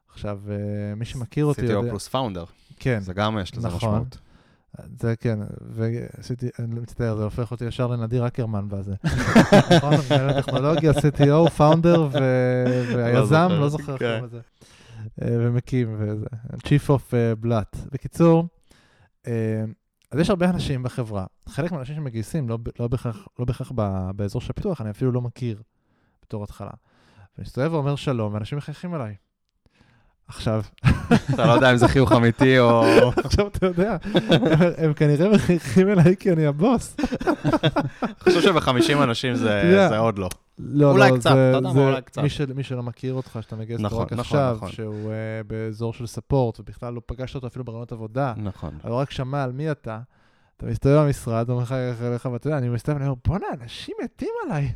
עכשיו, 0.09 0.39
אה, 0.49 0.95
מי 0.95 1.05
שמכיר 1.05 1.45
אותי... 1.45 1.61
CTO 1.61 1.71
יודע... 1.71 1.89
פלוס 1.89 2.07
פאונדר. 2.07 2.45
כן. 2.79 2.99
זה 2.99 3.13
גם 3.13 3.37
יש 3.41 3.57
לזה 3.57 3.67
נכון. 3.67 3.77
משמעות. 3.77 4.17
זה 4.99 5.15
כן, 5.15 5.39
ועשיתי, 5.61 6.49
אני 6.59 6.79
מצטער, 6.79 7.17
זה 7.17 7.23
הופך 7.23 7.51
אותי 7.51 7.65
ישר 7.65 7.87
לנדיר 7.87 8.27
אקרמן 8.27 8.69
בזה. 8.69 8.93
נכון, 9.77 9.93
מנהל 10.09 10.29
הטכנולוגיה, 10.29 10.91
CTO, 10.91 11.49
פאונדר 11.49 12.07
והיזם, 12.93 13.47
לא 13.51 13.69
זוכר 13.69 13.93
איך 13.93 13.99
כן. 13.99 14.05
קוראים 14.05 14.23
לזה. 14.23 14.39
אה, 15.21 15.27
ומקים, 15.39 15.95
וזה, 15.99 16.25
Chief 16.53 16.87
of 16.89 17.01
אה, 17.13 17.35
בלאט. 17.35 17.77
בקיצור, 17.91 18.47
אה, 19.27 19.63
אז 20.11 20.19
יש 20.19 20.29
הרבה 20.29 20.49
אנשים 20.49 20.83
בחברה, 20.83 21.25
חלק 21.49 21.71
מהאנשים 21.71 21.95
שמגייסים, 21.95 22.49
לא, 22.49 22.57
לא 22.79 22.87
בהכרח, 22.87 23.27
לא 23.39 23.45
בהכרח 23.45 23.71
באזור 24.15 24.41
של 24.41 24.47
הפיתוח, 24.51 24.81
אני 24.81 24.89
אפילו 24.89 25.11
לא 25.11 25.21
מכיר 25.21 25.61
בתור 26.25 26.43
התחלה. 26.43 26.69
ואני 27.37 27.45
מסתובב 27.47 27.73
ואומר 27.73 27.95
שלום, 27.95 28.33
ואנשים 28.33 28.57
מחייכים 28.57 28.95
אליי. 28.95 29.15
עכשיו, 30.27 30.63
אתה 31.33 31.45
לא 31.45 31.51
יודע 31.51 31.71
אם 31.71 31.77
זה 31.77 31.87
חיוך 31.87 32.11
אמיתי 32.11 32.59
או... 32.59 32.83
עכשיו 33.25 33.47
אתה 33.47 33.65
יודע, 33.65 33.97
הם- 34.77 34.93
כנראה 34.93 35.29
מחייכים 35.29 35.89
אליי 35.89 36.15
כי 36.19 36.31
אני 36.31 36.45
הבוס. 36.45 36.95
אני 38.03 38.13
חושב 38.19 38.41
שב-50 38.41 39.03
אנשים. 39.03 39.35
זה 39.89 39.97
עוד 39.97 40.19
לא. 40.19 40.29
לא, 40.59 40.91
אולי 40.91 41.11
לא, 41.11 41.15
קצת, 41.17 41.23
זה- 41.23 41.49
אתה 41.49 41.57
יודע 41.57 41.73
מה, 41.73 41.85
אולי 41.89 42.01
קצת. 42.01 42.21
מי, 42.21 42.29
של, 42.29 42.53
מי 42.53 42.63
שלא 42.63 42.83
מכיר 42.83 43.13
אותך, 43.13 43.39
שאתה 43.41 43.55
מגייס 43.55 43.79
אותו 43.79 43.85
נכון, 43.87 44.01
רק 44.01 44.13
נכון, 44.13 44.19
עכשיו, 44.19 44.53
נכון. 44.55 44.71
שהוא 44.71 45.11
uh, 45.11 45.47
באזור 45.47 45.93
של 45.93 46.05
ספורט, 46.05 46.59
ובכלל 46.59 46.93
לא 46.93 47.01
פגשת 47.05 47.35
אותו 47.35 47.47
אפילו 47.47 47.65
ברעיונות 47.65 47.91
עבודה, 47.91 48.33
נכון. 48.37 48.77
אבל 48.83 48.91
הוא 48.91 48.99
רק 48.99 49.11
שמע 49.11 49.43
על 49.43 49.51
מי 49.51 49.71
אתה, 49.71 49.99
אתה 50.57 50.65
מסתובב 50.65 50.95
במשרד, 51.05 51.49
אומר 51.49 51.63
לך 51.63 51.71
אליך, 52.01 52.25
ואתה 52.25 52.47
יודע, 52.47 52.57
אני 52.57 52.69
מסתובב, 52.69 52.97
אני 52.97 53.07
אומר, 53.07 53.17
בואנה, 53.27 53.45
אנשים 53.61 53.95
מתים 54.03 54.29
עליי. 54.45 54.71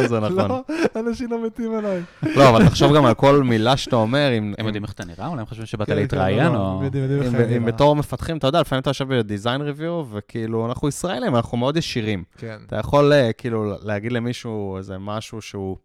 זה 0.08 0.20
נכון. 0.20 0.36
לא, 0.38 0.62
אנשים 0.96 1.30
לא 1.30 1.46
מתים 1.46 1.74
עליי. 1.74 2.02
לא, 2.22 2.48
אבל 2.48 2.68
תחשוב 2.68 2.96
גם 2.96 3.04
על 3.04 3.14
כל 3.14 3.42
מילה 3.42 3.76
שאתה 3.76 3.96
אומר, 3.96 4.30
אם... 4.38 4.54
הם 4.58 4.66
יודעים 4.66 4.84
איך 4.84 4.92
אתה 4.92 5.04
נראה? 5.04 5.26
אולי 5.26 5.40
הם 5.40 5.46
חושבים 5.46 5.66
שבאת 5.66 5.88
להתראיין, 5.88 6.52
לא, 6.52 6.58
או... 6.58 6.78
הם 6.78 6.84
יודעים, 6.84 7.04
יודעים 7.04 7.22
אם, 7.22 7.26
איך 7.26 7.34
אני 7.34 7.56
אם 7.56 7.62
נראה. 7.62 7.72
בתור 7.72 7.96
מפתחים, 7.96 8.36
אתה 8.36 8.46
יודע, 8.46 8.60
לפעמים 8.60 8.80
אתה 8.80 8.90
יושב 8.90 9.08
בדיזיין 9.08 9.60
ריוויו, 9.62 10.04
וכאילו, 10.10 10.66
אנחנו 10.66 10.88
ישראלים, 10.88 11.36
אנחנו 11.36 11.58
מאוד 11.58 11.76
ישירים. 11.76 12.24
כן. 12.38 12.56
אתה 12.66 12.76
יכול 12.76 13.12
אה, 13.12 13.32
כאילו 13.32 13.74
להגיד 13.82 14.12
למישהו 14.12 14.76
איזה 14.78 14.98
משהו 14.98 15.42
שהוא, 15.42 15.76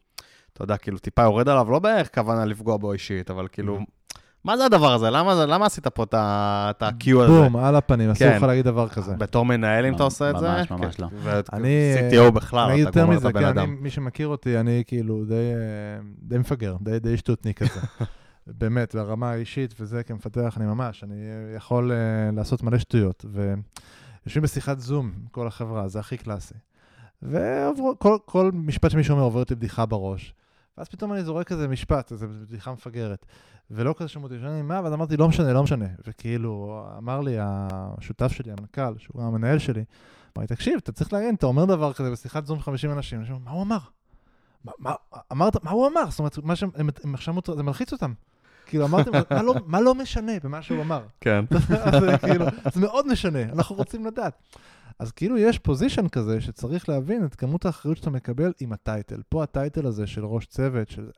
אתה 0.54 0.64
יודע, 0.64 0.78
כאילו 0.78 0.98
טיפה 0.98 1.22
יורד 1.22 1.50
עליו, 1.50 1.68
לא 1.72 1.80
בכוונה 1.80 2.46
לפגוע 2.46 2.78
בו 2.78 2.94
אישית, 2.94 3.32
אבל 3.32 3.48
כאילו, 3.52 3.80
מה 4.44 4.58
זה 4.58 4.66
הדבר 4.66 4.94
הזה? 4.94 5.10
למה, 5.10 5.36
זה- 5.36 5.46
למה 5.46 5.66
עשית 5.66 5.88
פה 5.88 6.04
את 6.04 6.14
ה-Q 6.14 7.18
הזה? 7.20 7.28
בום, 7.28 7.56
על 7.56 7.76
הפנים, 7.76 8.10
אסור 8.10 8.28
כן. 8.28 8.38
לך 8.38 8.44
להגיד 8.44 8.66
דבר 8.66 8.90
כזה. 8.90 9.14
בתור 9.16 9.46
מנהל, 9.46 9.86
אם 9.86 9.96
אתה 9.96 10.04
עושה 10.04 10.30
את 10.30 10.40
זה? 10.40 10.48
ממש, 10.50 10.72
ממש 10.72 10.96
כן. 10.96 11.04
לא. 11.04 11.10
אני, 11.54 11.94
ו-CTO 12.12 12.32
בכלל, 12.32 12.70
אתה 12.72 12.80
יותר 12.80 13.02
גומר 13.02 13.14
את 13.14 13.18
מזה, 13.18 13.28
הבן 13.28 13.40
כן, 13.40 13.46
אני, 13.46 13.62
אדם. 13.62 13.78
מי 13.80 13.90
שמכיר 13.90 14.28
אותי, 14.28 14.60
אני 14.60 14.84
כאילו 14.88 15.26
די, 15.26 15.34
אה, 15.34 16.02
די 16.20 16.38
מפגר, 16.38 16.76
די, 16.82 17.00
די 17.00 17.18
שטותניק 17.18 17.64
כזה. 17.64 17.80
באמת, 18.48 18.96
ברמה 18.96 19.32
האישית 19.32 19.74
וזה, 19.80 20.04
כמפתח, 20.04 20.54
אני 20.58 20.66
ממש, 20.66 21.04
אני 21.04 21.16
אה, 21.16 21.56
יכול 21.56 21.92
uh, 21.92 22.36
לעשות 22.36 22.64
מלא 22.64 22.78
שטויות. 22.78 23.26
ויושבים 23.32 24.44
בשיחת 24.44 24.80
זום 24.80 25.12
עם 25.16 25.26
כל 25.32 25.48
החברה, 25.48 25.88
זה 25.88 26.00
הכי 26.00 26.18
קלאסי. 26.18 26.54
וכל 27.24 28.18
כל 28.26 28.52
משפט 28.54 28.92
שמישהו 28.92 29.12
אומר 29.14 29.24
עובר 29.24 29.40
אותי 29.40 29.56
בדיחה 29.56 29.86
בראש. 29.86 30.34
ואז 30.82 30.90
פתאום 30.90 31.14
אני 31.14 31.24
זורק 31.24 31.52
איזה 31.52 31.68
משפט, 31.68 32.12
איזה 32.12 32.28
בדיחה 32.28 32.72
מפגרת. 32.72 33.26
ולא 33.72 33.96
כזה 33.98 34.10
שאני 34.10 34.62
מה, 34.62 34.82
ואז 34.84 34.94
אמרתי, 34.94 35.18
לא 35.18 35.28
משנה, 35.28 35.54
לא 35.54 35.64
משנה. 35.64 35.86
וכאילו, 36.08 36.86
אמר 36.98 37.22
לי 37.22 37.36
השותף 37.40 38.32
שלי, 38.32 38.52
המנכ"ל, 38.52 38.98
שהוא 38.98 39.22
גם 39.22 39.28
המנהל 39.28 39.60
שלי, 39.60 39.84
אמר 40.38 40.42
לי, 40.42 40.48
תקשיב, 40.48 40.74
אתה 40.78 40.92
צריך 40.92 41.14
להבין, 41.14 41.36
אתה 41.36 41.46
אומר 41.46 41.66
דבר 41.66 41.94
כזה 41.94 42.12
בשיחת 42.12 42.46
זום 42.46 42.60
50 42.60 42.92
אנשים, 42.92 43.20
אנשים 43.20 43.34
אומרים, 43.34 43.46
מה 43.46 43.52
הוא 43.52 43.64
אמר? 43.64 43.78
מה, 44.66 44.72
מה, 44.80 44.94
אמרת, 45.32 45.64
מה 45.64 45.72
הוא 45.72 45.88
אמר? 45.88 46.10
זאת 46.10 46.20
אומרת, 46.20 46.38
מה 46.38 46.56
שהם, 46.56 46.70
הם, 46.76 46.90
הם 47.04 47.14
עכשיו, 47.14 47.36
זה 47.56 47.64
מלחיץ 47.64 47.94
אותם. 47.94 48.14
כאילו, 48.66 48.86
אמרתם, 48.86 49.12
מה 49.32 49.44
לא, 49.44 49.56
מה 49.66 49.82
לא 49.82 49.96
משנה 49.96 50.32
במה 50.44 50.62
שהוא 50.62 50.82
אמר? 50.82 51.04
כן. 51.22 51.46
זה 52.02 52.18
כאילו, 52.18 52.46
זה 52.74 52.82
מאוד 52.82 53.08
משנה, 53.08 53.44
אנחנו 53.44 53.76
רוצים 53.76 54.06
לדעת. 54.06 54.58
אז 55.02 55.12
כאילו 55.12 55.38
יש 55.38 55.60
פוזיישן 55.60 56.08
כזה 56.08 56.42
שצריך 56.42 56.90
להבין 56.90 57.26
את 57.26 57.36
כמות 57.36 57.66
האחריות 57.66 57.98
שאתה 57.98 58.10
מקבל 58.10 58.54
עם 58.60 58.74
הטייטל. 58.74 59.22
פה 59.30 59.44
הטייטל 59.44 59.86
הזה 59.86 60.08
של 60.08 60.26
ראש 60.26 60.46
צוות, 60.46 60.90
של... 60.90 61.10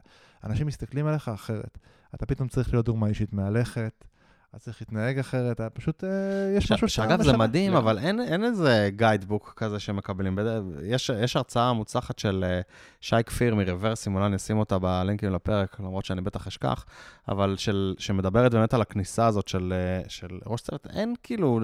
אנשים 0.44 0.68
מסתכלים 0.68 1.08
עליך 1.08 1.30
אחרת. 1.30 1.78
אתה 2.16 2.26
פתאום 2.26 2.48
צריך 2.48 2.74
להיות 2.74 2.86
דוגמה 2.86 3.08
אישית 3.08 3.34
מהלכת, 3.34 4.06
אתה 4.56 4.62
צריך 4.62 4.78
להתנהג 4.82 5.20
אחרת, 5.20 5.52
אתה 5.52 5.70
פשוט, 5.70 6.04
אה, 6.04 6.10
יש 6.58 6.64
ש- 6.66 6.72
משהו 6.72 6.90
שאתה 6.90 7.08
שאגב, 7.08 7.18
זה 7.18 7.24
משנה. 7.24 7.38
מדהים. 7.38 7.76
אבל 7.76 8.00
אין, 8.00 8.22
אין 8.22 8.44
איזה 8.44 8.90
גיידבוק 8.96 9.54
כזה 9.56 9.80
שמקבלים. 9.80 10.40
יש, 10.84 11.12
יש 11.24 11.36
הרצאה 11.36 11.74
מוצלחת 11.74 12.20
של 12.20 12.46
אה, 12.48 12.62
שי 13.02 13.16
כפיר 13.26 13.56
מרוורסים, 13.56 14.16
אולי 14.16 14.26
אני 14.26 14.36
אשים 14.36 14.58
אותה 14.58 14.80
בלינקים 14.80 15.34
לפרק, 15.34 15.80
למרות 15.80 16.06
שאני 16.06 16.22
בטח 16.22 16.48
אשכח, 16.48 16.86
אבל 17.28 17.56
של, 17.58 17.96
שמדברת 17.98 18.52
באמת 18.52 18.74
על 18.74 18.82
הכניסה 18.82 19.26
הזאת 19.26 19.48
של, 19.48 19.74
אה, 19.76 20.10
של 20.10 20.40
ראש 20.46 20.62
צוות. 20.62 20.88
אין 20.90 21.16
כאילו, 21.24 21.60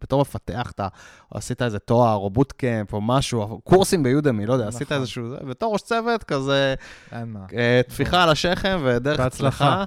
בתור 0.00 0.20
מפתח, 0.20 0.70
אתה 0.74 0.88
עשית 1.34 1.62
איזה 1.62 1.78
תואר 1.78 2.14
או 2.14 2.30
בוטקאמפ 2.30 2.92
או 2.92 3.00
משהו, 3.00 3.60
קורסים 3.64 4.02
ביודמי, 4.02 4.46
לא 4.46 4.52
יודע, 4.52 4.68
עשית 4.68 4.82
נכון. 4.82 4.96
איזשהו... 4.96 5.30
זה, 5.30 5.36
בתור 5.36 5.72
ראש 5.72 5.82
צוות, 5.82 6.24
כזה 6.24 6.74
אין 7.12 7.28
מה. 7.32 7.46
אה, 7.56 7.80
טפיחה 7.88 8.22
על 8.22 8.28
השכם 8.28 8.80
ודרך. 8.84 9.20
הצלחה. 9.20 9.84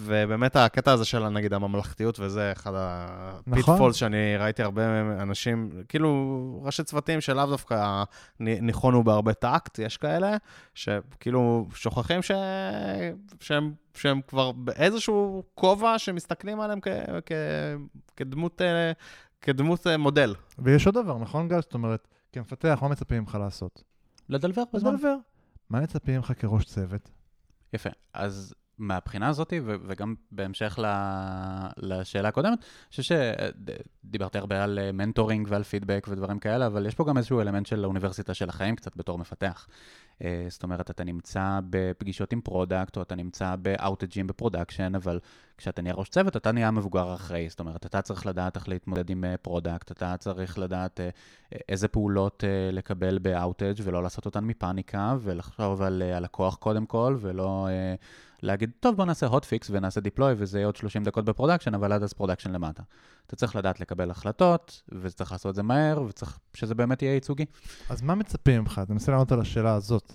ובאמת 0.00 0.56
הקטע 0.56 0.92
הזה 0.92 1.04
של 1.04 1.28
נגיד 1.28 1.52
הממלכתיות 1.52 2.20
וזה 2.20 2.52
אחד 2.52 2.72
ה 2.74 2.84
pitfalls 2.84 3.68
נכון. 3.68 3.92
שאני 3.92 4.36
ראיתי 4.36 4.62
הרבה 4.62 5.00
אנשים, 5.22 5.70
כאילו 5.88 6.60
ראשי 6.62 6.84
צוותים 6.84 7.20
שלאו 7.20 7.46
דווקא 7.46 8.02
ניחונו 8.40 9.04
בהרבה 9.04 9.34
טקט, 9.34 9.78
יש 9.78 9.96
כאלה, 9.96 10.36
שכאילו 10.74 11.66
שוכחים 11.74 12.22
ש... 12.22 12.30
שהם, 13.40 13.72
שהם 13.94 14.20
כבר 14.28 14.52
באיזשהו 14.52 15.42
כובע 15.54 15.98
שמסתכלים 15.98 16.60
עליהם 16.60 16.80
כ... 16.80 16.88
כ... 17.26 17.32
כדמות, 18.16 18.62
אה, 18.62 18.92
כדמות 19.40 19.86
אה, 19.86 19.96
מודל. 19.96 20.34
ויש 20.58 20.86
עוד 20.86 20.94
דבר, 20.94 21.18
נכון 21.18 21.48
גל? 21.48 21.60
זאת 21.60 21.74
אומרת, 21.74 22.08
כמפתח, 22.32 22.78
מה 22.82 22.88
מצפים 22.88 23.18
ממך 23.18 23.38
לעשות? 23.40 23.82
לדלבר 24.28 24.62
בזמן. 24.74 24.94
לדלבר. 24.94 25.16
מה 25.70 25.80
מצפים 25.80 26.16
ממך 26.16 26.32
כראש 26.38 26.64
צוות? 26.64 27.10
יפה. 27.72 27.90
אז 28.14 28.54
מהבחינה 28.80 29.28
הזאת, 29.28 29.52
ו- 29.64 29.76
וגם 29.86 30.14
בהמשך 30.32 30.78
ל- 30.82 31.68
לשאלה 31.76 32.28
הקודמת, 32.28 32.58
אני 32.58 32.90
חושב 32.90 33.02
שדיברתי 33.02 34.38
הרבה 34.38 34.64
על 34.64 34.78
אה, 34.78 34.92
mentoring 34.92 35.46
ועל 35.50 35.62
פידבק 35.62 36.06
ודברים 36.10 36.38
כאלה, 36.38 36.66
אבל 36.66 36.86
יש 36.86 36.94
פה 36.94 37.04
גם 37.04 37.16
איזשהו 37.16 37.40
אלמנט 37.40 37.66
של 37.66 37.84
האוניברסיטה 37.84 38.34
של 38.34 38.48
החיים 38.48 38.76
קצת 38.76 38.96
בתור 38.96 39.18
מפתח. 39.18 39.66
אה, 40.24 40.46
זאת 40.48 40.62
אומרת, 40.62 40.90
אתה 40.90 41.04
נמצא 41.04 41.60
בפגישות 41.70 42.32
עם 42.32 42.40
product, 42.40 42.96
או 42.96 43.02
אתה 43.02 43.14
נמצא 43.14 43.56
ב 43.56 43.64
outage 43.64 44.10
ים 44.10 44.26
ב 44.26 44.32
production, 44.32 44.94
אבל 44.94 45.20
כשאתה 45.60 45.82
נהיה 45.82 45.94
ראש 45.94 46.08
צוות, 46.08 46.36
אתה 46.36 46.52
נהיה 46.52 46.70
מבוגר 46.70 47.14
אחראי. 47.14 47.48
זאת 47.48 47.60
אומרת, 47.60 47.86
אתה 47.86 48.02
צריך 48.02 48.26
לדעת 48.26 48.56
איך 48.56 48.68
להתמודד 48.68 49.10
עם 49.10 49.24
אה, 49.24 49.36
product, 49.36 49.92
אתה 49.92 50.16
צריך 50.18 50.58
לדעת 50.58 51.00
אה, 51.00 51.08
איזה 51.68 51.88
פעולות 51.88 52.44
אה, 52.44 52.70
לקבל 52.72 53.18
ב 53.18 53.26
outage 53.26 53.74
ולא 53.82 54.02
לעשות 54.02 54.26
אותן 54.26 54.44
מפאניקה, 54.44 55.16
ולחשוב 55.20 55.82
על 55.82 56.02
אה, 56.02 56.16
הלקוח 56.16 56.56
קודם 56.56 56.86
כל, 56.86 57.16
ולא 57.20 57.68
אה, 57.70 57.94
להגיד, 58.42 58.70
טוב, 58.80 58.96
בוא 58.96 59.04
נעשה 59.04 59.26
hot 59.26 59.42
fix 59.44 59.68
ונעשה 59.70 60.00
deploy, 60.00 60.32
וזה 60.36 60.58
יהיה 60.58 60.66
עוד 60.66 60.76
30 60.76 61.04
דקות 61.04 61.24
ב 61.24 61.28
production, 61.28 61.74
אבל 61.74 61.92
עד 61.92 62.02
אז 62.02 62.12
production 62.12 62.52
למטה. 62.52 62.82
אתה 63.30 63.36
צריך 63.36 63.56
לדעת 63.56 63.80
לקבל 63.80 64.10
החלטות, 64.10 64.82
וצריך 65.02 65.32
לעשות 65.32 65.50
את 65.50 65.54
זה 65.54 65.62
מהר, 65.62 66.02
וצריך 66.02 66.38
שזה 66.54 66.74
באמת 66.74 67.02
יהיה 67.02 67.14
ייצוגי. 67.14 67.44
אז 67.88 68.02
מה 68.02 68.14
מצפים 68.14 68.60
ממך? 68.60 68.80
תנסה 68.88 69.12
לענות 69.12 69.32
על 69.32 69.40
השאלה 69.40 69.74
הזאת. 69.74 70.12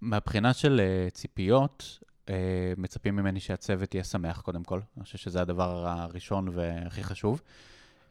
מהבחינה 0.00 0.52
של 0.52 0.80
אה, 1.08 1.10
ציפיות, 1.14 1.98
אה, 2.26 2.30
מצפים 2.76 3.16
ממני 3.16 3.40
שהצוות 3.40 3.94
יהיה 3.94 4.04
שמח 4.04 4.40
קודם 4.40 4.64
כל. 4.64 4.80
אני 4.96 5.04
חושב 5.04 5.18
שזה 5.18 5.40
הדבר 5.40 5.86
הראשון 5.88 6.48
והכי 6.52 7.04
חשוב. 7.04 7.40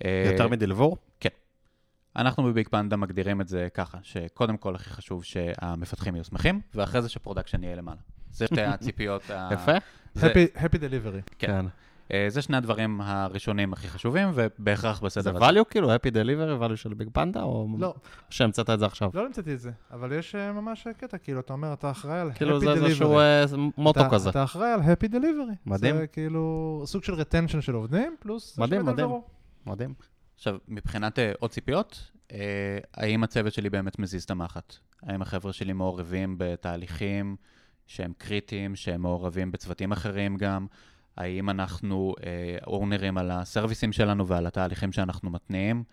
אה, 0.06 0.30
יותר 0.32 0.48
מלדלבר? 0.48 0.98
אנחנו 2.16 2.44
ב 2.44 2.50
Big 2.50 2.68
Panda 2.70 2.96
מגדירים 2.96 3.42
את 3.42 3.48
זה 3.48 3.68
ככה, 3.74 3.98
שקודם 4.04 4.58
כל 4.58 4.76
הכי 4.76 4.90
חשוב 4.90 5.24
שהמפתחים 5.24 6.16
יהיו 6.16 6.24
שמחים, 6.24 6.62
ואחרי 6.76 7.02
זה 7.02 7.10
ש 7.10 7.19
production 7.19 7.64
יהיה 7.64 7.76
למעלה. 7.76 8.00
זה 8.32 8.48
שתי 8.48 8.62
הציפיות. 8.74 9.30
ה- 9.30 9.50
יפה. 9.54 9.72
Happy- 10.18 10.58
Happy 10.58 10.76
delivery. 10.78 11.30
כן. 11.40 11.66
אה, 12.14 12.26
זה 12.30 12.42
שני 12.42 12.58
הדברים 12.58 13.02
הראשונים 13.02 13.74
הכי 13.74 13.88
חשובים, 13.88 14.28
ובהכרח 14.34 15.00
זה 15.00 15.06
בסדר 15.06 15.36
הזה. 15.36 15.46
value 15.62 15.64
כאילו, 15.70 15.96
happy 15.96 16.08
delivery, 16.10 16.64
value 16.64 16.76
של 16.76 16.94
Big 16.94 17.10
Panda, 17.14 17.44
או 17.44 17.68
לא, 17.80 17.94
שהמצאת 18.30 18.70
את 18.70 18.80
זה 18.80 18.86
עכשיו? 18.86 19.10
לא 19.14 19.26
המצאתי 19.26 19.54
את 19.54 19.60
זה, 19.60 19.72
אבל 19.92 20.12
יש 20.12 20.36
אה, 20.36 20.52
ממש 20.54 20.88
קטע, 20.98 21.18
כאילו, 21.18 21.40
אתה 21.40 21.54
אומר, 21.54 21.74
אתה 21.74 21.92
אחראי 21.92 22.20
על 22.20 22.32
כאילו 22.34 22.58
Happy 22.58 22.66
זה 22.66 22.72
איזשהו 22.74 23.14
delivery. 23.16 23.20
אה, 23.20 23.46
מוטו 23.78 24.00
אתה- 24.00 24.10
כזה. 24.10 24.30
אתה 24.30 24.44
אחראי 24.44 24.72
על 24.72 24.80
Happy 24.80 25.08
delivery. 25.12 25.56
מדהים. 25.66 25.98
זה 25.98 26.08
כאילו 26.08 26.82
סוג 26.86 27.04
של 27.04 27.14
retention 27.14 27.62
של 27.62 27.74
עובדים, 27.76 28.16
פלוס... 28.20 28.58
מדהים, 28.60 28.86
מדהים. 28.86 29.10
מדהים. 29.66 29.94
עכשיו, 30.36 30.58
מבחינת 30.68 31.20
אה, 31.20 31.32
עוד 31.40 31.52
ציפיות, 31.52 32.12
אה, 32.32 32.38
האם 32.94 33.24
הצוות 33.24 33.54
שלי 33.54 33.70
באמת 33.70 34.00
מזיז 34.00 34.24
את 34.24 34.32
המחט? 34.32 34.74
האם 35.04 35.22
החבר'ה 35.22 35.54
שלי 35.54 35.74
מעורבים 35.74 36.36
בתהליכים 36.38 37.36
שהם 37.88 38.14
קריטיים, 38.18 38.76
שהם 38.76 39.02
מעורבים 39.02 39.52
בצוותים 39.52 39.92
אחרים 39.92 40.38
גם? 40.38 40.68
האם 41.18 41.50
אנחנו 41.50 42.16
אה, 42.26 42.58
אונרים 42.68 43.18
על 43.18 43.32
הסרוויסים 43.32 43.92
שלנו 43.92 44.28
ועל 44.28 44.48
התהליכים 44.48 44.92
שאנחנו 44.92 45.30
מתניעים? 45.30 45.84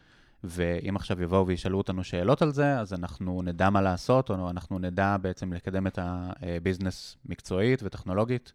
ואם 0.45 0.97
עכשיו 0.97 1.23
יבואו 1.23 1.47
וישאלו 1.47 1.79
אותנו 1.79 2.05
שאלות 2.05 2.43
על 2.43 2.51
זה, 2.51 2.81
אז 2.81 2.93
אנחנו 2.93 3.43
נדע 3.43 3.71
מה 3.71 3.81
לעשות, 3.81 4.31
או 4.31 4.51
אנחנו 4.51 4.79
נדע 4.79 5.17
בעצם 5.17 5.53
לקדם 5.53 5.87
את 5.87 5.99
הביזנס 6.03 7.17
מקצועית 7.27 7.83
וטכנולוגית. 7.83 8.53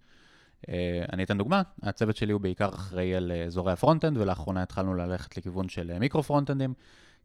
אה, 0.69 1.05
אני 1.13 1.23
אתן 1.23 1.37
דוגמה, 1.37 1.61
הצוות 1.83 2.15
שלי 2.15 2.33
הוא 2.33 2.41
בעיקר 2.41 2.69
אחראי 2.69 3.15
על 3.15 3.31
אה, 3.31 3.43
אזורי 3.43 3.73
ה 3.73 3.77
front-end, 3.77 4.17
ולאחרונה 4.17 4.63
התחלנו 4.63 4.93
ללכת 4.93 5.37
לכיוון 5.37 5.69
של 5.69 5.91
אה, 5.91 5.99
micro 5.99 6.23
front-end 6.23 6.61
ים, 6.61 6.73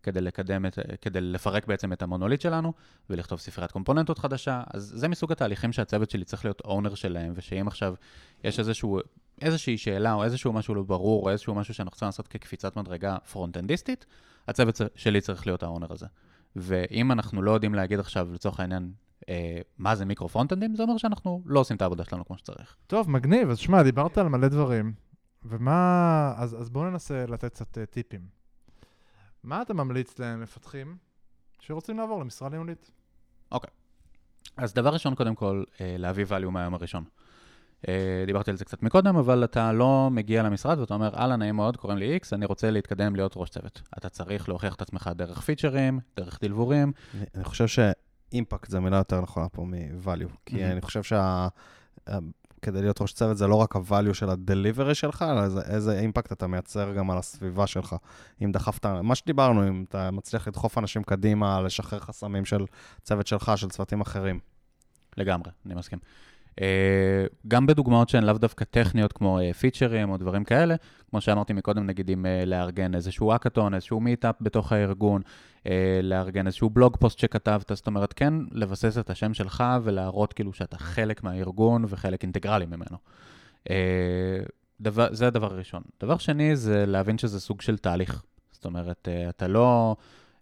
כדי 0.02 0.20
לקדם 0.20 0.66
את, 0.66 0.78
כדי 1.00 1.20
לפרק 1.20 1.66
בעצם 1.66 1.92
את 1.92 2.02
המונוליט 2.02 2.40
שלנו, 2.40 2.72
ולכתוב 3.10 3.40
ספריית 3.40 3.72
קומפוננטות 3.72 4.18
חדשה. 4.18 4.62
אז 4.74 4.92
זה 4.96 5.08
מסוג 5.08 5.32
התהליכים 5.32 5.72
שהצוות 5.72 6.10
שלי 6.10 6.24
צריך 6.24 6.44
להיות 6.44 6.60
owner 6.64 6.94
שלהם, 6.94 7.32
ושאם 7.36 7.68
עכשיו 7.68 7.94
יש 8.44 8.58
איזשהו, 8.58 9.00
איזושהי 9.40 9.78
שאלה, 9.78 10.12
או 10.12 10.24
איזשהו 10.24 10.52
משהו 10.52 10.74
לא 10.74 10.82
ברור, 10.82 11.24
או 11.24 11.30
איזשהו 11.30 11.54
משהו 11.54 11.74
שאנחנו 11.74 11.90
צריכים 11.90 12.06
לעשות 12.06 12.28
כקפיצת 12.28 12.76
מדרגה 12.76 13.16
פרונט-אנדיסטית, 13.32 14.06
הצוות 14.48 14.80
שלי 14.94 15.20
צריך 15.20 15.46
להיות 15.46 15.62
ה 15.62 15.67
owner 15.67 15.92
הזה. 15.92 16.06
ואם 16.56 17.12
אנחנו 17.12 17.42
לא 17.42 17.50
יודעים 17.50 17.74
להגיד 17.74 18.00
עכשיו, 18.00 18.28
לצורך 18.32 18.60
העניין, 18.60 18.92
אה, 19.28 19.60
מה 19.78 19.94
זה 19.94 20.04
מיקרו 20.04 20.28
פרונט-אנדים, 20.28 20.76
זה 20.76 20.82
אומר 20.82 20.96
שאנחנו 20.96 21.42
לא 21.46 21.60
עושים 21.60 21.76
את 21.76 21.82
העבודה 21.82 22.04
שלנו 22.04 22.24
כמו 22.24 22.38
שצריך. 22.38 22.76
טוב, 22.86 23.10
מגניב. 23.10 23.50
אז 23.50 23.58
שמע, 23.58 23.82
דיברת 23.82 24.18
על 24.18 24.28
מלא 24.28 24.48
דברים, 24.48 24.92
ומה... 25.42 26.34
אז, 26.36 26.60
אז 26.60 26.70
בואו 26.70 26.90
ננסה 26.90 27.26
לתת 27.26 27.52
קצת 27.52 27.78
uh, 27.78 27.80
טיפים. 27.90 28.20
מה 29.42 29.62
אתה 29.62 29.74
ממליץ 29.74 30.18
למפתחים 30.18 30.96
שרוצים 31.60 31.98
לעבור 31.98 32.20
למשרה 32.20 32.48
ניהולית? 32.48 32.90
אז 34.56 34.74
דבר 34.74 34.90
ראשון, 34.90 35.14
קודם 35.14 35.34
כל, 35.34 35.64
אה, 35.80 35.96
להביא 35.98 36.24
value 36.26 36.50
מהיום 36.50 36.74
הראשון. 36.74 37.04
אה, 37.88 37.94
דיברתי 38.26 38.50
על 38.50 38.56
זה 38.56 38.64
קצת 38.64 38.82
מקודם, 38.82 39.16
אבל 39.16 39.44
אתה 39.44 39.72
לא 39.72 40.08
מגיע 40.12 40.42
למשרד 40.42 40.78
ואתה 40.78 40.94
אומר, 40.94 41.14
אהלן, 41.16 41.38
נעים 41.38 41.56
מאוד, 41.56 41.76
קוראים 41.76 41.98
לי 41.98 42.18
X, 42.22 42.28
אני 42.32 42.46
רוצה 42.46 42.70
להתקדם 42.70 43.16
להיות 43.16 43.32
ראש 43.36 43.48
צוות. 43.50 43.82
אתה 43.98 44.08
צריך 44.08 44.48
להוכיח 44.48 44.74
את 44.74 44.82
עצמך 44.82 45.10
דרך 45.16 45.40
פיצ'רים, 45.40 46.00
דרך 46.16 46.38
דלבורים. 46.42 46.92
אני- 47.14 47.24
אני 47.34 47.44
חושב 47.44 47.66
שאימפקט 47.66 48.70
זה 48.70 48.80
מילה 48.80 48.96
יותר 48.96 49.20
נכונה 49.20 49.48
פה 49.48 49.64
מ-value. 49.64 50.36
כי. 50.46 50.64
אני 50.64 50.80
חושב 50.80 51.02
שה... 51.02 51.48
כדי 52.62 52.80
להיות 52.80 53.00
ראש 53.00 53.12
צוות 53.12 53.36
זה 53.36 53.46
לא 53.46 53.54
רק 53.54 53.76
ה-value 53.76 54.14
של 54.14 54.30
ה-delivery 54.30 54.94
שלך, 54.94 55.24
אלא 55.30 55.48
זה 55.48 55.60
איזה 55.60 55.98
אימפקט 55.98 56.32
אתה 56.32 56.46
מייצר 56.46 56.92
גם 56.92 57.10
על 57.10 57.18
הסביבה 57.18 57.66
שלך. 57.66 57.96
אם 58.44 58.52
דחפת, 58.52 58.86
מה 58.86 59.14
שדיברנו, 59.14 59.68
אם 59.68 59.84
אתה 59.88 60.10
מצליח 60.10 60.48
לדחוף 60.48 60.78
אנשים 60.78 61.02
קדימה, 61.02 61.60
לשחרר 61.62 61.98
חסמים 62.00 62.44
של 62.44 62.64
צוות 63.02 63.26
שלך, 63.26 63.52
של 63.56 63.68
צוותים 63.68 64.00
אחרים. 64.00 64.38
לגמרי, 65.16 65.50
אני 65.66 65.74
מסכים. 65.74 65.98
Uh, 66.52 66.62
גם 67.48 67.66
בדוגמאות 67.66 68.08
שהן 68.08 68.24
לאו 68.24 68.38
דווקא 68.38 68.64
טכניות, 68.64 69.12
כמו 69.12 69.38
פיצ'רים 69.58 70.10
או 70.10 70.16
דברים 70.16 70.44
כאלה, 70.44 70.74
כמו 71.10 71.20
שאמרתי 71.20 71.52
מקודם, 71.52 71.86
נגיד 71.86 72.10
אם 72.10 72.26
אה, 72.26 72.46
לארגן 72.46 72.94
איזשהו 72.94 73.34
האקתון, 73.34 73.74
איזשהו 73.74 74.00
meetup 74.00 74.34
בתוך 74.40 74.72
הארגון, 74.72 75.22
לארגן 76.02 76.46
איזשהו 76.46 76.70
blog 76.70 76.96
post 76.96 77.18
שכתבת, 77.18 77.72
זאת 77.74 77.86
אומרת, 77.86 78.12
כן 78.12 78.34
לבסס 78.52 78.98
את 78.98 79.10
השם 79.10 79.34
שלך 79.34 79.64
ולהראות 79.82 80.32
כאילו 80.32 80.52
שאתה 80.52 80.78
חלק 80.78 81.24
מהארגון 81.24 81.84
וחלק 81.88 82.22
אינטגרלי 82.22 82.66
ממנו. 82.66 82.96
דבר, 84.80 85.08
זה 85.10 85.26
הדבר 85.26 85.52
הראשון. 85.52 85.82
דבר 86.00 86.18
שני 86.18 86.56
זה 86.56 86.86
להבין 86.86 87.18
שזה 87.18 87.40
סוג 87.40 87.60
של 87.60 87.78
תהליך. 87.78 88.22
זאת 88.52 88.64
אומרת, 88.64 89.08
אתה 89.28 89.48
לא... 89.48 89.96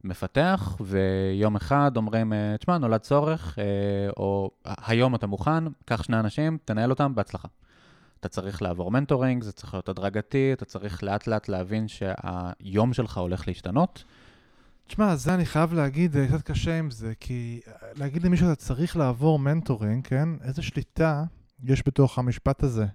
מפתח, 0.04 0.76
ויום 0.80 1.56
אחד 1.56 1.96
אומרים, 1.96 2.32
אה, 2.32 2.56
תשמע, 2.58 2.78
נולד 2.78 3.00
צורך, 3.00 3.58
אה, 3.58 3.64
או 4.16 4.50
היום 4.64 5.14
אתה 5.14 5.26
מוכן, 5.26 5.64
קח 5.84 6.02
שני 6.02 6.20
אנשים, 6.20 6.58
תנהל 6.64 6.90
אותם 6.90 7.14
בהצלחה. 7.14 7.48
אתה 8.20 8.28
צריך 8.28 8.62
לעבור 8.62 8.90
mentoring, 8.90 9.42
זה 9.42 9.52
צריך 9.52 9.74
להיות 9.74 9.88
הדרגתי, 9.88 10.52
אתה 10.52 10.64
צריך 10.64 11.02
לאט 11.02 11.26
לאט 11.26 11.48
להבין 11.48 11.88
שהיום 11.88 12.92
שלך 12.92 13.18
הולך 13.18 13.48
להשתנות. 13.48 14.04
תשמע, 14.86 15.16
זה 15.16 15.34
אני 15.34 15.46
חייב 15.46 15.72
להגיד, 15.72 16.12
זה 16.12 16.26
קצת 16.28 16.42
קשה 16.42 16.78
עם 16.78 16.90
זה, 16.90 17.12
כי 17.20 17.60
אה, 17.68 17.72
להגיד 17.94 18.22
למישהו 18.22 18.46
שאתה 18.46 18.56
צריך 18.56 18.96
לעבור 18.96 19.38
mentoring, 19.38 20.06
כן? 20.06 20.28
איזה 20.42 20.62
שליטה 20.62 21.24
יש 21.64 21.82
בתוך 21.86 22.18
המשפט 22.18 22.62
הזה. 22.62 22.86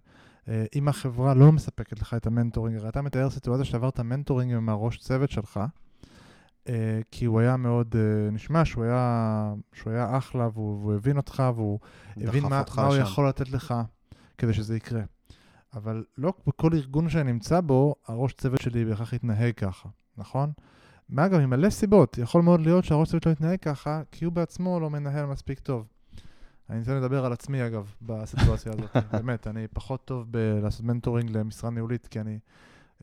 אם 0.75 0.87
החברה 0.87 1.33
לא 1.33 1.51
מספקת 1.51 2.01
לך 2.01 2.13
את 2.13 2.27
ה 2.27 2.32
mentoring, 2.32 2.77
הרי 2.77 2.89
אתה 2.89 3.01
מתאר 3.01 3.29
סיטואציה 3.29 3.65
שעברת 3.65 3.99
mentoring 3.99 4.53
עם 4.53 4.69
הראש 4.69 4.97
צוות 4.97 5.31
שלך, 5.31 5.59
כי 7.11 7.25
הוא 7.25 7.39
היה 7.39 7.57
מאוד, 7.57 7.95
אה, 7.95 8.31
נשמע 8.31 8.65
שהוא 8.65 8.83
היה, 8.83 9.53
שהוא 9.73 9.93
היה 9.93 10.17
אחלה, 10.17 10.47
והוא, 10.53 10.79
והוא 10.79 10.93
הבין 10.93 11.17
אותך, 11.17 11.43
והוא 11.55 11.79
הבין 12.17 12.43
מה, 12.43 12.59
אותך 12.59 12.79
מה 12.79 12.87
הוא. 12.87 12.95
יכול 12.95 13.29
לתת 13.29 13.49
לך 13.49 13.73
כדי 14.37 14.53
שזה 14.53 14.75
יקרה. 14.75 15.01
אבל 15.73 16.03
לא 16.17 16.33
בכל 16.47 16.73
ארגון 16.73 17.09
שאני 17.09 17.31
נמצא 17.31 17.61
בו, 17.61 17.95
הראש 18.07 18.33
צוות 18.33 18.61
שלי 18.61 18.85
בהכרח 18.85 19.13
יתנהג 19.13 19.53
ככה, 19.53 19.89
נכון? 20.17 20.51
מאגב, 21.09 21.39
ממלא 21.39 21.69
סיבות, 21.69 22.17
יכול 22.17 22.41
מאוד 22.41 22.61
להיות 22.61 22.85
שהראש 22.85 23.09
צוות 23.09 23.25
לא 23.25 23.31
יתנהג 23.31 23.59
ככה, 23.59 24.01
כי 24.11 24.25
הוא 24.25 24.33
בעצמו 24.33 24.79
לא 24.79 24.89
מנהל 24.89 25.25
מספיק 25.25 25.59
טוב. 25.59 25.87
אני 26.69 26.79
רוצה 26.79 26.95
לדבר 26.95 27.25
על 27.25 27.33
עצמי, 27.33 27.67
אגב, 27.67 27.93
בסיטואציה 28.01 28.71
הזאת. 28.71 28.95
באמת, 29.13 29.47
אני 29.47 29.67
פחות 29.67 30.05
טוב 30.05 30.31
בלעשות 30.31 30.85
מנטורינג 30.85 31.37
למשרה 31.37 31.69
ניהולית, 31.69 32.07
כי 32.07 32.19
אני 32.19 32.39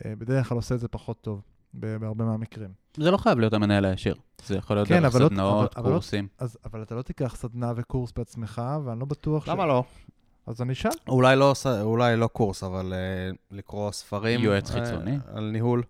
אה, 0.05 0.17
בדרך 0.17 0.49
כלל 0.49 0.57
עושה 0.57 0.75
את 0.75 0.81
זה 0.81 0.89
פחות 0.89 1.21
טוב, 1.21 1.43
בהרבה 1.75 2.25
מהמקרים. 2.25 2.70
זה 2.97 3.11
לא 3.11 3.16
חייב 3.16 3.39
להיות 3.39 3.53
המנהל 3.53 3.85
הישיר. 3.85 4.14
זה 4.47 4.57
יכול 4.57 4.77
להיות 4.77 4.89
כן, 4.89 5.01
דרך 5.03 5.14
אבל 5.14 5.23
לא- 5.23 5.29
סדנאות, 5.29 5.73
אבל- 5.75 5.83
אבל 5.83 5.91
לא- 5.91 5.95
קורסים. 5.95 6.29
אז, 6.39 6.59
אבל 6.64 6.83
אתה 6.83 6.95
לא 6.95 7.03
תיקח 7.03 7.35
סדנה 7.37 7.73
וקורס 7.77 8.12
בעצמך, 8.16 8.62
ואני 8.85 9.01
לא 9.01 9.07
בטוח 9.07 9.49
למה 9.49 9.66
לא? 9.66 9.85
אז 10.47 10.62
אני 10.62 10.73
אשאל. 10.73 10.91
אולי 11.09 11.37
לא, 11.37 11.53
ס- 11.55 11.66
אולי 11.66 12.16
לא 12.16 12.27
קורס, 12.27 12.64
אבל 12.64 12.93
uh, 12.93 13.37
לקרוא 13.51 13.93
ספרים. 13.93 14.41
יועץ 14.41 14.70
אה, 14.70 14.85
חיצוני. 14.85 15.16
על 15.35 15.45
ניהול. 15.53 15.83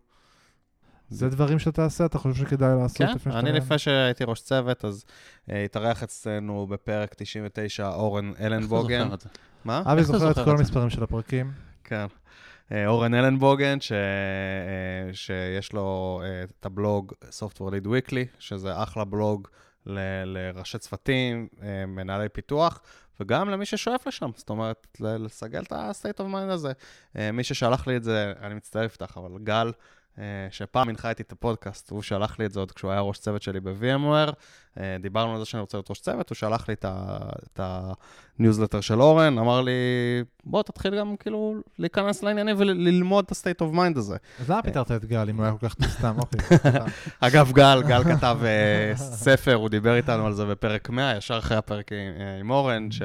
זה 1.09 1.29
דברים 1.29 1.59
שאתה 1.59 1.73
תעשה, 1.73 2.05
אתה 2.05 2.19
חושב 2.19 2.45
שכדאי 2.47 2.77
לעשות 2.77 2.99
כן, 2.99 3.09
לפני 3.15 3.33
שאתה... 3.33 3.39
אני 3.39 3.53
לפני 3.53 3.79
שהייתי 3.79 4.25
ראש 4.25 4.41
צוות, 4.41 4.85
אז 4.85 5.05
uh, 5.49 5.53
התארח 5.65 6.03
אצלנו 6.03 6.67
בפרק 6.67 7.15
99 7.15 7.89
אורן 7.89 8.29
איך 8.29 8.37
אתה 8.37 8.47
אלנבוגן. 8.47 9.03
זוכר 9.03 9.15
את 9.15 9.21
זה? 9.21 9.29
מה? 9.65 9.83
אבי 9.87 10.05
זוכר 10.05 10.31
את 10.31 10.39
כל? 10.45 10.51
המספרים 10.51 10.91
של 10.91 11.03
הפרקים. 11.03 11.53
כן. 11.85 12.07
אה, 12.73 12.87
אורן 12.87 13.15
אלנבוגן, 13.15 13.81
ש... 13.81 13.93
אה, 13.93 15.15
שיש 15.15 15.73
לו 15.73 16.21
אה, 16.25 16.45
את 16.61 16.67
הבלוג 16.67 17.13
Software 17.23 17.73
Lead 17.73 17.87
Weekly, 17.87 18.27
שזה 18.39 18.83
אחלה 18.83 19.05
בלוג 19.05 19.49
ל- 19.87 20.25
לראשי 20.25 20.79
צוותים, 20.79 21.49
מנהלי 21.87 22.29
פיתוח, 22.29 22.83
וגם 23.21 23.49
למי 23.49 23.67
ששואף 23.67 24.07
לשם, 24.07 24.31
זאת 24.37 24.51
אומרת, 24.51 24.87
לסגל 25.01 25.63
את 25.63 25.73
ה-state 25.73 26.21
of 26.21 26.35
mind 26.35 26.53
הזה. 26.53 26.73
מי 27.33 27.45
ששלח 27.45 27.87
לי 27.87 27.97
את 27.97 28.05
זה, 28.05 28.33
אני 28.41 28.55
מצטער 28.55 28.85
לפתח, 28.85 29.19
אבל 29.19 29.39
גל, 29.39 29.73
שפעם 30.51 30.89
הנחה 30.89 31.11
איתי 31.11 31.23
את 31.23 31.33
הפודקאסט, 31.33 31.91
הוא 31.91 32.03
שלח 32.03 32.39
לי 32.39 32.47
את 32.47 32.53
זה 32.53 32.61
עוד 32.61 32.73
כשהוא 32.73 32.91
היה 32.91 33.01
ראש 33.01 33.19
צוות 33.19 33.43
שלי 33.43 33.61
ב-VMware, 33.61 34.33
אה, 34.81 34.97
דיברנו 35.01 35.33
על 35.33 35.39
זה 35.39 35.45
שאני 35.45 35.61
רוצה 35.61 35.77
להיות 35.77 35.91
ראש 35.91 36.01
צוות, 36.01 36.31
הוא 36.31 36.37
שלח 36.37 36.69
לי 36.69 36.75
את 37.55 37.61
הניוזלטר 38.39 38.81
של 38.81 39.03
אורן, 39.03 39.39
אמר 39.39 39.61
לי, 39.61 39.73
בוא 40.45 40.63
תתחיל 40.63 40.99
גם 40.99 41.17
כאילו 41.17 41.55
להיכנס 41.79 42.23
לעניינים 42.23 42.57
וללמוד 42.59 43.25
את 43.25 43.33
ה-state 43.33 43.65
of 43.65 43.75
mind 43.75 43.99
הזה. 43.99 44.17
אז 44.41 44.51
למה 44.51 44.63
פיטרת 44.63 44.93
את 44.93 45.05
גל 45.05 45.29
אם 45.31 45.37
הוא 45.37 45.45
היה 45.45 45.55
כל 45.61 45.69
כך 45.69 45.75
סתם? 45.91 46.15
אוקיי. 46.19 46.59
אגב, 47.21 47.53
גל, 47.53 47.83
גל 47.87 48.05
כתב 48.05 48.39
אה, 48.43 48.93
ספר, 48.97 49.55
הוא 49.55 49.69
דיבר 49.69 49.97
איתנו 49.97 50.27
על 50.27 50.33
זה 50.33 50.47
בפרק 50.47 50.91
100, 50.91 51.17
ישר 51.17 51.39
אחרי 51.39 51.57
הפרק 51.57 51.93
עם, 52.41 52.51
אה, 52.51 52.57
אורן, 52.57 52.91
ש... 52.91 53.03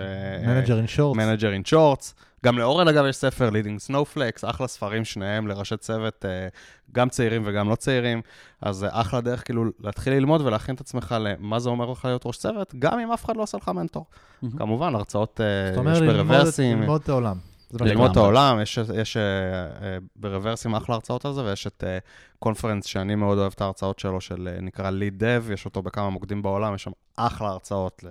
Manager 0.47 0.77
in 0.77 0.87
Short. 0.87 1.17
Manager 1.17 1.53
in 1.53 1.65
Shorts. 1.65 2.15
גם 2.45 2.57
לאורן, 2.57 2.87
אגב, 2.87 3.05
יש 3.05 3.15
ספר, 3.15 3.49
Leading 3.49 3.91
Snowflakes, 3.91 4.49
אחלה 4.49 4.67
ספרים, 4.67 5.05
שניהם 5.05 5.47
לראשי 5.47 5.77
צוות, 5.77 6.25
אה, 6.25 6.47
גם 6.91 7.09
צעירים 7.09 7.41
וגם 7.45 7.69
לא 7.69 7.75
צעירים. 7.75 8.21
אז 8.61 8.75
זה 8.75 8.87
אחלה 8.91 9.21
דרך 9.21 9.45
כאילו 9.45 9.63
להתחיל 9.79 10.13
ללמוד 10.13 10.41
ולהכין 10.41 10.75
את 10.75 10.81
עצמך 10.81 11.15
למה 11.19 11.59
זה 11.59 11.69
אומר 11.69 11.85
לך 11.91 12.05
להיות 12.05 12.25
ראש 12.25 12.37
צוות, 12.37 12.75
גם 12.79 12.99
אם 12.99 13.11
אף 13.11 13.25
אחד 13.25 13.37
לא 13.37 13.43
עשה 13.43 13.57
לך 13.57 13.67
מנטור. 13.69 14.05
מהמם. 14.41 14.57
כמובן, 14.57 14.95
הרצאות 14.95 15.41
אה, 15.41 15.45
זאת 15.73 15.77
אומרת, 15.77 15.95
יש 15.95 16.01
ללמוד 16.01 16.19
את- 16.19 16.25
ב 16.27 16.33
Reversim. 16.33 16.81
ללמוד 16.81 17.01
את 17.03 17.09
העולם. 17.09 17.37
ללמוד 17.81 18.11
את. 18.11 18.17
העולם, 18.17 18.59
יש, 18.61 18.79
יש 18.95 19.17
אה, 19.17 19.21
אה, 19.23 19.97
ב 20.15 20.22
Reversim 20.22 20.75
אחלה 20.75 20.95
הרצאות 20.95 21.25
על 21.25 21.33
זה, 21.33 21.43
ויש 21.43 21.67
את 21.67 21.83
אה, 21.87 21.97
קונפרנס 22.39 22.85
שאני 22.85 23.15
מאוד 23.15 23.37
אוהב 23.37 23.51
את 23.55 23.61
ההרצאות 23.61 23.99
שלו, 23.99 24.21
של 24.21 24.49
אה, 24.55 24.61
נקרא 24.61 24.89
ליד 24.89 25.23
דב, 25.23 25.45
יש 25.53 25.65
אותו 25.65 25.81
בכמה 25.81 26.09
מוקדים 26.09 26.41
בעולם, 26.41 26.75
יש 26.75 26.83
שם 26.83 26.91
אחלה 27.15 27.47
הרצאות 27.49 28.03
ל- 28.03 28.07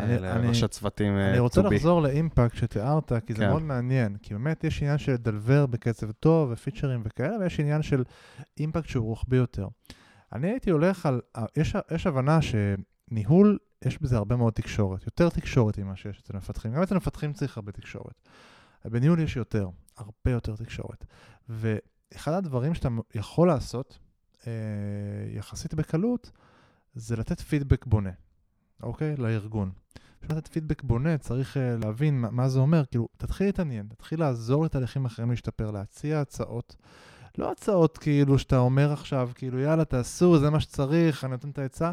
אה, 0.00 0.04
אני- 0.36 0.46
לראשי 0.46 0.60
אני- 0.60 0.68
צוותים 0.68 1.16
אה, 1.16 1.30
אני 1.30 1.38
רוצה 1.38 1.60
be. 1.60 1.64
לחזור 1.74 2.02
לאימפקט 2.02 2.56
שתיארת, 2.56 3.12
כי 3.26 3.34
זה 3.34 3.38
כן. 3.40 3.48
מאוד 3.50 3.62
מעניין. 3.62 4.16
כי 4.22 4.34
באמת 4.34 4.64
יש 4.64 4.82
עניין 4.82 4.98
של 4.98 5.12
לדלבר 5.12 5.66
בקצב 5.66 6.10
טוב 6.12 6.50
ופיצ'רים 6.52 7.02
וכאלה, 7.04 7.36
ויש 7.40 7.60
עניין 7.60 7.82
של 7.82 8.04
אימפקט 8.58 8.88
שהוא 8.88 9.06
רוחבי 9.06 9.36
יותר. 9.36 9.68
אני 10.32 10.50
הייתי 10.50 10.70
הולך 10.70 11.06
על... 11.06 11.20
יש, 11.56 11.76
יש 11.94 12.06
הבנה 12.06 12.38
שניהול, 12.42 13.58
יש 13.84 13.98
בזה 14.02 14.16
הרבה 14.16 14.36
מאוד 14.36 14.52
תקשורת. 14.52 15.04
יותר 15.06 15.28
תקשורת 15.28 15.78
ממה 15.78 15.96
שיש 15.96 16.20
אצל 16.20 16.36
מפתחים. 16.36 16.72
גם 16.74 16.82
אצל 16.82 16.94
מפתחים 16.96 17.32
צריך 17.32 17.56
הרבה 17.56 17.72
תקשורת. 17.72 18.22
בניהול 18.84 19.20
יש 19.20 19.36
יותר, 19.36 19.68
הרבה 19.96 20.30
יותר 20.30 20.56
תקשורת. 20.56 21.04
ואחד 21.48 22.32
הדברים 22.32 22.74
שאתה 22.74 22.88
יכול 23.14 23.48
לעשות, 23.48 23.98
אה, 24.46 24.52
יחסית 25.34 25.74
בקלות, 25.74 26.30
זה 26.94 27.16
לתת 27.16 27.40
פידבק 27.40 27.86
בונה, 27.86 28.10
אוקיי? 28.82 29.16
לארגון. 29.16 29.70
בשביל 30.22 30.38
לתת 30.38 30.48
פידבק 30.48 30.82
בונה 30.82 31.18
צריך 31.18 31.56
uh, 31.56 31.84
להבין 31.84 32.20
מה, 32.20 32.30
מה 32.30 32.48
זה 32.48 32.58
אומר, 32.58 32.84
כאילו, 32.84 33.08
תתחיל 33.16 33.46
להתעניין, 33.46 33.86
תתחיל 33.86 34.20
לעזור 34.20 34.64
לתהליכים 34.64 35.04
אחרים 35.04 35.30
להשתפר, 35.30 35.70
להציע 35.70 36.20
הצעות, 36.20 36.76
לא 37.38 37.52
הצעות 37.52 37.98
כאילו 37.98 38.38
שאתה 38.38 38.58
אומר 38.58 38.92
עכשיו, 38.92 39.30
כאילו, 39.34 39.58
יאללה, 39.58 39.84
תעשו, 39.84 40.38
זה 40.38 40.50
מה 40.50 40.60
שצריך, 40.60 41.24
אני 41.24 41.30
נותן 41.30 41.50
את 41.50 41.58
העצה, 41.58 41.92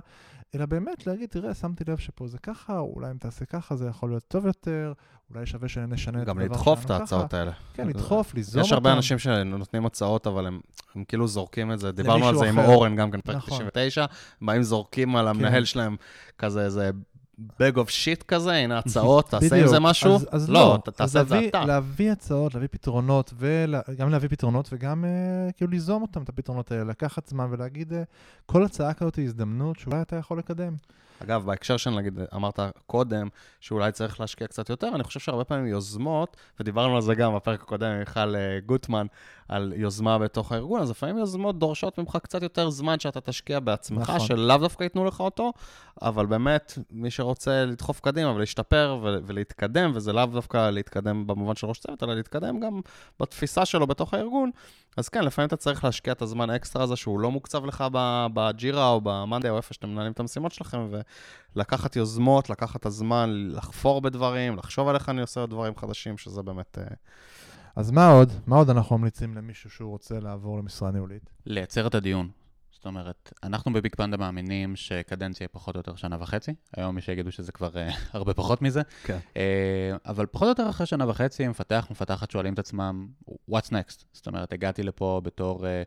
אלא 0.56 0.66
באמת 0.66 1.08
להגיד, 1.08 1.30
תראה, 1.30 1.54
שמתי 1.54 1.84
לב 1.88 1.98
שפה 1.98 2.28
זה 2.28 2.38
ככה, 2.38 2.80
אולי 2.80 3.12
אם 3.12 3.18
תעשה 3.18 3.46
ככה 3.46 3.76
זה 3.76 3.88
יכול 3.88 4.10
להיות 4.10 4.24
טוב 4.28 4.46
יותר, 4.46 4.94
אולי 5.34 5.46
שווה 5.46 5.68
שנשנה 5.68 6.22
את 6.22 6.28
גם 6.28 6.40
הדבר 6.40 6.52
לדחוף 6.56 6.82
את 6.82 6.88
שלנו 6.88 7.00
ההצעות. 7.00 7.34
האלה. 7.34 7.52
כן, 7.74 7.88
לדחוף, 7.88 8.34
ליזום 8.34 8.62
אותם. 8.62 8.68
יש 8.68 8.72
הרבה 8.74 8.94
אנשים 8.94 9.20
שנותנים 9.20 9.86
הצעות, 9.86 10.28
אבל 10.28 10.48
הם, 10.48 10.60
הם 10.96 11.04
כאילו 11.04 11.28
זורקים 11.28 11.72
את 11.72 11.80
זה. 11.80 11.92
דיברנו 11.92 12.28
על 12.28 12.36
זה 12.38 12.50
עם 12.50 12.60
אחר. 12.60 12.68
אורן, 12.74 12.96
גם 12.96 13.12
כן, 13.12 13.22
פרק 13.22 13.36
נכון. 13.36 13.58
99, 13.58 14.06
באים 14.42 14.64
זורקים 14.64 15.16
על 15.16 15.28
המנהל 15.28 15.66
שלהם 15.66 15.96
כזה 16.40 16.66
איזה 16.66 16.92
bag 17.40 17.76
of 17.76 17.88
shit 17.88 18.24
כזה, 18.28 18.52
הנה 18.54 18.78
הצעות, 18.78 19.30
תעשה 19.30 19.56
עם. 19.62 19.68
זה 19.68 19.80
משהו. 19.80 20.16
אז, 20.16 20.28
אז 20.32 20.50
לא, 20.50 20.60
לא, 20.60 20.78
ת- 20.78 20.90
תעשה 20.90 21.22
את 21.22 21.28
זה 21.28 21.40
אתה. 21.48 21.66
להביא 21.66 22.12
הצעות, 22.12 22.54
להביא 22.54 22.68
פתרונות, 22.72 23.34
וגם 23.38 24.10
להביא 24.10 24.30
פתרונות 24.30 24.70
וגם 24.74 25.06
אה, 25.06 25.10
כאילו 25.52 25.72
ליזום 25.72 26.02
אותם, 26.02 26.24
את 26.24 26.30
הפתרונות 26.30 26.72
האלה, 26.72 26.84
לקחת 26.84 27.28
זמן 27.28 27.48
ולהגיד, 27.52 27.94
אה, 27.94 28.04
כל 28.46 28.64
הצעה 28.66 28.94
כזאת 28.94 29.16
היא 29.16 29.26
הזדמנות 29.26 29.80
שאולי 29.80 30.02
אתה 30.02 30.16
יכול 30.16 30.38
לקדם. 30.40 30.76
אגב, 31.24 31.46
בהקשר 31.46 31.78
של, 31.78 31.90
נגיד, 31.90 32.20
אמרת 32.36 32.60
קודם, 32.88 33.28
שאולי 33.60 33.92
צריך 33.92 34.20
להשקיע 34.20 34.48
קצת 34.48 34.70
יותר, 34.70 34.90
אני 34.96 35.04
חושב 35.04 35.20
שהרבה 35.20 35.44
פעמים 35.44 35.68
יוזמות, 35.68 36.38
ודיברנו 36.60 36.96
על 36.96 37.02
זה 37.02 37.16
גם 37.16 37.36
בפרק 37.36 37.62
הקודם 37.62 37.88
עם 37.92 38.00
מיכל 38.00 38.36
אה, 38.36 38.60
גוטמן, 38.66 39.08
על 39.48 39.74
יוזמה 39.76 40.20
בתוך 40.20 40.52
הארגון, 40.52 40.82
אז 40.82 40.90
לפעמים 40.90 41.18
יוזמות 41.18 41.60
דורשות 41.60 41.98
ממך 41.98 42.18
קצת 42.24 42.44
יותר 42.44 42.70
זמן 42.70 43.00
שאתה 43.00 43.22
תשקיע 43.22 43.60
בעצמך, 43.60 44.10
נכון. 44.10 44.28
שלאו 44.28 44.58
דווקא 44.58 44.84
ייתנו 44.84 45.06
לך 45.06 45.20
אותו, 45.20 45.54
אבל 46.02 46.26
באמת, 46.26 46.78
מי 46.92 47.12
שרוצה 47.12 47.66
לדחוף 47.66 48.00
קדימה 48.00 48.32
ולהשתפר 48.32 49.00
ו- 49.04 49.18
ולהתקדם, 49.26 49.92
וזה 49.94 50.14
לאו 50.14 50.26
דווקא 50.26 50.70
להתקדם 50.70 51.28
במובן 51.28 51.56
של 51.56 51.68
ראש 51.68 51.80
צוות, 51.80 52.04
אלא 52.04 52.14
להתקדם 52.14 52.60
גם 52.60 52.82
בתפיסה 53.20 53.66
שלו 53.66 53.88
בתוך 53.88 54.14
הארגון, 54.14 54.52
אז 54.98 55.10
כן, 55.10 55.24
לפעמים 55.24 55.48
אתה 55.48 55.56
צריך 55.56 55.84
להשקיע 55.84 56.14
את 56.14 56.22
הזמן 56.22 56.50
האקסטרה 56.50 56.84
הזה 56.84 56.96
שהוא 56.96 57.20
לא 57.20 57.32
מוקצב 57.32 57.66
לך 57.66 57.84
בג'ירה 58.34 58.90
או 58.90 59.02
במאנדי 59.02 59.50
או 59.50 59.58
איפה 59.58 59.74
שאתם 59.74 59.90
מנהלים 59.90 60.12
את 60.12 60.20
המשימות 60.20 60.52
שלכם, 60.52 60.88
ולקחת 61.56 61.96
יוזמות, 61.96 62.50
לקחת 62.50 62.80
את 62.80 62.86
הזמן, 62.86 63.48
לחפור 63.50 64.02
בדברים, 64.02 64.58
לחשוב 64.58 64.88
על 64.88 64.96
איך 64.96 65.10
אני 65.10 65.22
עושה 65.22 65.46
דברים 65.46 65.76
חדשים, 65.76 66.18
שזה 66.18 66.42
באמת... 66.42 66.78
אה, 66.78 66.96
אז 67.76 67.92
מה 67.92 68.12
עוד? 68.12 68.32
מה 68.48 68.56
עוד 68.56 68.70
אנחנו 68.70 68.98
ממליצים 68.98 69.38
למישהו 69.38 69.70
שהוא 69.70 69.90
רוצה 69.90 70.20
לעבור 70.20 70.58
למשרה 70.58 70.92
ניהולית? 70.92 71.30
לייצר 71.46 71.88
את 71.88 71.96
הדיון. 71.96 72.30
זאת 72.72 72.86
אומרת, 72.86 73.34
אנחנו 73.44 73.74
בביג 73.74 73.96
פנדה 73.96 74.18
מאמינים 74.18 74.76
שקדנציה 74.76 75.46
היא 75.46 75.50
פחות 75.52 75.76
או 75.76 75.80
יותר 75.80 75.96
שנה 75.96 76.18
וחצי. 76.20 76.54
היום 76.78 76.98
יש 76.98 77.06
שיגידו 77.06 77.32
שזה 77.32 77.52
כבר 77.52 77.78
אה, 77.78 77.90
הרבה 78.14 78.34
פחות 78.34 78.62
מזה. 78.62 78.82
כן. 79.04 79.18
אה, 79.38 79.96
אבל 80.06 80.26
פחות 80.26 80.44
או 80.46 80.50
יותר 80.50 80.70
אחרי 80.70 80.86
שנה 80.86 81.10
וחצי, 81.10 81.48
מפתח, 81.48 81.88
מפתחת 81.92 82.32
שואלים 82.32 82.54
את 82.54 82.60
עצמם, 82.60 83.08
what's 83.52 83.70
next? 83.70 84.04
זאת 84.14 84.28
אומרת, 84.28 84.54
הגעתי 84.54 84.84
לפה 84.84 85.22
בתור, 85.24 85.68
אה, 85.68 85.84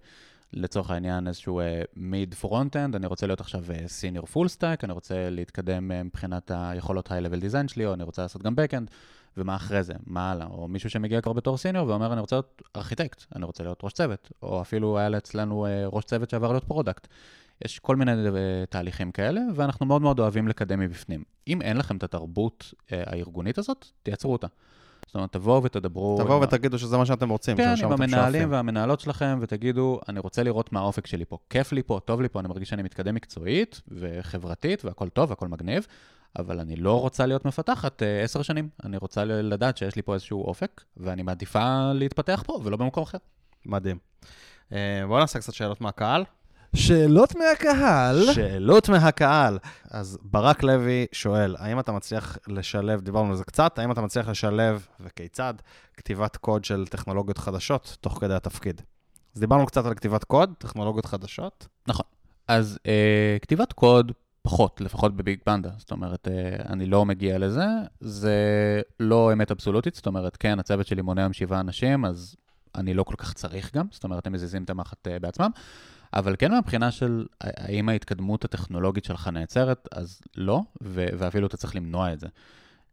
לצורך 0.52 0.90
העניין, 0.90 1.28
איזשהו 1.28 1.60
mid 1.96 2.34
front-end, 2.34 2.94
אני 2.94 3.06
רוצה 3.06 3.26
להיות 3.26 3.40
עכשיו 3.40 3.64
senior 3.86 4.26
full 4.26 4.48
stack, 4.48 4.84
אני 4.84 4.92
רוצה 4.92 5.30
להתקדם 5.30 6.06
מבחינת 6.06 6.50
היכולות 6.54 7.08
high-level 7.08 7.42
design 7.42 7.68
שלי, 7.68 7.86
או 7.86 7.94
אני 7.94 8.02
רוצה 8.02 8.22
לעשות 8.22 8.42
גם 8.42 8.54
backend. 8.54 8.90
ומה 9.36 9.56
אחרי 9.56 9.82
זה, 9.82 9.92
מה 10.06 10.30
הלאה, 10.30 10.46
או 10.46 10.68
מישהו 10.68 10.90
שמגיע 10.90 11.20
כבר 11.20 11.32
בתור 11.32 11.56
senior 11.56 11.88
ואומר, 11.88 12.12
אני 12.12 12.20
רוצה 12.20 12.36
להיות 12.36 12.62
ארכיטקט, 12.76 13.24
אני 13.36 13.44
רוצה 13.44 13.62
להיות 13.62 13.80
ראש 13.84 13.92
צוות, 13.92 14.32
או 14.42 14.60
אפילו 14.60 14.98
היה 14.98 15.18
אצלנו 15.18 15.66
אה, 15.66 15.86
ראש 15.86 16.04
צוות 16.04 16.30
שעבר 16.30 16.50
להיות 16.50 16.64
product. 16.64 17.06
יש 17.64 17.78
כל 17.78 17.96
מיני 17.96 18.12
אה, 18.12 18.64
תהליכים 18.70 19.12
כאלה, 19.12 19.40
ואנחנו 19.54 19.86
מאוד 19.86 20.02
מאוד 20.02 20.20
אוהבים 20.20 20.48
לקדם 20.48 20.80
מבפנים. 20.80 21.22
אם 21.48 21.62
אין 21.62 21.76
לכם 21.76 21.96
את 21.96 22.02
התרבות 22.02 22.74
אה, 22.92 23.02
הארגונית 23.06 23.58
הזאת, 23.58 23.86
תייצרו 24.02 24.32
אותה. 24.32 24.46
זאת 25.06 25.14
אומרת, 25.14 25.32
תבואו 25.32 25.62
ותדברו... 25.62 26.18
תבואו 26.20 26.42
ה- 26.42 26.44
ותגידו 26.44 26.78
שזה 26.78 26.96
מה 26.96 27.06
שאתם 27.06 27.28
רוצים, 27.28 27.56
כן, 27.56 27.74
עם 27.84 27.92
המנהלים 27.92 28.32
שואפים. 28.32 28.52
והמנהלות 28.52 29.00
שלכם, 29.00 29.38
ותגידו, 29.40 30.00
אני 30.08 30.20
רוצה 30.20 30.42
לראות 30.42 30.72
מה 30.72 30.80
האופק 30.80 31.06
שלי 31.06 31.24
פה. 31.24 31.38
כיף 31.50 31.72
לי 31.72 31.82
פה, 31.82 32.00
טוב 32.04 32.22
לי 32.22 32.28
פה, 32.28 32.40
אני 32.40 32.48
מרגיש 32.48 32.68
שאני 32.68 32.82
מתקדם 32.82 33.14
מקצועית 33.14 33.80
וחברתית, 33.88 34.84
והכל 34.84 35.08
טוב 35.08 35.30
והכל 35.30 35.48
מגניב, 35.48 35.86
אבל 36.38 36.60
אני 36.60 36.76
לא 36.76 37.00
רוצה 37.00 37.26
להיות 37.26 37.44
מפתחת 37.44 38.02
אה, 38.02 38.22
עשר 38.22 38.42
שנים. 38.42 38.68
אני 38.84 38.96
רוצה 38.96 39.24
לדעת 39.24 39.76
שיש 39.76 39.96
לי 39.96 40.02
פה 40.02 40.14
איזשהו 40.14 40.44
אופק, 40.44 40.80
ואני 40.96 41.22
מעדיפה 41.22 41.92
להתפתח 41.94 42.42
פה 42.46 42.60
ולא 42.64 42.76
במקום 42.76 43.02
אחר. 43.02 43.18
מדהים. 43.66 43.98
אה, 44.72 45.02
בואו 45.06 45.20
נעשה 45.20 45.38
קצת 45.38 45.54
שאלות 45.54 45.80
מהקהל. 45.80 46.24
שאלות 46.76 47.36
מהקהל. 47.36 48.32
שאלות 48.32 48.88
מהקהל. 48.88 49.58
אז 49.90 50.18
ברק 50.22 50.62
לוי 50.62 51.06
שואל, 51.12 51.56
האם 51.58 51.80
אתה 51.80 51.92
מצליח 51.92 52.38
לשלב, 52.48 53.00
דיברנו 53.00 53.30
על 53.30 53.36
זה 53.36 53.44
קצת, 53.44 53.78
האם 53.78 53.92
אתה 53.92 54.00
מצליח 54.00 54.28
לשלב, 54.28 54.86
וכיצד, 55.00 55.54
כתיבת 55.96 56.36
קוד 56.36 56.64
של 56.64 56.86
טכנולוגיות 56.86 57.38
חדשות 57.38 57.96
תוך 58.00 58.18
כדי 58.20 58.34
התפקיד? 58.34 58.80
אז 59.34 59.40
דיברנו 59.40 59.66
קצת 59.66 59.86
על 59.86 59.94
כתיבת 59.94 60.24
קוד, 60.24 60.54
טכנולוגיות 60.58 61.06
חדשות. 61.06 61.66
אז 62.48 62.78
אה, 62.86 63.36
כתיבת 63.42 63.72
קוד, 63.72 64.12
פחות, 64.48 64.80
לפחות 64.80 65.16
בביג 65.16 65.38
פנדה. 65.44 65.70
זאת 65.78 65.90
אומרת, 65.90 66.28
אה, 66.28 66.72
אני 66.72 66.86
לא 66.86 67.04
מגיע 67.04 67.38
לזה. 67.38 67.66
זה 68.00 68.36
לא 69.00 69.32
אמת 69.32 69.50
אבסולוטית, 69.50 69.94
זאת 69.94 70.06
אומרת, 70.06 70.36
כן, 70.36 70.58
הצוות 70.58 70.86
שלי 70.86 71.02
מונה 71.02 71.20
היום 71.20 71.32
שבעה 71.32 71.60
אנשים, 71.60 72.04
אז 72.04 72.36
אני 72.74 72.94
לא 72.94 73.02
כל 73.02 73.14
כך 73.16 73.32
צריך 73.32 73.74
גם, 73.76 73.86
זאת 73.90 74.04
אומרת, 74.04 74.26
הם 74.26 74.32
מזיזים 74.32 74.64
את 74.64 74.70
המחט 74.70 75.08
אה, 75.08 75.18
בעצמם. 75.18 75.50
אבל 76.12 76.36
כן 76.38 76.50
מהבחינה 76.50 76.90
של 76.90 77.26
האם 77.40 77.88
ההתקדמות 77.88 78.44
הטכנולוגית 78.44 79.04
שלך 79.04 79.28
נעצרת, 79.28 79.88
אז 79.92 80.20
לא, 80.36 80.60
ואפילו 80.80 81.46
אתה 81.46 81.56
צריך 81.56 81.76
למנוע 81.76 82.12
את 82.12 82.20
זה. 82.20 82.26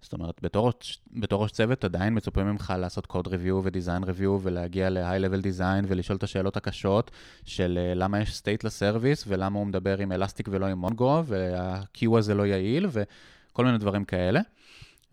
זאת 0.01 0.13
אומרת, 0.13 0.39
בתור, 0.41 0.71
בתור 1.13 1.43
ראש 1.43 1.51
צוות 1.51 1.83
עדיין 1.83 2.17
מצופה 2.17 2.43
ממך 2.43 2.73
לעשות 2.77 3.05
code 3.05 3.27
review 3.27 3.61
ו 3.63 3.69
design 3.69 4.03
review 4.03 4.39
ולהגיע 4.43 4.89
ל-high-level 4.89 5.43
design 5.43 5.85
ולשאול 5.87 6.17
את 6.17 6.23
השאלות 6.23 6.57
הקשות 6.57 7.11
של 7.45 7.79
אה, 7.81 7.93
למה 7.93 8.21
יש 8.21 8.39
state 8.39 8.61
ל 8.63 8.71
service 8.71 9.23
ולמה 9.27 9.59
הוא 9.59 9.67
מדבר 9.67 9.97
עם 9.97 10.11
Elastic 10.11 10.47
ולא 10.51 10.65
עם 10.65 10.77
Mongo 10.77 11.23
וה 11.25 11.52
queue 11.52 12.17
הזה 12.17 12.33
לא 12.33 12.45
יעיל 12.45 12.87
וכל 12.91 13.65
מיני 13.65 13.77
דברים 13.77 14.05
כאלה. 14.05 14.41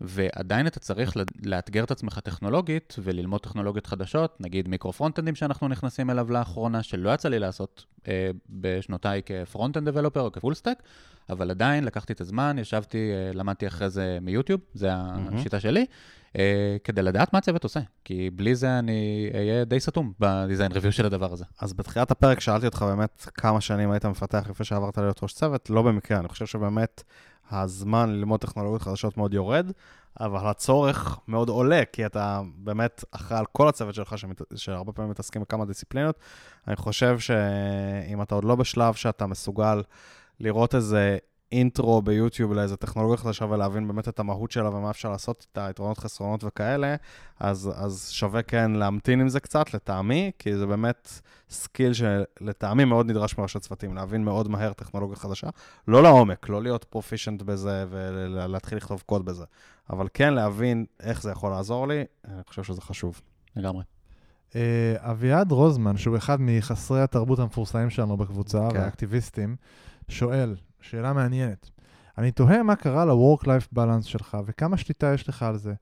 ועדיין 0.03 0.67
אתה 0.67 0.79
צריך 0.79 1.13
לאתגר 1.45 1.83
את 1.83 1.91
עצמך 1.91 2.19
טכנולוגית 2.19 2.95
וללמוד 3.03 3.41
טכנולוגיות 3.41 3.87
חדשות, 3.87 4.37
נגיד 4.39 4.67
micro-frontend 4.67 5.26
ים 5.26 5.35
שאנחנו 5.35 5.67
נכנסים 5.67 6.09
אליו 6.09 6.31
לאחרונה, 6.31 6.83
שלא 6.83 7.13
יצא 7.13 7.29
לי 7.29 7.39
לעשות 7.39 7.85
אה, 8.07 8.29
בשנותיי 8.49 9.21
כ 9.25 9.38
frontend 9.38 9.89
developer 9.89 10.21
או 10.21 10.31
כ 10.31 10.38
full 10.38 10.53
stack, 10.53 10.83
אבל 11.29 11.51
עדיין 11.51 11.83
לקחתי 11.83 12.13
את 12.13 12.21
הזמן, 12.21 12.55
ישבתי, 12.59 12.97
אה, 12.97 13.31
למדתי 13.33 13.67
אחרי 13.67 13.89
זה 13.89 14.17
מיוטיוב, 14.21 14.61
זה 14.73 14.89
השיטה 14.93 15.59
שלי, 15.59 15.85
אה, 16.37 16.77
כדי 16.83 17.01
לדעת 17.01 17.33
מה 17.33 17.39
הצוות 17.39 17.63
עושה, 17.63 17.79
כי 18.05 18.29
בלי 18.29 18.55
זה 18.55 18.79
אני 18.79 19.29
אהיה 19.33 19.65
די 19.65 19.79
סתום 19.79 20.13
בדיזיין 20.19 20.71
ריוויו 20.71 20.91
של 20.91 21.05
הדבר 21.05 21.33
הזה. 21.33 21.45
אז 21.61 21.73
בתחילת 21.73 22.11
הפרק 22.11 22.39
שאלתי 22.39 22.65
אותך 22.65 22.81
באמת 22.81 23.27
כמה 23.33 23.61
שנים 23.61 23.91
היית 23.91 24.05
מפתח 24.05 24.47
לפני 24.49 24.65
שעברת 24.65 24.97
להיות 24.97 25.23
ראש 25.23 25.33
צוות, 25.33 25.69
לא 25.69 25.81
במקרה, 25.81 26.19
אני 26.19 26.27
חושב 26.27 26.45
שבאמת 26.45 27.03
הזמן 27.51 28.09
ללמוד 28.09 28.39
טכנולוגיות 28.39 28.81
חדשות 28.81 29.17
מאוד 29.17 29.33
יורד, 29.33 29.71
אבל 30.19 30.47
הצורך 30.47 31.19
מאוד 31.27 31.49
עולה, 31.49 31.81
כי 31.91 32.05
אתה 32.05 32.41
באמת 32.55 33.03
אחראי 33.11 33.39
על 33.39 33.45
כל 33.51 33.67
הצוות 33.67 33.95
שלך, 33.95 34.17
שמת, 34.17 34.41
שהרבה 34.55 34.91
פעמים 34.91 35.11
מתעסקים 35.11 35.41
בכמה 35.41 35.65
דיסציפלינות. 35.65 36.19
אני 36.67 36.75
חושב 36.75 37.19
שאם 37.19 38.21
אתה 38.21 38.35
עוד 38.35 38.43
לא 38.43 38.55
בשלב 38.55 38.93
שאתה 38.93 39.27
מסוגל 39.27 39.83
לראות 40.39 40.75
איזה 40.75 41.17
intro 41.53 42.01
ביוטיוב 42.01 42.53
לאיזה 42.53 42.77
טכנולוגיה 42.77 43.17
חדשה 43.17 43.45
ולהבין 43.45 43.87
באמת 43.87 44.07
את 44.07 44.19
המהות 44.19 44.51
שלה 44.51 44.69
ומה 44.69 44.89
אפשר 44.89 45.09
לעשות 45.09 45.45
איתה, 45.49 45.67
יתרונות, 45.69 45.97
חסרונות 45.97 46.43
וכאלה, 46.43 46.95
אז, 47.39 47.71
אז 47.75 48.09
שווה 48.11 48.41
כן 48.41 48.71
להמתין 48.71 49.21
עם 49.21 49.29
זה 49.29 49.39
קצת, 49.39 49.73
לטעמי, 49.73 50.31
כי 50.39 50.55
זה 50.57 50.65
באמת 50.65 51.09
skill 51.49 51.91
שלטעמי 51.93 52.85
מאוד 52.85 53.09
נדרש 53.09 53.37
מראש 53.37 53.55
הצוותים, 53.55 53.95
להבין 53.95 54.23
מאוד 54.23 54.47
מהר 54.47 54.73
טכנולוגיה 54.73 55.15
חדשה. 55.15 55.47
לא 55.87 56.03
לעומק, 56.03 56.49
לא 56.49 56.63
להיות 56.63 56.83
proficient 56.83 57.41
בזה 57.41 57.85
ולהתחיל 57.89 58.77
לכתוב 58.77 59.03
קוד 59.05 59.25
בזה, 59.25 59.45
אבל 59.89 60.07
כן 60.13 60.33
להבין 60.33 60.85
איך 60.99 61.21
זה 61.21 61.31
יכול 61.31 61.51
לעזור 61.51 61.87
לי, 61.87 62.03
אני 62.27 62.43
חושב 62.47 62.63
שזה 62.63 62.81
חשוב. 62.81 63.21
לגמרי. 63.55 63.83
אה, 64.55 64.95
אביעד 64.97 65.51
רוזמן, 65.51 65.97
שהוא 65.97 66.17
אחד 66.17 66.37
מחסרי 66.39 67.01
התרבות 67.01 67.39
המפורסמים 67.39 67.89
שלנו 67.89 68.17
בקבוצה, 68.17 68.67
כן. 68.71 68.77
והאקטיביסטים, 68.77 69.55
שואל, 70.07 70.55
שאלה 70.83 71.13
מעניינת. 71.13 71.69
אני 72.17 72.31
תוהה 72.31 72.63
מה 72.63 72.75
קרה 72.75 73.05
ל-work-life 73.05 73.77
balance 73.77 74.03
שלך 74.03 74.37
וכמה 74.45 74.77
שליטה 74.77 75.13
יש 75.13 75.29
לך 75.29 75.43
על 75.43 75.57
זה. 75.57 75.73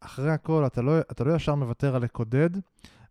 אחרי 0.00 0.30
הכל, 0.30 0.66
אתה 0.66 0.82
לא, 0.82 1.00
אתה 1.00 1.24
לא 1.24 1.34
ישר 1.34 1.54
מוותר 1.54 1.96
על 1.96 2.02
לקודד, 2.02 2.50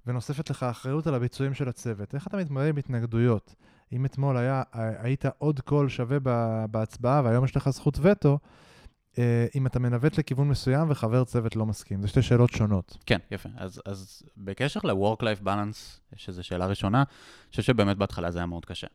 ונוספת 0.07 0.49
לך 0.49 0.63
אחריות 0.63 1.07
על 1.07 1.15
הביצועים 1.15 1.53
של 1.53 1.69
הצוות. 1.69 2.15
איך 2.15 2.27
אתה 2.27 2.37
מתמודד 2.37 2.67
עם 2.67 2.77
התנגדויות? 2.77 3.55
אם 3.93 4.05
אתמול 4.05 4.37
היה, 4.37 4.63
היית 4.73 5.25
עוד 5.37 5.59
קול 5.59 5.89
שווה 5.89 6.17
בהצבעה 6.71 7.21
והיום 7.23 7.45
יש 7.45 7.57
לך 7.57 7.69
זכות 7.69 7.99
וטו, 8.01 8.39
אה, 9.17 9.45
אם 9.55 9.67
אתה 9.67 9.79
מנווט 9.79 10.17
לכיוון 10.17 10.49
מסוים 10.49 10.87
וחבר 10.89 11.23
צוות 11.23 11.55
לא 11.55 11.65
מסכים. 11.65 12.01
זה 12.01 12.07
שתי 12.07 12.21
שאלות 12.21 12.49
שונות. 12.49 12.97
כן, 13.05 13.19
יפה. 13.31 13.49
אז, 13.57 13.81
אז 13.85 14.23
בקשר 14.37 14.79
ל-work-life 14.83 15.43
balance, 15.45 15.99
יש 16.15 16.27
איזו 16.27 16.43
שאלה 16.43 16.65
ראשונה, 16.65 16.97
אני 16.97 17.49
חושב 17.49 17.63
שבאמת 17.63 17.97
בהתחלה 17.97 18.31
זה 18.31 18.39
היה 18.39 18.45
מאוד 18.45 18.65
קשה. 18.65 18.87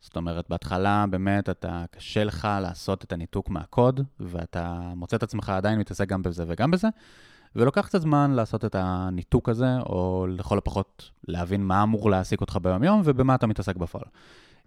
זאת 0.00 0.16
אומרת, 0.16 0.48
בהתחלה 0.48 1.04
באמת 1.10 1.50
אתה, 1.50 1.84
קשה 1.90 2.24
לך 2.24 2.48
לעשות 2.60 3.04
את 3.04 3.12
הניתוק 3.12 3.50
מהקוד, 3.50 4.00
ואתה 4.20 4.92
מוצא 4.96 5.16
את 5.16 5.22
עצמך 5.22 5.48
עדיין 5.48 5.78
מתעסק 5.78 6.08
גם 6.08 6.22
בזה 6.22 6.44
וגם 6.46 6.70
בזה, 6.70 6.88
ולוקח 7.56 7.86
קצת 7.86 8.00
זמן 8.00 8.30
לעשות 8.30 8.64
את 8.64 8.74
הניתוק 8.78 9.48
הזה, 9.48 9.78
או 9.78 10.26
לכל 10.28 10.58
הפחות 10.58 11.10
להבין 11.28 11.62
מה 11.62 11.82
אמור 11.82 12.10
להעסיק 12.10 12.40
אותך 12.40 12.58
ביום-יום 12.62 13.02
ובמה 13.04 13.34
אתה 13.34 13.46
מתעסק 13.46 13.76
בפועל. 13.76 14.04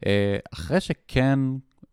אה, 0.06 0.38
אחרי 0.54 0.82
שכן 0.82 1.40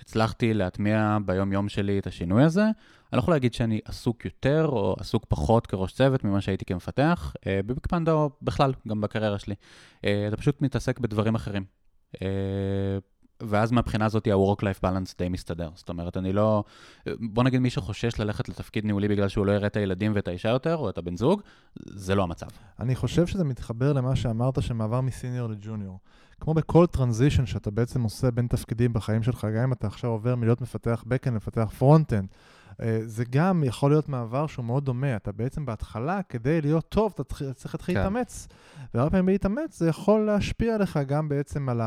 הצלחתי 0.00 0.54
להטמיע 0.54 1.18
ביום-יום 1.24 1.68
שלי 1.68 1.98
את 1.98 2.06
השינוי 2.06 2.42
הזה, 2.42 2.62
אני 2.62 3.16
לא 3.16 3.18
יכול 3.18 3.34
להגיד 3.34 3.54
שאני 3.54 3.80
עסוק 3.84 4.24
יותר 4.24 4.66
או 4.68 4.96
עסוק 4.98 5.24
פחות 5.28 5.66
כראש 5.66 5.92
צוות 5.92 6.24
ממה 6.24 6.40
שהייתי 6.40 6.64
כמפתח, 6.64 7.34
אה, 7.46 7.60
בביג 7.66 7.86
פנדה 7.88 8.12
או 8.12 8.30
בכלל, 8.42 8.72
גם 8.88 9.00
בקריירה 9.00 9.38
שלי. 9.38 9.54
אה, 10.04 10.24
אתה 10.28 10.36
פשוט 10.36 10.62
מתעסק 10.62 10.98
בדברים 10.98 11.34
אחרים. 11.34 11.64
ואז 13.48 13.72
מהבחינה 13.72 14.04
הזאת 14.06 14.26
ה-work-life 14.26 14.84
balance 14.84 15.14
די 15.18 15.28
מסתדר. 15.28 15.70
זאת 15.74 15.88
אומרת, 15.88 16.16
אני 16.16 16.32
לא... 16.32 16.64
בוא 17.20 17.44
נגיד 17.44 17.60
מי 17.60 17.70
שחושש 17.70 18.20
ללכת 18.20 18.48
לתפקיד 18.48 18.84
ניהולי 18.84 19.08
בגלל 19.08 19.28
שהוא 19.28 19.46
לא 19.46 19.52
יראה 19.52 19.66
את 19.66 19.76
הילדים 19.76 20.12
ואת 20.14 20.28
האישה 20.28 20.48
יותר, 20.48 20.76
או 20.76 20.88
את 20.88 20.98
הבן 20.98 21.16
זוג, 21.16 21.42
זה 21.86 22.14
לא 22.14 22.22
המצב. 22.22 22.46
אני 22.80 22.96
חושב 22.96 23.26
שזה 23.26 23.44
מתחבר 23.44 23.92
למה 23.92 24.16
שאמרת, 24.16 24.62
שמעבר 24.62 25.00
מסיניור 25.00 25.48
לג'וניור. 25.48 25.98
כמו 26.40 26.54
בכל 26.54 26.86
טרנזישן 26.86 27.46
שאתה 27.46 27.70
בעצם 27.70 28.02
עושה 28.02 28.30
בין 28.30 28.46
תפקידים 28.46 28.92
בחיים 28.92 29.22
שלך, 29.22 29.46
גם 29.56 29.62
אם 29.62 29.72
אתה 29.72 29.86
עכשיו 29.86 30.10
עובר 30.10 30.36
מלהיות 30.36 30.60
מפתח 30.60 31.04
backend 31.08 31.30
לפתח 31.30 31.72
frontend, 31.80 32.26
אה, 32.82 33.00
זה 33.04 33.24
גם 33.30 33.64
יכול 33.64 33.90
להיות 33.90 34.08
מעבר 34.08 34.46
שהוא 34.46 34.64
מאוד 34.64 34.84
דומה. 34.84 35.16
אתה 35.16 35.32
בעצם 35.32 35.66
בהתחלה, 35.66 36.20
כדי 36.28 36.60
להיות 36.60 36.88
טוב, 36.88 37.14
אתה 37.14 37.24
צריך 37.54 37.74
להתחיל 37.74 37.94
כן. 37.94 38.00
להתאמץ. 38.00 38.48
והרבה 38.94 39.10
פעמים 39.10 39.28
להתאמץ 39.28 39.78
זה 39.78 39.88
יכול 39.88 40.20
להשפיע 40.20 40.74
עליך 40.74 40.98
גם 41.06 41.28
בעצם 41.28 41.68
על 41.68 41.80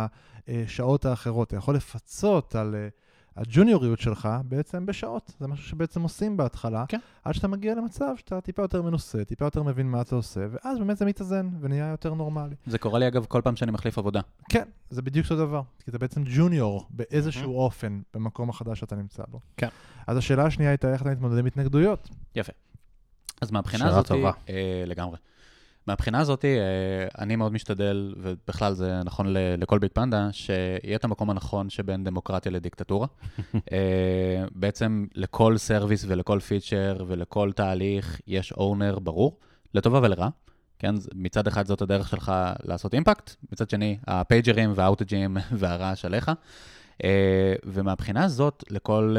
השעות 0.48 1.06
האחרות. 1.06 1.48
אתה 1.48 1.56
יכול 1.56 1.76
לפצות 1.76 2.56
על... 2.56 2.76
אה, 2.76 2.88
הג'וניוריות 3.36 4.00
שלך 4.00 4.30
בעצם 4.46 4.86
בשעות. 4.86 5.32
זה 5.40 5.48
משהו 5.48 5.66
שבעצם 5.66 6.02
עושים 6.02 6.38
בהתחלה, 6.38 6.86
כן. 6.88 7.00
עד 7.24 7.34
שאתה 7.34 7.48
מגיע 7.48 7.76
למצב 7.76 8.14
שאתה 8.18 8.42
טיפה 8.42 8.62
יותר 8.62 8.82
מנוסה, 8.82 9.26
טיפה 9.26 9.46
יותר 9.46 9.64
מבין 9.64 9.88
מה 9.88 10.02
אתה 10.02 10.16
עושה, 10.16 10.42
ואז 10.52 10.78
באמת 10.80 10.98
זה 10.98 11.06
מתאזן 11.06 11.50
ונהיה 11.62 11.88
יותר 11.88 12.14
נורמלי. 12.14 12.56
זה 12.66 12.78
קורה 12.78 13.00
לי 13.00 13.08
אגב 13.08 13.26
כל 13.26 13.42
פעם 13.44 13.56
שאני 13.56 13.72
מחליף 13.72 13.98
עבודה. 13.98 14.22
כן, 14.50 14.64
זה 14.90 15.02
בדיוק 15.02 15.26
אותו 15.26 15.36
דבר. 15.36 15.62
כי 15.80 15.92
אתה 15.92 15.98
בעצם 15.98 16.24
ג'וניור 16.26 16.88
באיזשהו 16.90 17.52
mm-hmm. 17.54 17.64
אופן 17.64 18.02
במקום 18.14 18.50
החדש 18.50 18.80
שאתה 18.80 18.96
נמצא 18.96 19.24
בו. 19.28 19.40
כן. 19.58 19.70
אז 20.08 20.18
השאלה 20.18 20.46
השנייה 20.46 20.72
הייתה 20.72 20.94
איך 20.94 21.02
אתה 21.02 21.10
מתמודד 21.10 21.38
עם 21.38 21.46
התנגדויות. 21.46 22.10
יפה. 22.36 22.54
אז 23.42 23.52
מהבחינה 23.52 23.88
הזאת, 23.88 24.12
אה, 24.12 24.84
לגמרי. 24.86 25.18
מהבחינה 25.88 26.20
הזאת, 26.20 26.46
אה, 26.46 27.08
אני 27.20 27.36
מאוד 27.36 27.54
משתדל, 27.54 28.14
ובכלל 28.18 28.74
זה 28.74 29.02
נכון 29.06 29.28
לכל 29.58 29.80
BigPanda, 29.80 30.30
שיהיה 30.32 30.96
את 30.96 31.04
המקום 31.04 31.30
הנכון 31.30 31.70
שבין 31.70 32.04
דמוקרטיה 32.04 32.52
לדיקטטורה. 32.52 33.08
אה, 33.72 34.46
בעצם 34.52 35.06
לכל 35.16 35.58
service 35.58 36.06
ולכל 36.08 36.40
feature 36.40 37.06
ולכל 37.08 37.52
תהליך 37.52 38.22
יש 38.28 38.52
owner 38.52 39.00
ברור, 39.00 39.40
לטובה 39.74 40.00
ולרע. 40.04 40.30
כן, 40.80 40.96
מצד 41.16 41.48
אחד 41.48 41.66
זאת 41.66 41.82
הדרך 41.82 42.10
שלך 42.10 42.32
לעשות 42.64 42.94
impact, 42.94 43.36
מצד 43.52 43.70
שני, 43.70 43.98
הפייג'רים 44.08 44.74
והאוטג'ים 44.76 45.38
והרעש 45.60 46.06
עליך. 46.06 46.32
אה, 47.04 47.54
ומהבחינה 47.66 48.24
הזאת, 48.24 48.64
לכל, 48.70 49.16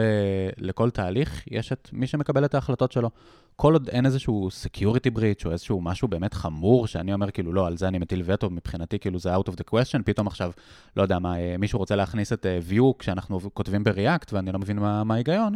לכל 0.59 0.91
תהליך 0.91 1.43
יש 1.51 1.72
את 1.72 1.89
מי 1.93 2.07
שמקבל 2.07 2.45
את 2.45 2.55
ההחלטות 2.55 2.93
שלו. 2.93 3.11
כל 3.57 3.72
עוד 3.72 3.89
אין 3.89 4.07
איזשהו 4.07 4.49
security 4.64 5.18
breach 5.18 5.45
או 5.45 5.53
איזשהו 5.53 5.81
משהו 5.81 6.09
באמת 6.09 6.35
חמור, 6.35 6.87
שאני 6.87 7.14
אומר 7.14 7.31
כאילו, 7.31 7.53
לא, 7.53 7.66
על 7.66 7.77
זה 7.77 7.89
אני 7.89 7.99
מטיל 7.99 8.22
וטו, 8.25 8.51
מבחינתי 8.51 8.99
כאילו 8.99 9.18
זה 9.18 9.37
out 9.37 9.49
of 9.49 9.53
the 9.53 9.75
question, 9.75 10.03
פתאום 10.05 10.27
עכשיו, 10.27 10.51
לא 10.97 11.03
יודע 11.03 11.18
מה, 11.18 11.39
אה, 11.39 11.57
מישהו 11.59 11.79
רוצה 11.79 11.97
להכניס 11.97 12.33
את 12.33 12.47
view 12.70 12.83
כשאנחנו 12.99 13.41
כותבים 13.55 13.85
ב-react 13.85 14.29
ואני 14.33 14.53
לא 14.53 14.59
מבין 14.59 14.79
מה, 14.79 15.03
ההיגיון, 15.11 15.55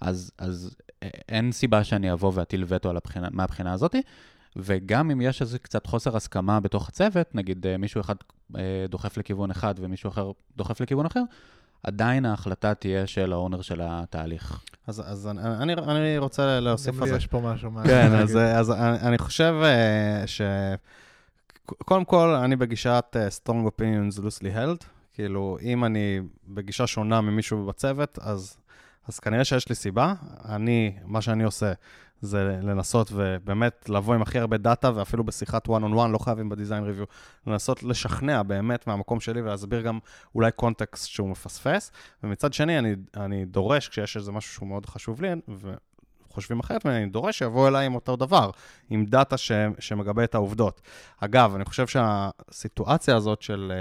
אז, 0.00 0.30
אז 0.38 0.76
אה, 1.02 1.08
אין 1.28 1.52
סיבה 1.52 1.84
שאני 1.84 2.12
אבוא 2.12 2.32
ואטיל 2.34 2.64
וטו 2.66 2.90
הבחינה, 2.90 3.28
מהבחינה 3.30 3.72
הזאת. 3.72 3.96
וגם 4.58 5.10
אם 5.10 5.20
יש 5.20 5.42
איזה 5.42 5.58
קצת 5.58 5.86
חוסר 5.86 6.16
הסכמה 6.16 6.60
בתוך 6.60 6.88
הצוות, 6.88 7.34
נגיד 7.34 7.66
מישהו 7.78 8.00
אחד 8.00 8.14
דוחף 8.88 9.16
לכיוון 9.16 9.50
אחד 9.50 9.74
ומישהו 9.80 10.08
אחר 10.08 10.30
דוחף 10.56 10.80
לכיוון 10.80 11.06
אחר, 11.06 11.22
עדיין 11.86 12.24
ההחלטה 12.24 12.74
תהיה 12.74 13.06
של 13.06 13.32
האונר 13.32 13.62
של 13.62 13.80
התהליך. 13.84 14.60
אז, 14.86 15.02
אז 15.06 15.26
אני, 15.26 15.40
אני, 15.62 15.72
אני 15.72 16.18
רוצה 16.18 16.60
להוסיף 16.60 17.02
על 17.02 17.08
זה. 17.08 17.16
יש 17.16 17.26
פה 17.26 17.40
משהו 17.40 17.70
מה... 17.70 17.84
כן, 17.84 18.12
אז, 18.12 18.36
אז 18.36 18.70
אני, 18.70 19.00
אני 19.00 19.18
חושב 19.18 19.54
uh, 19.62 20.26
ש... 20.26 20.40
קודם 21.66 22.04
כל, 22.04 22.28
אני 22.28 22.56
בגישת 22.56 23.16
uh, 23.16 23.48
Strong 23.48 23.66
Opinions 23.66 24.18
Loosely 24.20 24.56
Held. 24.56 24.84
כאילו, 25.12 25.58
אם 25.62 25.84
אני 25.84 26.20
בגישה 26.48 26.86
שונה 26.86 27.20
ממישהו 27.20 27.66
בצוות, 27.66 28.18
אז, 28.22 28.56
אז 29.08 29.18
כנראה 29.18 29.44
שיש 29.44 29.68
לי 29.68 29.74
סיבה. 29.74 30.14
אני, 30.48 30.96
מה 31.04 31.20
שאני 31.20 31.44
עושה, 31.44 31.72
זה 32.20 32.58
לנסות 32.62 33.08
ובאמת 33.12 33.88
לבוא 33.88 34.14
עם 34.14 34.22
הכי 34.22 34.38
הרבה 34.38 34.56
דאטה, 34.56 34.90
ואפילו 34.94 35.24
בשיחת 35.24 35.68
one 35.68 35.70
on 35.70 35.94
one, 35.94 36.08
לא 36.12 36.18
חייבים 36.18 36.48
בדיזיין 36.48 36.84
ריוויו, 36.84 37.04
לנסות 37.46 37.82
לשכנע 37.82 38.42
באמת 38.42 38.86
מהמקום 38.86 39.20
שלי 39.20 39.42
ולהסביר 39.42 39.80
גם 39.80 39.98
אולי 40.34 40.52
קונטקסט 40.52 41.06
שהוא 41.08 41.28
מפספס. 41.28 41.92
ומצד 42.22 42.52
שני, 42.52 42.78
אני, 42.78 42.94
אני 43.16 43.44
דורש, 43.44 43.88
כשיש 43.88 44.16
איזה 44.16 44.32
משהו 44.32 44.52
שהוא 44.52 44.68
מאוד 44.68 44.86
חשוב 44.86 45.22
לי, 45.22 45.28
וחושבים 46.30 46.60
אחרת 46.60 46.86
ואני 46.86 47.06
דורש 47.06 47.38
שיבואו 47.38 47.68
אליי 47.68 47.86
עם 47.86 47.94
אותו 47.94 48.16
דבר, 48.16 48.50
עם 48.90 49.04
דאטה 49.04 49.36
ש, 49.36 49.52
שמגבה 49.78 50.24
את 50.24 50.34
העובדות. 50.34 50.80
אגב, 51.20 51.54
אני 51.54 51.64
חושב 51.64 51.86
שהסיטואציה 51.86 53.16
הזאת 53.16 53.42
של... 53.42 53.72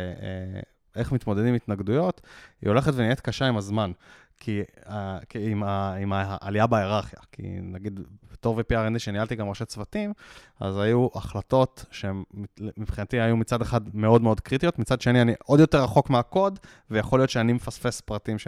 איך 0.95 1.11
מתמודדים 1.11 1.47
עם 1.47 1.55
התנגדויות, 1.55 2.21
היא 2.61 2.69
הולכת 2.69 2.91
ונהיית 2.95 3.19
קשה 3.19 3.45
עם 3.45 3.57
הזמן. 3.57 3.91
כי, 4.39 4.61
uh, 4.83 4.89
כי 5.29 5.51
עם, 5.51 5.63
ה, 5.63 5.93
עם 5.93 6.13
העלייה 6.13 6.67
בהיררכיה, 6.67 7.19
כי 7.31 7.43
נגיד 7.61 7.99
בתור 8.31 8.59
VPRND 8.59 8.99
שניהלתי 8.99 9.35
גם 9.35 9.49
ראשי 9.49 9.65
צוותים, 9.65 10.13
אז 10.59 10.77
היו 10.77 11.07
החלטות 11.15 11.85
שמבחינתי 11.91 13.19
היו 13.19 13.37
מצד 13.37 13.61
אחד 13.61 13.95
מאוד 13.95 14.21
מאוד 14.21 14.39
קריטיות, 14.39 14.79
מצד 14.79 15.01
שני 15.01 15.21
אני 15.21 15.33
עוד 15.43 15.59
יותר 15.59 15.83
רחוק 15.83 16.09
מהקוד, 16.09 16.59
ויכול 16.91 17.19
להיות 17.19 17.29
שאני 17.29 17.53
מפספס 17.53 18.01
פרטים 18.01 18.39
ש, 18.39 18.47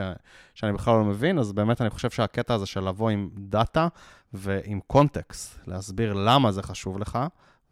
שאני 0.53 0.73
בכלל 0.73 0.93
לא 0.93 1.03
מבין, 1.03 1.39
אז 1.39 1.51
באמת 1.51 1.81
אני 1.81 1.89
חושב 1.89 2.09
שהקטע 2.09 2.53
הזה 2.53 2.65
של 2.65 2.87
לבוא 2.87 3.09
עם 3.09 3.29
דאטה 3.37 3.87
ועם 4.33 4.79
קונטקסט, 4.87 5.59
להסביר 5.67 6.13
למה 6.13 6.51
זה 6.51 6.63
חשוב 6.63 6.99
לך, 6.99 7.19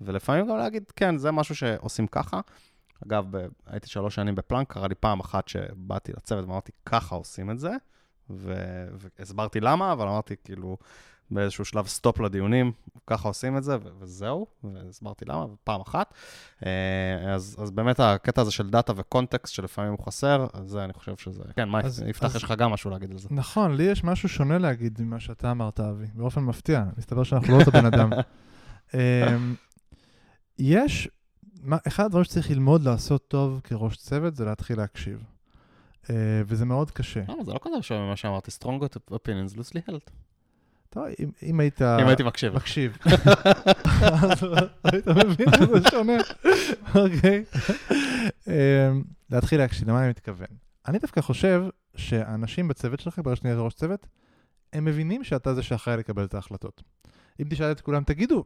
ולפעמים 0.02 0.48
גם 0.48 0.58
להגיד, 0.58 0.84
כן, 0.96 1.18
זה 1.18 1.32
משהו 1.32 1.56
שעושים 1.56 2.08
ככה. 2.08 2.40
אגב, 3.08 3.26
ב- 3.38 3.48
הייתי 3.66 3.88
שלוש 3.90 4.16
שנים 4.16 4.36
בפלאנק, 4.36 4.74
קרה 4.74 4.88
לי 4.88 4.96
פעם 4.96 5.20
אחת 5.20 5.48
שבאתי 5.48 6.12
לצוות 6.14 6.46
ואמרתי, 6.46 6.72
ככה 6.86 7.16
עושים 7.16 7.52
את 7.52 7.60
זה. 7.60 7.72
ו- 8.30 8.88
והסברתי 9.20 9.60
למה, 9.60 9.92
אבל 9.92 10.08
אמרתי 10.08 10.36
כאילו 10.44 10.78
באיזשהו 11.32 11.66
שלב 11.66 11.88
stop 11.88 12.20
לדיונים, 12.20 12.72
ככה 13.08 13.28
עושים 13.28 13.58
את 13.58 13.64
זה, 13.64 13.78
ו- 13.78 13.90
וזהו, 14.00 14.48
והסברתי 14.64 15.26
למה, 15.26 15.46
פעם 15.64 15.82
אחת. 15.82 16.14
אה, 16.66 17.34
אז, 17.34 17.58
אז 17.62 17.72
באמת 17.72 18.00
הקטע 18.00 18.42
הזה 18.42 18.52
של 18.52 18.70
data 18.70 18.94
ו 18.96 19.03
context 19.03 19.54
שלפעמים 19.54 19.92
הוא 19.92 20.06
חסר, 20.06 20.48
זה 20.66 20.84
אני 20.84 20.94
חושב 20.94 21.18
שזה... 21.18 21.44
כן, 21.56 21.70
מה, 21.70 21.80
יפתח, 22.08 22.36
יש 22.36 22.44
לך 22.44 22.52
גם 22.58 22.72
משהו 22.72 22.92
להגיד 22.92 23.12
על 23.12 23.18
זה. 23.18 23.28
נכון, 23.32 23.76
לי 23.76 23.84
יש 23.84 24.04
משהו 24.04 24.30
שונה 24.30 24.58
להגיד 24.58 25.02
ממה 25.02 25.20
שאתה 25.20 25.52
אמרת, 25.52 25.80
אבי, 25.80 26.06
באופן 26.14 26.42
מפתיע, 26.42 26.84
מסתבר 26.98 27.24
שאנחנו 27.24 27.54
לא 27.54 27.60
אותו 27.60 27.72
בן 27.72 27.86
אדם. 27.86 28.10
אמ, 28.94 29.56
יש, 31.66 31.78
אחד 31.88 32.06
הדברים 32.06 32.24
שצריך 32.24 32.52
ללמוד 32.52 32.84
לעשות 32.84 33.28
טוב 33.28 33.62
כראש 33.64 33.98
צוות 33.98 34.36
זה 34.36 34.46
להתחיל 34.46 34.78
להקשיב. 34.78 35.24
אה, 36.10 36.42
וזה 36.46 36.66
מאוד 36.66 36.92
קשה. 36.92 37.22
לא, 37.28 37.36
זה 37.46 37.54
לא 37.54 37.60
כזה 37.62 37.82
שונה 37.82 38.06
ממה 38.06 38.16
שאמרתי, 38.16 38.52
strong 38.62 38.86
opinions 39.12 39.58
loosely 39.58 39.90
held. 39.90 40.12
טוב, 40.90 41.04
אם, 41.20 41.30
אם 41.44 41.60
היית... 41.60 41.82
אם 41.82 42.08
הייתי 42.08 42.24
מקשיב. 42.24 42.56
מקשיב. 42.56 42.98
היית 44.84 45.08
מבין 45.08 45.48
שזה 45.58 45.90
שונה. 45.92 46.18
אוקיי. 46.96 47.44
אמ, 48.48 49.04
להתחיל 49.30 49.60
להקשיב, 49.60 49.90
למה 49.90 50.02
אני 50.02 50.10
מתכוון? 50.10 50.48
אני 50.88 51.00
דווקא 51.00 51.22
חושב 51.22 51.64
שהאנשים 51.96 52.68
בצוות 52.68 53.00
שלך, 53.00 53.20
ברגע 53.20 53.36
שאתה 53.36 53.62
ראש 53.62 53.74
צוות, 53.74 54.08
הם 54.74 54.86
מבינים 54.86 55.24
שאתה 55.24 55.54
זה 55.54 55.64
שאחראי 55.64 55.98
לקבל 55.98 56.24
את 56.26 56.34
ההחלטות. 56.34 56.84
אם 57.42 57.46
תשאל 57.50 57.72
את 57.72 57.82
כולם, 57.82 58.04
תגידו, 58.04 58.44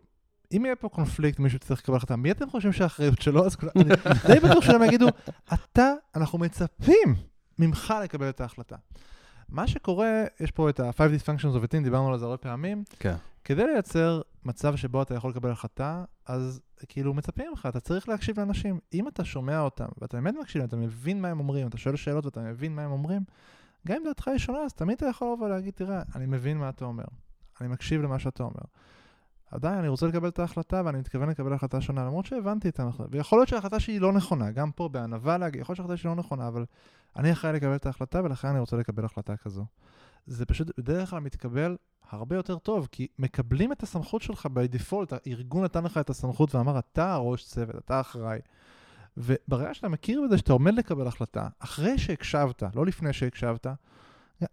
אם 0.51 0.65
יהיה 0.65 0.75
פה 0.75 0.89
קונפליקט, 0.89 1.39
מישהו 1.39 1.59
צריך 1.59 1.81
לקבל 1.81 1.95
החלטה, 1.95 2.15
מי 2.15 2.31
אתם 2.31 2.49
חושבים 2.49 2.73
שהאחריות 2.73 3.21
שלו? 3.21 3.45
אז 3.45 3.55
כולם, 3.55 3.71
אני 3.75 3.89
די 4.27 4.39
בטוח 4.39 4.63
שהם 4.63 4.83
יגידו, 4.83 5.07
אתה, 5.53 5.93
אנחנו 6.15 6.39
מצפים 6.39 7.15
ממך 7.59 7.93
לקבל 8.03 8.29
את 8.29 8.41
ההחלטה. 8.41 8.75
מה 9.49 9.67
שקורה, 9.67 10.23
יש 10.39 10.51
פה 10.51 10.69
את 10.69 10.79
ה-5 10.79 10.97
dysfunctions 10.97 11.61
of 11.61 11.63
a 11.63 11.67
team, 11.67 11.83
דיברנו 11.83 12.13
על 12.13 12.19
זה 12.19 12.25
הרבה 12.25 12.37
פעמים. 12.37 12.83
כן. 12.99 13.15
כדי 13.43 13.63
לייצר 13.65 14.21
מצב 14.45 14.75
שבו 14.75 15.01
אתה 15.01 15.15
יכול 15.15 15.29
לקבל 15.31 15.51
החלטה, 15.51 16.03
אז 16.25 16.61
כאילו 16.87 17.13
מצפים 17.13 17.45
ממך, 17.49 17.65
אתה 17.69 17.79
צריך 17.79 18.09
להקשיב 18.09 18.39
לאנשים. 18.39 18.79
אם 18.93 19.07
אתה 19.07 19.25
שומע 19.25 19.59
אותם, 19.59 19.85
ואתה 20.01 20.17
באמת 20.17 20.35
מקשיב, 20.41 20.63
אתה 20.63 20.75
מבין 20.75 21.21
מה 21.21 21.27
הם 21.27 21.39
אומרים, 21.39 21.67
אתה 21.67 21.77
שואל 21.77 21.95
שאלות 21.95 22.25
ואתה 22.25 22.41
מבין 22.41 22.75
מה 22.75 22.83
הם 22.83 22.91
אומרים, 22.91 23.21
גם 23.87 23.95
אם 23.95 24.03
דעתך 24.05 24.27
היא 24.27 24.37
שונה, 24.37 24.59
אז 24.59 24.73
תמיד 24.73 24.97
אתה 24.97 25.05
יכול 25.05 25.33
לבוא 25.33 25.45
ולהגיד, 25.45 25.73
תראה, 25.73 26.01
אני 26.15 26.25
מבין 26.25 26.57
מה 26.57 26.69
אתה 26.69 26.85
אומר, 26.85 27.03
אני 27.61 27.67
מקשיב 27.67 28.01
למה 28.01 28.19
שאתה 28.19 28.43
אומר. 28.43 28.63
עדיין 29.51 29.77
אני 29.77 29.87
רוצה 29.87 30.07
לקבל 30.07 30.27
את 30.27 30.39
ההחלטה 30.39 30.81
ואני 30.85 30.99
מתכוון 30.99 31.29
לקבל 31.29 31.53
החלטה 31.53 31.81
שונה, 31.81 32.05
למרות 32.05 32.25
שהבנתי 32.25 32.69
את 32.69 32.79
ההחלטה. 32.79 33.09
ויכול 33.11 33.39
להיות 33.39 33.49
שההחלטה 33.49 33.79
שלי 33.79 33.99
לא 33.99 34.13
נכונה, 34.13 34.51
גם 34.51 34.71
פה 34.71 34.89
בענווה 34.89 35.37
להגיד, 35.37 35.61
יכול 35.61 35.73
להיות 35.73 35.77
שההחלטה 35.77 35.97
שלי 35.97 36.09
לא 36.09 36.15
נכונה, 36.15 36.47
אבל 36.47 36.65
אני 37.15 37.31
אחראי 37.31 37.53
לקבל 37.53 37.75
את 37.75 37.85
ההחלטה 37.85 38.23
ולכן 38.23 38.47
אני 38.47 38.59
רוצה 38.59 38.77
לקבל 38.77 39.05
החלטה 39.05 39.37
כזו. 39.37 39.65
זה 40.27 40.45
פשוט 40.45 40.71
בדרך 40.77 41.09
כלל 41.09 41.19
מתקבל 41.19 41.77
הרבה 42.09 42.35
יותר 42.35 42.57
טוב, 42.57 42.87
כי 42.91 43.07
מקבלים 43.19 43.71
את 43.71 43.83
הסמכות 43.83 44.21
שלך 44.21 44.45
by 44.45 44.75
default, 44.75 45.15
הארגון 45.25 45.63
נתן 45.63 45.83
לך 45.83 45.97
את 45.97 46.09
הסמכות 46.09 46.55
ואמר, 46.55 46.79
אתה 46.79 47.17
ראש 47.17 47.45
צוות, 47.45 47.75
אתה 47.75 47.99
אחראי. 47.99 48.39
וברגע 49.17 49.73
שאתה 49.73 49.89
מכיר 49.89 50.21
בזה 50.25 50.37
שאתה 50.37 50.53
עומד 50.53 50.73
לקבל 50.73 51.07
החלטה, 51.07 51.47
אחרי 51.59 51.97
שהקשבת, 51.97 52.63
לא 52.75 52.85
לפני 52.85 53.13
שהקשבת, 53.13 53.67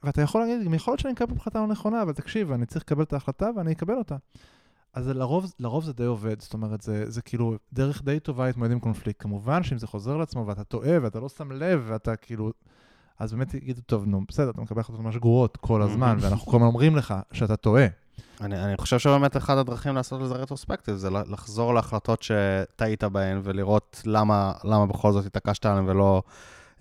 ואתה 0.03 0.23
יכול 0.23 0.41
להגיד, 0.41 0.67
גם 0.67 0.75
יכול 0.75 0.93
להיות 0.93 1.01
שאני 1.01 1.15
אקבל 1.15 1.37
החלטה 1.37 1.59
לא 1.59 1.67
נכונה, 1.67 2.03
אבל 2.03 2.13
תקשיב, 2.13 2.53
אני 2.53 2.67
צריך 2.67 2.85
לקבל 2.85 3.03
את 3.03 3.13
ההחלטה 3.13 3.51
ואני 3.57 3.73
אקבל 3.73 3.95
אותה. 3.95 4.17
אז 4.97 5.09
לרוב, 5.09 5.53
לרוב 5.61 5.85
זה 5.85 5.93
די 5.93 6.05
עובד, 6.05 6.41
זאת 6.41 6.53
אומרת, 6.53 6.81
זה, 6.81 7.11
זה 7.11 7.23
כאילו 7.23 7.55
דרך 7.73 8.03
די 8.05 8.21
טובה 8.21 8.47
להתמודד 8.47 8.73
עם 8.73 8.81
קונפליקט. 8.81 9.23
כמובן 9.23 9.63
שאם 9.63 9.79
זה 9.79 9.87
חוזר 9.87 10.17
לעצמו 10.17 10.47
ואתה 10.47 10.65
טועה 10.65 11.03
ואתה 11.03 11.21
לא 11.21 11.29
שם 11.29 11.53
לב 11.53 11.85
ואתה 11.87 12.17
כאילו... 12.17 12.53
אז 13.19 13.33
באמת 13.33 13.55
יגידו, 13.55 13.81
טוב, 13.87 14.07
נו, 14.07 14.21
בסדר, 14.29 14.51
אתה 14.51 14.61
מקבל 14.61 14.81
החלטות 14.81 15.01
ממש 15.01 15.17
גרועות 15.17 15.57
כל 15.57 15.83
הזמן, 15.83 16.17
ואנחנו 16.21 16.47
כל 16.47 16.57
הזמן 16.57 16.67
אומרים 16.67 16.97
לך 16.97 17.15
שאתה 17.33 17.57
טועה. 17.57 17.87
אני, 18.41 18.65
אני 18.65 18.77
חושב 18.77 18.99
שבאמת 18.99 19.37
אחת 19.37 19.57
הדרכים 19.59 19.95
לעשות 19.95 20.23
לזה 20.23 20.35
רטרוספקטיב 20.35 20.95
זה 20.95 21.11
לחזור 21.11 21.75
להחלטות 21.75 22.23
שטעית 22.23 23.05
בהן 23.05 23.41
ולראות 23.43 24.03
למה, 24.07 24.53
למה 24.65 24.87
בכל 24.87 25.13
זאת 25.13 25.27
התעקשת 25.27 25.67
עליהן 25.67 25.89
ולא, 25.89 26.23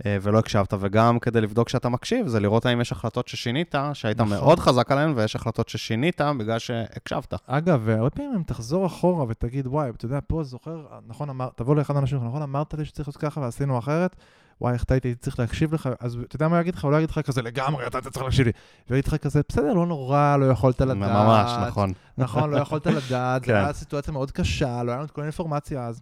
ולא 0.06 0.40
הקשבת, 0.40 0.74
וגם 0.80 1.20
כדי 1.20 1.42
לבדוק 1.42 1.70
שאתה 1.70 1.90
מקשיב, 1.90 2.28
זה 2.28 2.40
לראות 2.40 2.66
האם 2.66 2.82
יש 2.82 2.92
החלטות 2.92 3.28
ששינית, 3.28 3.76
שהיית 3.94 4.20
נכון. 4.22 4.30
מאוד 4.30 4.60
חזק 4.60 4.92
עליהן, 4.92 5.14
ויש 5.16 5.36
החלטות 5.36 5.70
ששינית 5.70 6.22
בגלל 6.40 6.60
שהקשבת. 6.60 7.34
אגב, 7.48 7.90
הרבה 7.90 8.10
פעמים 8.10 8.34
אם 8.36 8.44
תחזור 8.44 8.86
אחורה 8.86 9.26
ותגיד, 9.30 9.68
וואי, 9.68 9.90
אתה 9.90 10.06
יודע, 10.06 10.20
פה 10.28 10.44
זוכר, 10.44 10.86
נכון, 11.08 11.30
אמר, 11.30 11.50
תבוא 11.56 11.76
לאחד 11.76 11.96
האנשים, 11.96 12.28
נכון, 12.28 12.42
אמרת 12.42 12.74
לי 12.74 12.86
שצריך 12.86 13.08
לעשות 13.08 13.22
ככה 13.22 13.42
ועשינו 13.42 13.80
אחרת, 13.80 14.16
וואי, 14.62 14.74
איך 14.74 14.84
טעיתי, 14.84 15.16
צריך 15.16 15.40
להקשיב 15.40 15.74
לך, 15.74 15.90
אז 16.00 16.18
אתה 16.28 16.36
יודע 16.36 16.48
מה 16.48 16.60
יגיד 16.62 16.76
לך? 16.76 16.84
הוא 16.84 16.92
לא 16.92 16.98
יגיד 16.98 17.10
לך 17.10 17.20
כזה, 17.20 17.42
לגמרי, 17.42 17.88
אתה 17.88 18.02
צריך 18.02 18.26
להקשיב 18.26 18.46
לי. 18.46 18.52
ויגיד 18.90 19.08
לך 19.08 19.16
כזה, 19.16 19.42
בסדר, 19.50 19.74
לא 19.74 19.86
נורא, 19.86 20.38
לא 20.38 20.46
יכולת 20.46 20.82
לדעת. 20.82 20.98
ממש, 20.98 21.52
נכון. 21.68 21.94
נכון, 22.18 22.50
לא 22.50 22.58
יכולת 22.58 22.88
לדעת, 22.88 23.44
זו 23.46 23.54
הייתה 23.54 23.74
סיטואציה 23.74 24.14
מאוד 24.14 24.32
קשה, 24.32 24.84
לא 24.84 24.92
היה 24.92 24.98
לנו 24.98 25.06
את 25.06 25.12
כל 25.12 25.22
האינפורמציה 25.22 25.86
אז. 25.86 26.02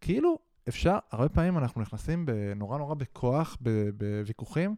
כאילו, 0.00 0.38
אפשר, 0.68 0.98
הרבה 1.10 1.28
פעמים 1.28 1.58
אנחנו 1.58 1.80
נכנסים 1.80 2.26
נורא 2.56 2.78
נורא 2.78 2.94
בכוח, 2.94 3.56
בוויכוחים, 3.96 4.76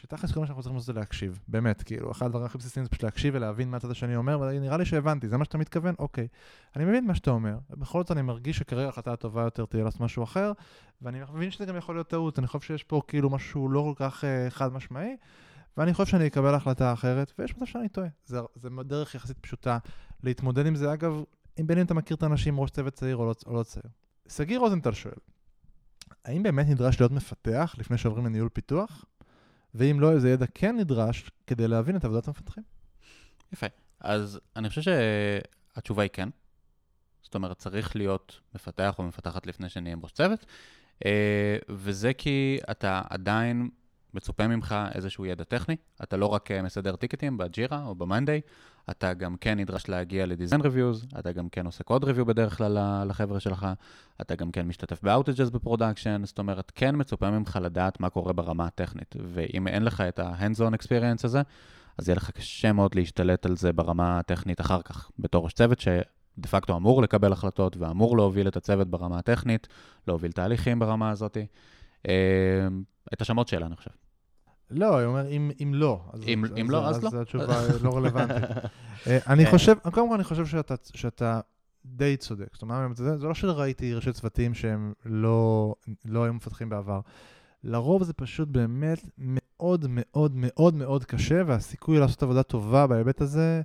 שתכלס 0.00 0.32
כל 0.32 0.40
מה 0.40 0.46
שאנחנו 0.46 0.62
צריכים 0.62 0.76
לעשות 0.76 0.94
זה 0.94 1.00
להקשיב, 1.00 1.40
באמת, 1.48 1.82
כאילו, 1.82 2.10
אחד 2.10 2.26
הדברים 2.26 2.44
הכי 2.44 2.58
בסיסיים 2.58 2.84
זה 2.84 2.90
פשוט 2.90 3.02
להקשיב 3.02 3.34
ולהבין 3.36 3.70
מה 3.70 3.76
הצד 3.76 3.90
השני 3.90 4.16
אומר, 4.16 4.40
ונראה 4.40 4.76
לי 4.76 4.84
שהבנתי, 4.84 5.28
זה 5.28 5.36
מה 5.36 5.44
שאתה 5.44 5.58
מתכוון? 5.58 5.94
אוקיי. 5.98 6.28
אני 6.76 6.84
מבין 6.84 7.06
מה 7.06 7.14
שאתה 7.14 7.30
אומר, 7.30 7.58
ובכל 7.70 8.02
זאת 8.02 8.10
אני 8.10 8.22
מרגיש 8.22 8.58
שכרגע 8.58 8.86
ההחלטה 8.86 9.12
הטובה 9.12 9.42
יותר 9.42 9.66
תהיה 9.66 9.84
לעשות 9.84 10.00
משהו 10.00 10.24
אחר, 10.24 10.52
ואני 11.02 11.20
מבין 11.34 11.50
שזה 11.50 11.64
גם 11.66 11.76
יכול 11.76 11.94
להיות 11.94 12.08
טעות, 12.08 12.38
אני 12.38 12.46
חושב 12.46 12.66
שיש 12.66 12.84
פה 12.84 13.02
כאילו 13.08 13.30
משהו 13.30 13.68
לא 13.68 13.80
כל 13.80 14.04
כך 14.04 14.24
uh, 14.24 14.50
חד 14.50 14.72
משמעי, 14.72 15.16
ואני 15.76 15.94
חושב 15.94 16.10
שאני 16.10 16.26
אקבל 16.26 16.54
החלטה 16.54 16.92
אחרת, 16.92 17.32
ויש 17.38 17.56
מצב 17.56 17.66
שאני 17.66 17.88
טועה. 17.88 18.08
זה, 18.26 18.40
זה 18.54 18.68
דרך 18.84 19.14
יחסית 19.14 19.38
פשוטה 19.38 19.78
להתמודד 20.22 20.66
עם 20.66 20.74
זה, 20.74 20.92
אגב, 20.92 21.22
אם 21.60 21.66
בין 21.66 21.78
אם 21.78 21.84
אתה 21.84 21.94
מכיר 21.94 22.16
את 22.16 22.22
האנשים, 22.22 22.60
ראש 22.60 22.70
צוות 22.70 22.94
צעיר 22.94 23.16
או 23.16 23.26
לא, 23.26 23.34
או 23.46 23.54
לא 23.54 23.62
צעיר. 23.62 23.90
שגיא 24.28 24.58
רוזנטל 24.58 24.92
שואל, 24.92 25.14
האם 26.24 26.42
באמת 26.42 26.66
נדרש 26.68 27.00
להיות 27.00 27.12
מפתח 27.12 27.74
לפני 27.78 27.98
שעוברים 27.98 28.26
לניהול 28.26 28.48
פיתוח? 28.48 29.04
ואם 29.74 30.00
לא, 30.00 30.12
איזה 30.12 30.30
ידע 30.30 30.46
כן 30.54 30.76
נדרש 30.76 31.30
כדי 31.46 31.68
להבין 31.68 31.96
את 31.96 32.04
עבודת 32.04 32.28
המפתחים. 32.28 32.62
יפה. 33.52 33.66
אז 34.00 34.40
אני 34.56 34.68
חושב 34.68 34.82
שהתשובה 34.82 36.02
היא 36.02 36.10
כן. 36.12 36.28
זאת 37.22 37.34
אומרת, 37.34 37.58
צריך 37.58 37.96
להיות 37.96 38.40
מפתח 38.54 38.94
או 38.98 39.04
מפתחת 39.04 39.46
לפני 39.46 39.68
שנהיה 39.68 39.96
ראש 40.02 40.12
צוות, 40.12 40.46
אה, 41.06 41.56
וזה 41.68 42.12
כי 42.14 42.58
אתה 42.70 43.02
עדיין 43.10 43.68
מצופה 44.14 44.48
ממך 44.48 44.74
איזשהו 44.94 45.26
ידע 45.26 45.44
טכני, 45.44 45.76
אתה 46.02 46.16
לא 46.16 46.26
רק 46.26 46.50
אה, 46.50 46.62
מסדר 46.62 46.96
ticket 46.96 47.28
ים 47.28 47.38
ב 47.38 47.47
Jira 47.47 47.84
או 47.84 47.94
ב 47.94 48.00
Monday, 48.00 48.40
אתה 48.90 49.14
גם 49.14 49.36
כן 49.36 49.58
נדרש 49.58 49.88
להגיע 49.88 50.26
ל 50.26 50.31
design 50.31 50.60
reviews, 50.60 51.06
אתה 51.18 51.32
גם 51.32 51.48
כן 51.48 51.66
עושה 51.66 51.84
code 51.84 52.04
review 52.04 52.26
בדרך 52.26 52.56
כלל 52.56 52.78
לחבר'ה 53.06 53.40
שלך, 53.40 53.66
אתה 54.20 54.34
גם 54.34 54.50
כן 54.50 54.66
משתתף 54.66 55.02
ב 55.02 55.08
outages 55.08 55.50
ב 55.50 55.56
production, 55.56 56.22
זאת 56.24 56.38
אומרת, 56.38 56.72
כן 56.74 56.94
מצופה 56.98 57.30
ממך 57.30 57.58
לדעת 57.62 58.00
מה 58.00 58.10
קורה 58.10 58.32
ברמה 58.32 58.66
הטכנית, 58.66 59.16
ואם 59.34 59.68
אין 59.68 59.84
לך 59.84 60.00
את 60.00 60.18
ה-hands-on 60.18 60.74
experience 60.74 61.24
הזה, 61.24 61.42
אז 61.98 62.08
יהיה 62.08 62.16
לך 62.16 62.30
קשה 62.30 62.72
מאוד 62.72 62.94
להשתלט 62.94 63.46
על 63.46 63.56
זה 63.56 63.72
ברמה 63.72 64.18
הטכנית 64.18 64.60
אחר 64.60 64.82
כך, 64.82 65.10
בתור 65.18 65.44
ראש 65.44 65.52
צוות 65.52 65.80
שדה 65.80 66.48
פקטו 66.50 66.76
אמור 66.76 67.02
לקבל 67.02 67.32
החלטות 67.32 67.76
ואמור 67.76 68.16
להוביל 68.16 68.48
את 68.48 68.56
הצוות 68.56 68.88
ברמה 68.88 69.18
הטכנית, 69.18 69.68
להוביל 70.08 70.32
תהליכים 70.32 70.78
ברמה 70.78 71.10
הזאת. 71.10 71.36
אה, 72.08 72.12
את 73.12 73.20
השמות 73.20 73.48
שלה, 73.48 73.66
אני 73.66 73.76
חושב. 73.76 73.90
לא, 74.70 74.98
אני 74.98 75.06
אומר, 75.06 75.28
אם, 75.28 75.50
אם 75.62 75.72
לא. 75.74 76.00
אז, 76.12 76.22
אם, 76.28 76.44
אז, 76.44 76.50
אם 76.60 76.70
לא, 76.70 76.88
אז, 76.88 76.96
אז 76.96 77.02
לא. 77.02 77.08
אז 77.08 77.14
התשובה 77.14 77.60
לא 77.82 77.96
רלוונטית. 77.96 78.44
אה, 79.06 79.18
אני 79.26 79.44
אה. 79.44 79.50
חושב, 79.50 79.74
קודם 79.92 80.08
כל 80.08 80.14
אני 80.14 80.24
חושב 80.24 80.46
שאתה, 80.46 80.74
שאתה 80.94 81.40
די 81.84 82.16
צודק. 82.16 82.48
זאת 82.52 82.62
אומרת, 82.62 82.96
זה, 82.96 83.18
זה 83.18 83.26
לא 83.26 83.34
שראיתי 83.34 83.94
ראשי 83.94 84.12
צוותים 84.12 84.54
שהם 84.54 84.92
לא, 85.04 85.74
לא 86.04 86.24
היו 86.24 86.34
מפתחים 86.34 86.68
בעבר. 86.68 87.00
לרוב 87.64 88.02
זה 88.02 88.12
פשוט 88.12 88.48
באמת 88.48 89.04
מאוד 89.18 89.86
מאוד 89.88 90.32
מאוד 90.34 90.74
מאוד 90.74 91.04
קשה, 91.04 91.42
והסיכוי 91.46 91.98
לעשות 91.98 92.22
עבודה 92.22 92.42
טובה 92.42 92.86
בהיבט 92.86 93.20
הזה 93.20 93.62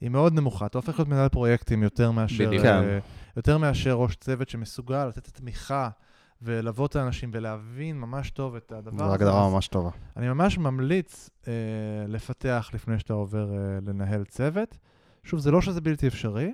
היא 0.00 0.10
מאוד 0.10 0.34
נמוכה. 0.34 0.66
אתה 0.66 0.78
הופך 0.78 0.98
להיות 0.98 1.08
מנהל 1.08 1.28
פרויקטים 1.28 1.82
יותר 1.82 2.10
מאשר. 2.10 2.50
אה, 2.64 2.98
יותר 3.36 3.58
מאשר 3.58 3.92
ראש 3.92 4.16
צוות 4.16 4.48
שמסוגל 4.48 5.06
לתת 5.06 5.28
תמיכה. 5.28 5.88
וללוות 6.42 6.90
את 6.90 6.96
האנשים 6.96 7.30
ולהבין 7.32 7.98
ממש 7.98 8.30
טוב 8.30 8.56
את 8.56 8.72
הדבר 8.72 9.04
הזה. 9.04 9.08
זו 9.08 9.14
הגדרה 9.14 9.50
ממש 9.50 9.68
טובה. 9.68 9.90
אני 10.16 10.28
ממש 10.28 10.58
ממליץ 10.58 11.30
אה, 11.48 11.52
לפתח 12.08 12.70
לפני 12.74 12.98
שאתה 12.98 13.12
עובר 13.12 13.52
אה, 13.52 13.78
לנהל 13.86 14.24
צוות. 14.24 14.78
שוב, 15.24 15.40
זה 15.40 15.50
לא 15.50 15.60
שזה 15.60 15.80
בלתי 15.80 16.06
אפשרי, 16.06 16.52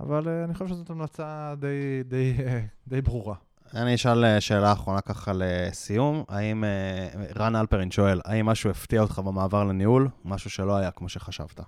אבל 0.00 0.28
אה, 0.28 0.44
אני 0.44 0.54
חושב 0.54 0.68
שזאת 0.68 0.90
המלצה 0.90 1.54
די, 1.58 2.02
די, 2.04 2.34
אה, 2.46 2.60
די 2.88 3.02
ברורה. 3.02 3.34
אני 3.74 3.94
אשאל 3.94 4.24
אה, 4.24 4.40
שאלה 4.40 4.72
אחרונה 4.72 5.00
ככה 5.00 5.32
לסיום. 5.34 6.24
האם, 6.28 6.64
אה, 6.64 7.08
רן 7.36 7.56
אלפרין 7.56 7.90
שואל, 7.90 8.20
האם 8.24 8.46
משהו 8.46 8.70
הפתיע 8.70 9.00
אותך 9.00 9.18
במעבר 9.18 9.64
לניהול? 9.64 10.08
משהו 10.24 10.50
שלא 10.50 10.76
היה 10.76 10.90
כמו 10.90 11.08
שחשבת. 11.08 11.60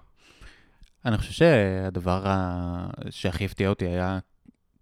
אני 1.05 1.19
חושב 1.19 1.33
שהדבר 1.33 2.25
שהכי 3.11 3.45
הפתיע 3.45 3.69
אותי 3.69 3.87
היה 3.87 4.19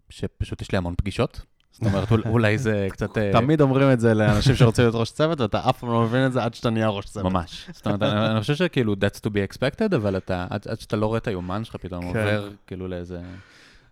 שפשוט 0.09 0.63
יש 0.63 0.73
לי 0.73 0.79
המון 0.79 0.95
פגישות. 0.97 1.43
זאת 1.77 1.87
אומרת, 1.87 2.27
אולי 2.27 2.59
זה 2.59 2.89
קצת... 2.91 3.19
אה, 3.19 3.33
תמיד 3.33 3.61
אומרים 3.61 3.93
את 3.93 4.01
זה 4.01 4.15
לאנשים 4.15 4.55
שרוצים 4.55 4.85
להיות 4.85 4.95
ראש 4.95 5.11
צוות, 5.11 5.41
ואתה 5.41 5.71
אף 5.71 5.79
פעם 5.79 5.91
לא 5.91 6.03
מבין 6.03 6.27
את 6.27 6.33
זה 6.33 6.43
עד 6.43 6.55
שאתה 6.55 6.71
נהיה 6.71 6.89
ראש 6.89 7.07
צוות. 7.07 7.33
ממש. 7.33 7.71
זאת 7.73 7.87
אומרת, 7.87 8.03
אני 8.03 8.41
חושב 8.41 8.55
שכאילו, 8.55 8.95
that's 8.95 9.21
to 9.21 9.29
be 9.29 9.55
expected, 9.55 9.97
אבל 9.97 10.17
עד 10.51 10.81
שאתה 10.81 10.97
לא 10.97 11.07
רואה 11.07 11.19
את 11.19 11.29
היומן 11.29 11.65
שלך, 11.65 11.77
פתאום 11.77 12.03
כן. 12.03 12.09
עובר 12.09 12.51
כאילו 12.67 12.89
לאיזה... 12.89 13.21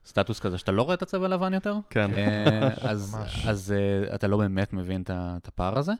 סטטוס 0.06 0.40
כזה 0.40 0.58
שאתה 0.58 0.72
לא 0.72 0.82
רואה 0.82 0.94
את 0.94 1.02
הצבע 1.02 1.24
הלבן 1.24 1.54
יותר, 1.54 1.76
כן. 1.90 2.10
אה, 2.16 2.68
אז, 2.90 3.16
אז 3.46 3.74
uh, 4.08 4.14
אתה 4.14 4.26
לא 4.26 4.36
באמת 4.36 4.72
מבין 4.72 5.02
את 5.08 5.48
הפער 5.48 5.78
הזה. 5.78 5.92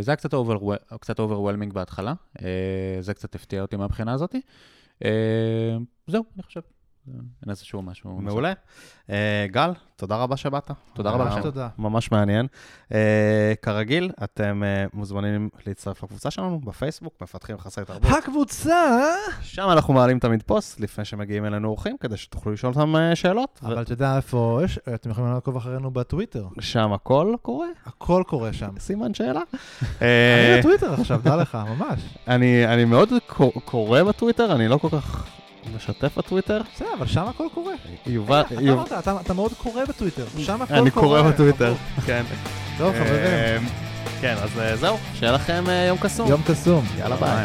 זה 0.00 0.10
היה 0.10 0.16
קצת, 0.16 0.34
over, 0.34 0.76
קצת 1.00 1.20
overwhelming 1.20 1.72
בהתחלה, 1.72 2.12
זה 3.00 3.14
קצת 3.14 3.34
הפתיע 3.34 3.62
אותי 3.62 3.76
מהבחינה 3.76 4.12
הזאת. 4.12 4.34
זהו, 6.06 6.24
אני 6.34 6.42
חושב. 6.42 6.60
אין 7.08 7.50
איזשהו 7.50 7.82
משהו. 7.82 8.10
מעולה. 8.20 8.52
אה, 9.10 9.46
גל, 9.50 9.72
תודה 9.96 10.16
רבה 10.16 10.36
שבאת. 10.36 10.70
תודה 10.94 11.10
רבה 11.10 11.24
לכם. 11.24 11.42
תודה. 11.42 11.68
ממש 11.78 12.12
מעניין. 12.12 12.46
אה, 12.92 13.52
כרגיל, 13.62 14.10
אתם 14.24 14.62
אה, 14.64 14.84
מוזמנים 14.92 15.48
להצטרף 15.66 16.02
לקבוצה 16.02 16.30
שלנו 16.30 16.60
בפייסבוק, 16.60 17.14
מפתחים 17.22 17.58
חסרי 17.58 17.84
תרבות. 17.84 18.10
הקבוצה! 18.18 19.14
שם 19.42 19.68
אנחנו 19.72 19.94
מעלים 19.94 20.18
תמיד 20.18 20.42
פוסט 20.42 20.80
לפני 20.80 21.04
שמגיעים 21.04 21.44
אלינו 21.44 21.68
אורחים, 21.68 21.96
כדי 22.00 22.16
שתוכלו 22.16 22.52
לשאול 22.52 22.72
אותם 22.76 22.94
שאלות. 23.14 23.60
אבל 23.62 23.82
אתה 23.82 23.92
יודע 23.92 24.16
איפה 24.16 24.60
יש? 24.64 24.78
אתם 24.94 25.10
יכולים 25.10 25.32
לעקוב 25.32 25.56
אחרינו 25.56 25.90
בטוויטר. 25.90 26.46
שם 26.60 26.92
הכל 26.92 27.34
קורה? 27.42 27.68
הכל 27.86 28.22
קורה 28.26 28.52
שם. 28.52 28.70
סימן 28.78 29.14
שאלה. 29.14 29.40
אני 30.00 30.58
בטוויטר 30.58 30.92
עכשיו, 30.92 31.20
דע 31.24 31.36
לך, 31.36 31.58
ממש. 31.68 32.00
אני 32.28 32.84
מאוד 32.84 33.08
קורא 33.64 34.02
בטוויטר, 34.02 34.54
אני 34.54 34.68
לא 34.68 34.76
כל 34.78 34.88
כך... 34.88 35.34
משתף 35.76 36.18
בטוויטר? 36.18 36.60
בסדר, 36.74 36.88
אבל 36.98 37.06
שם 37.06 37.24
הכל 37.28 37.46
קורה. 37.54 37.74
יובל... 38.06 38.40
אתה 38.40 38.54
אמרת, 38.72 38.92
אתה 39.20 39.34
מאוד 39.34 39.52
קורא 39.52 39.84
בטוויטר, 39.84 40.24
שם 40.38 40.62
הכל 40.62 40.66
קורה. 40.66 40.80
אני 40.80 40.90
קורא 40.90 41.22
בטוויטר, 41.22 41.74
כן. 42.06 42.22
טוב, 42.78 42.94
חברים. 42.94 43.68
כן, 44.20 44.34
אז 44.42 44.58
אה, 44.58 44.76
זהו, 44.76 44.96
שיהיה 45.14 45.32
לכם 45.32 45.64
אה, 45.68 45.84
יום 45.88 45.98
קסום. 45.98 46.28
יום 46.28 46.42
קסום. 46.46 46.84
יאללה 46.98 47.16
ביי. 47.16 47.44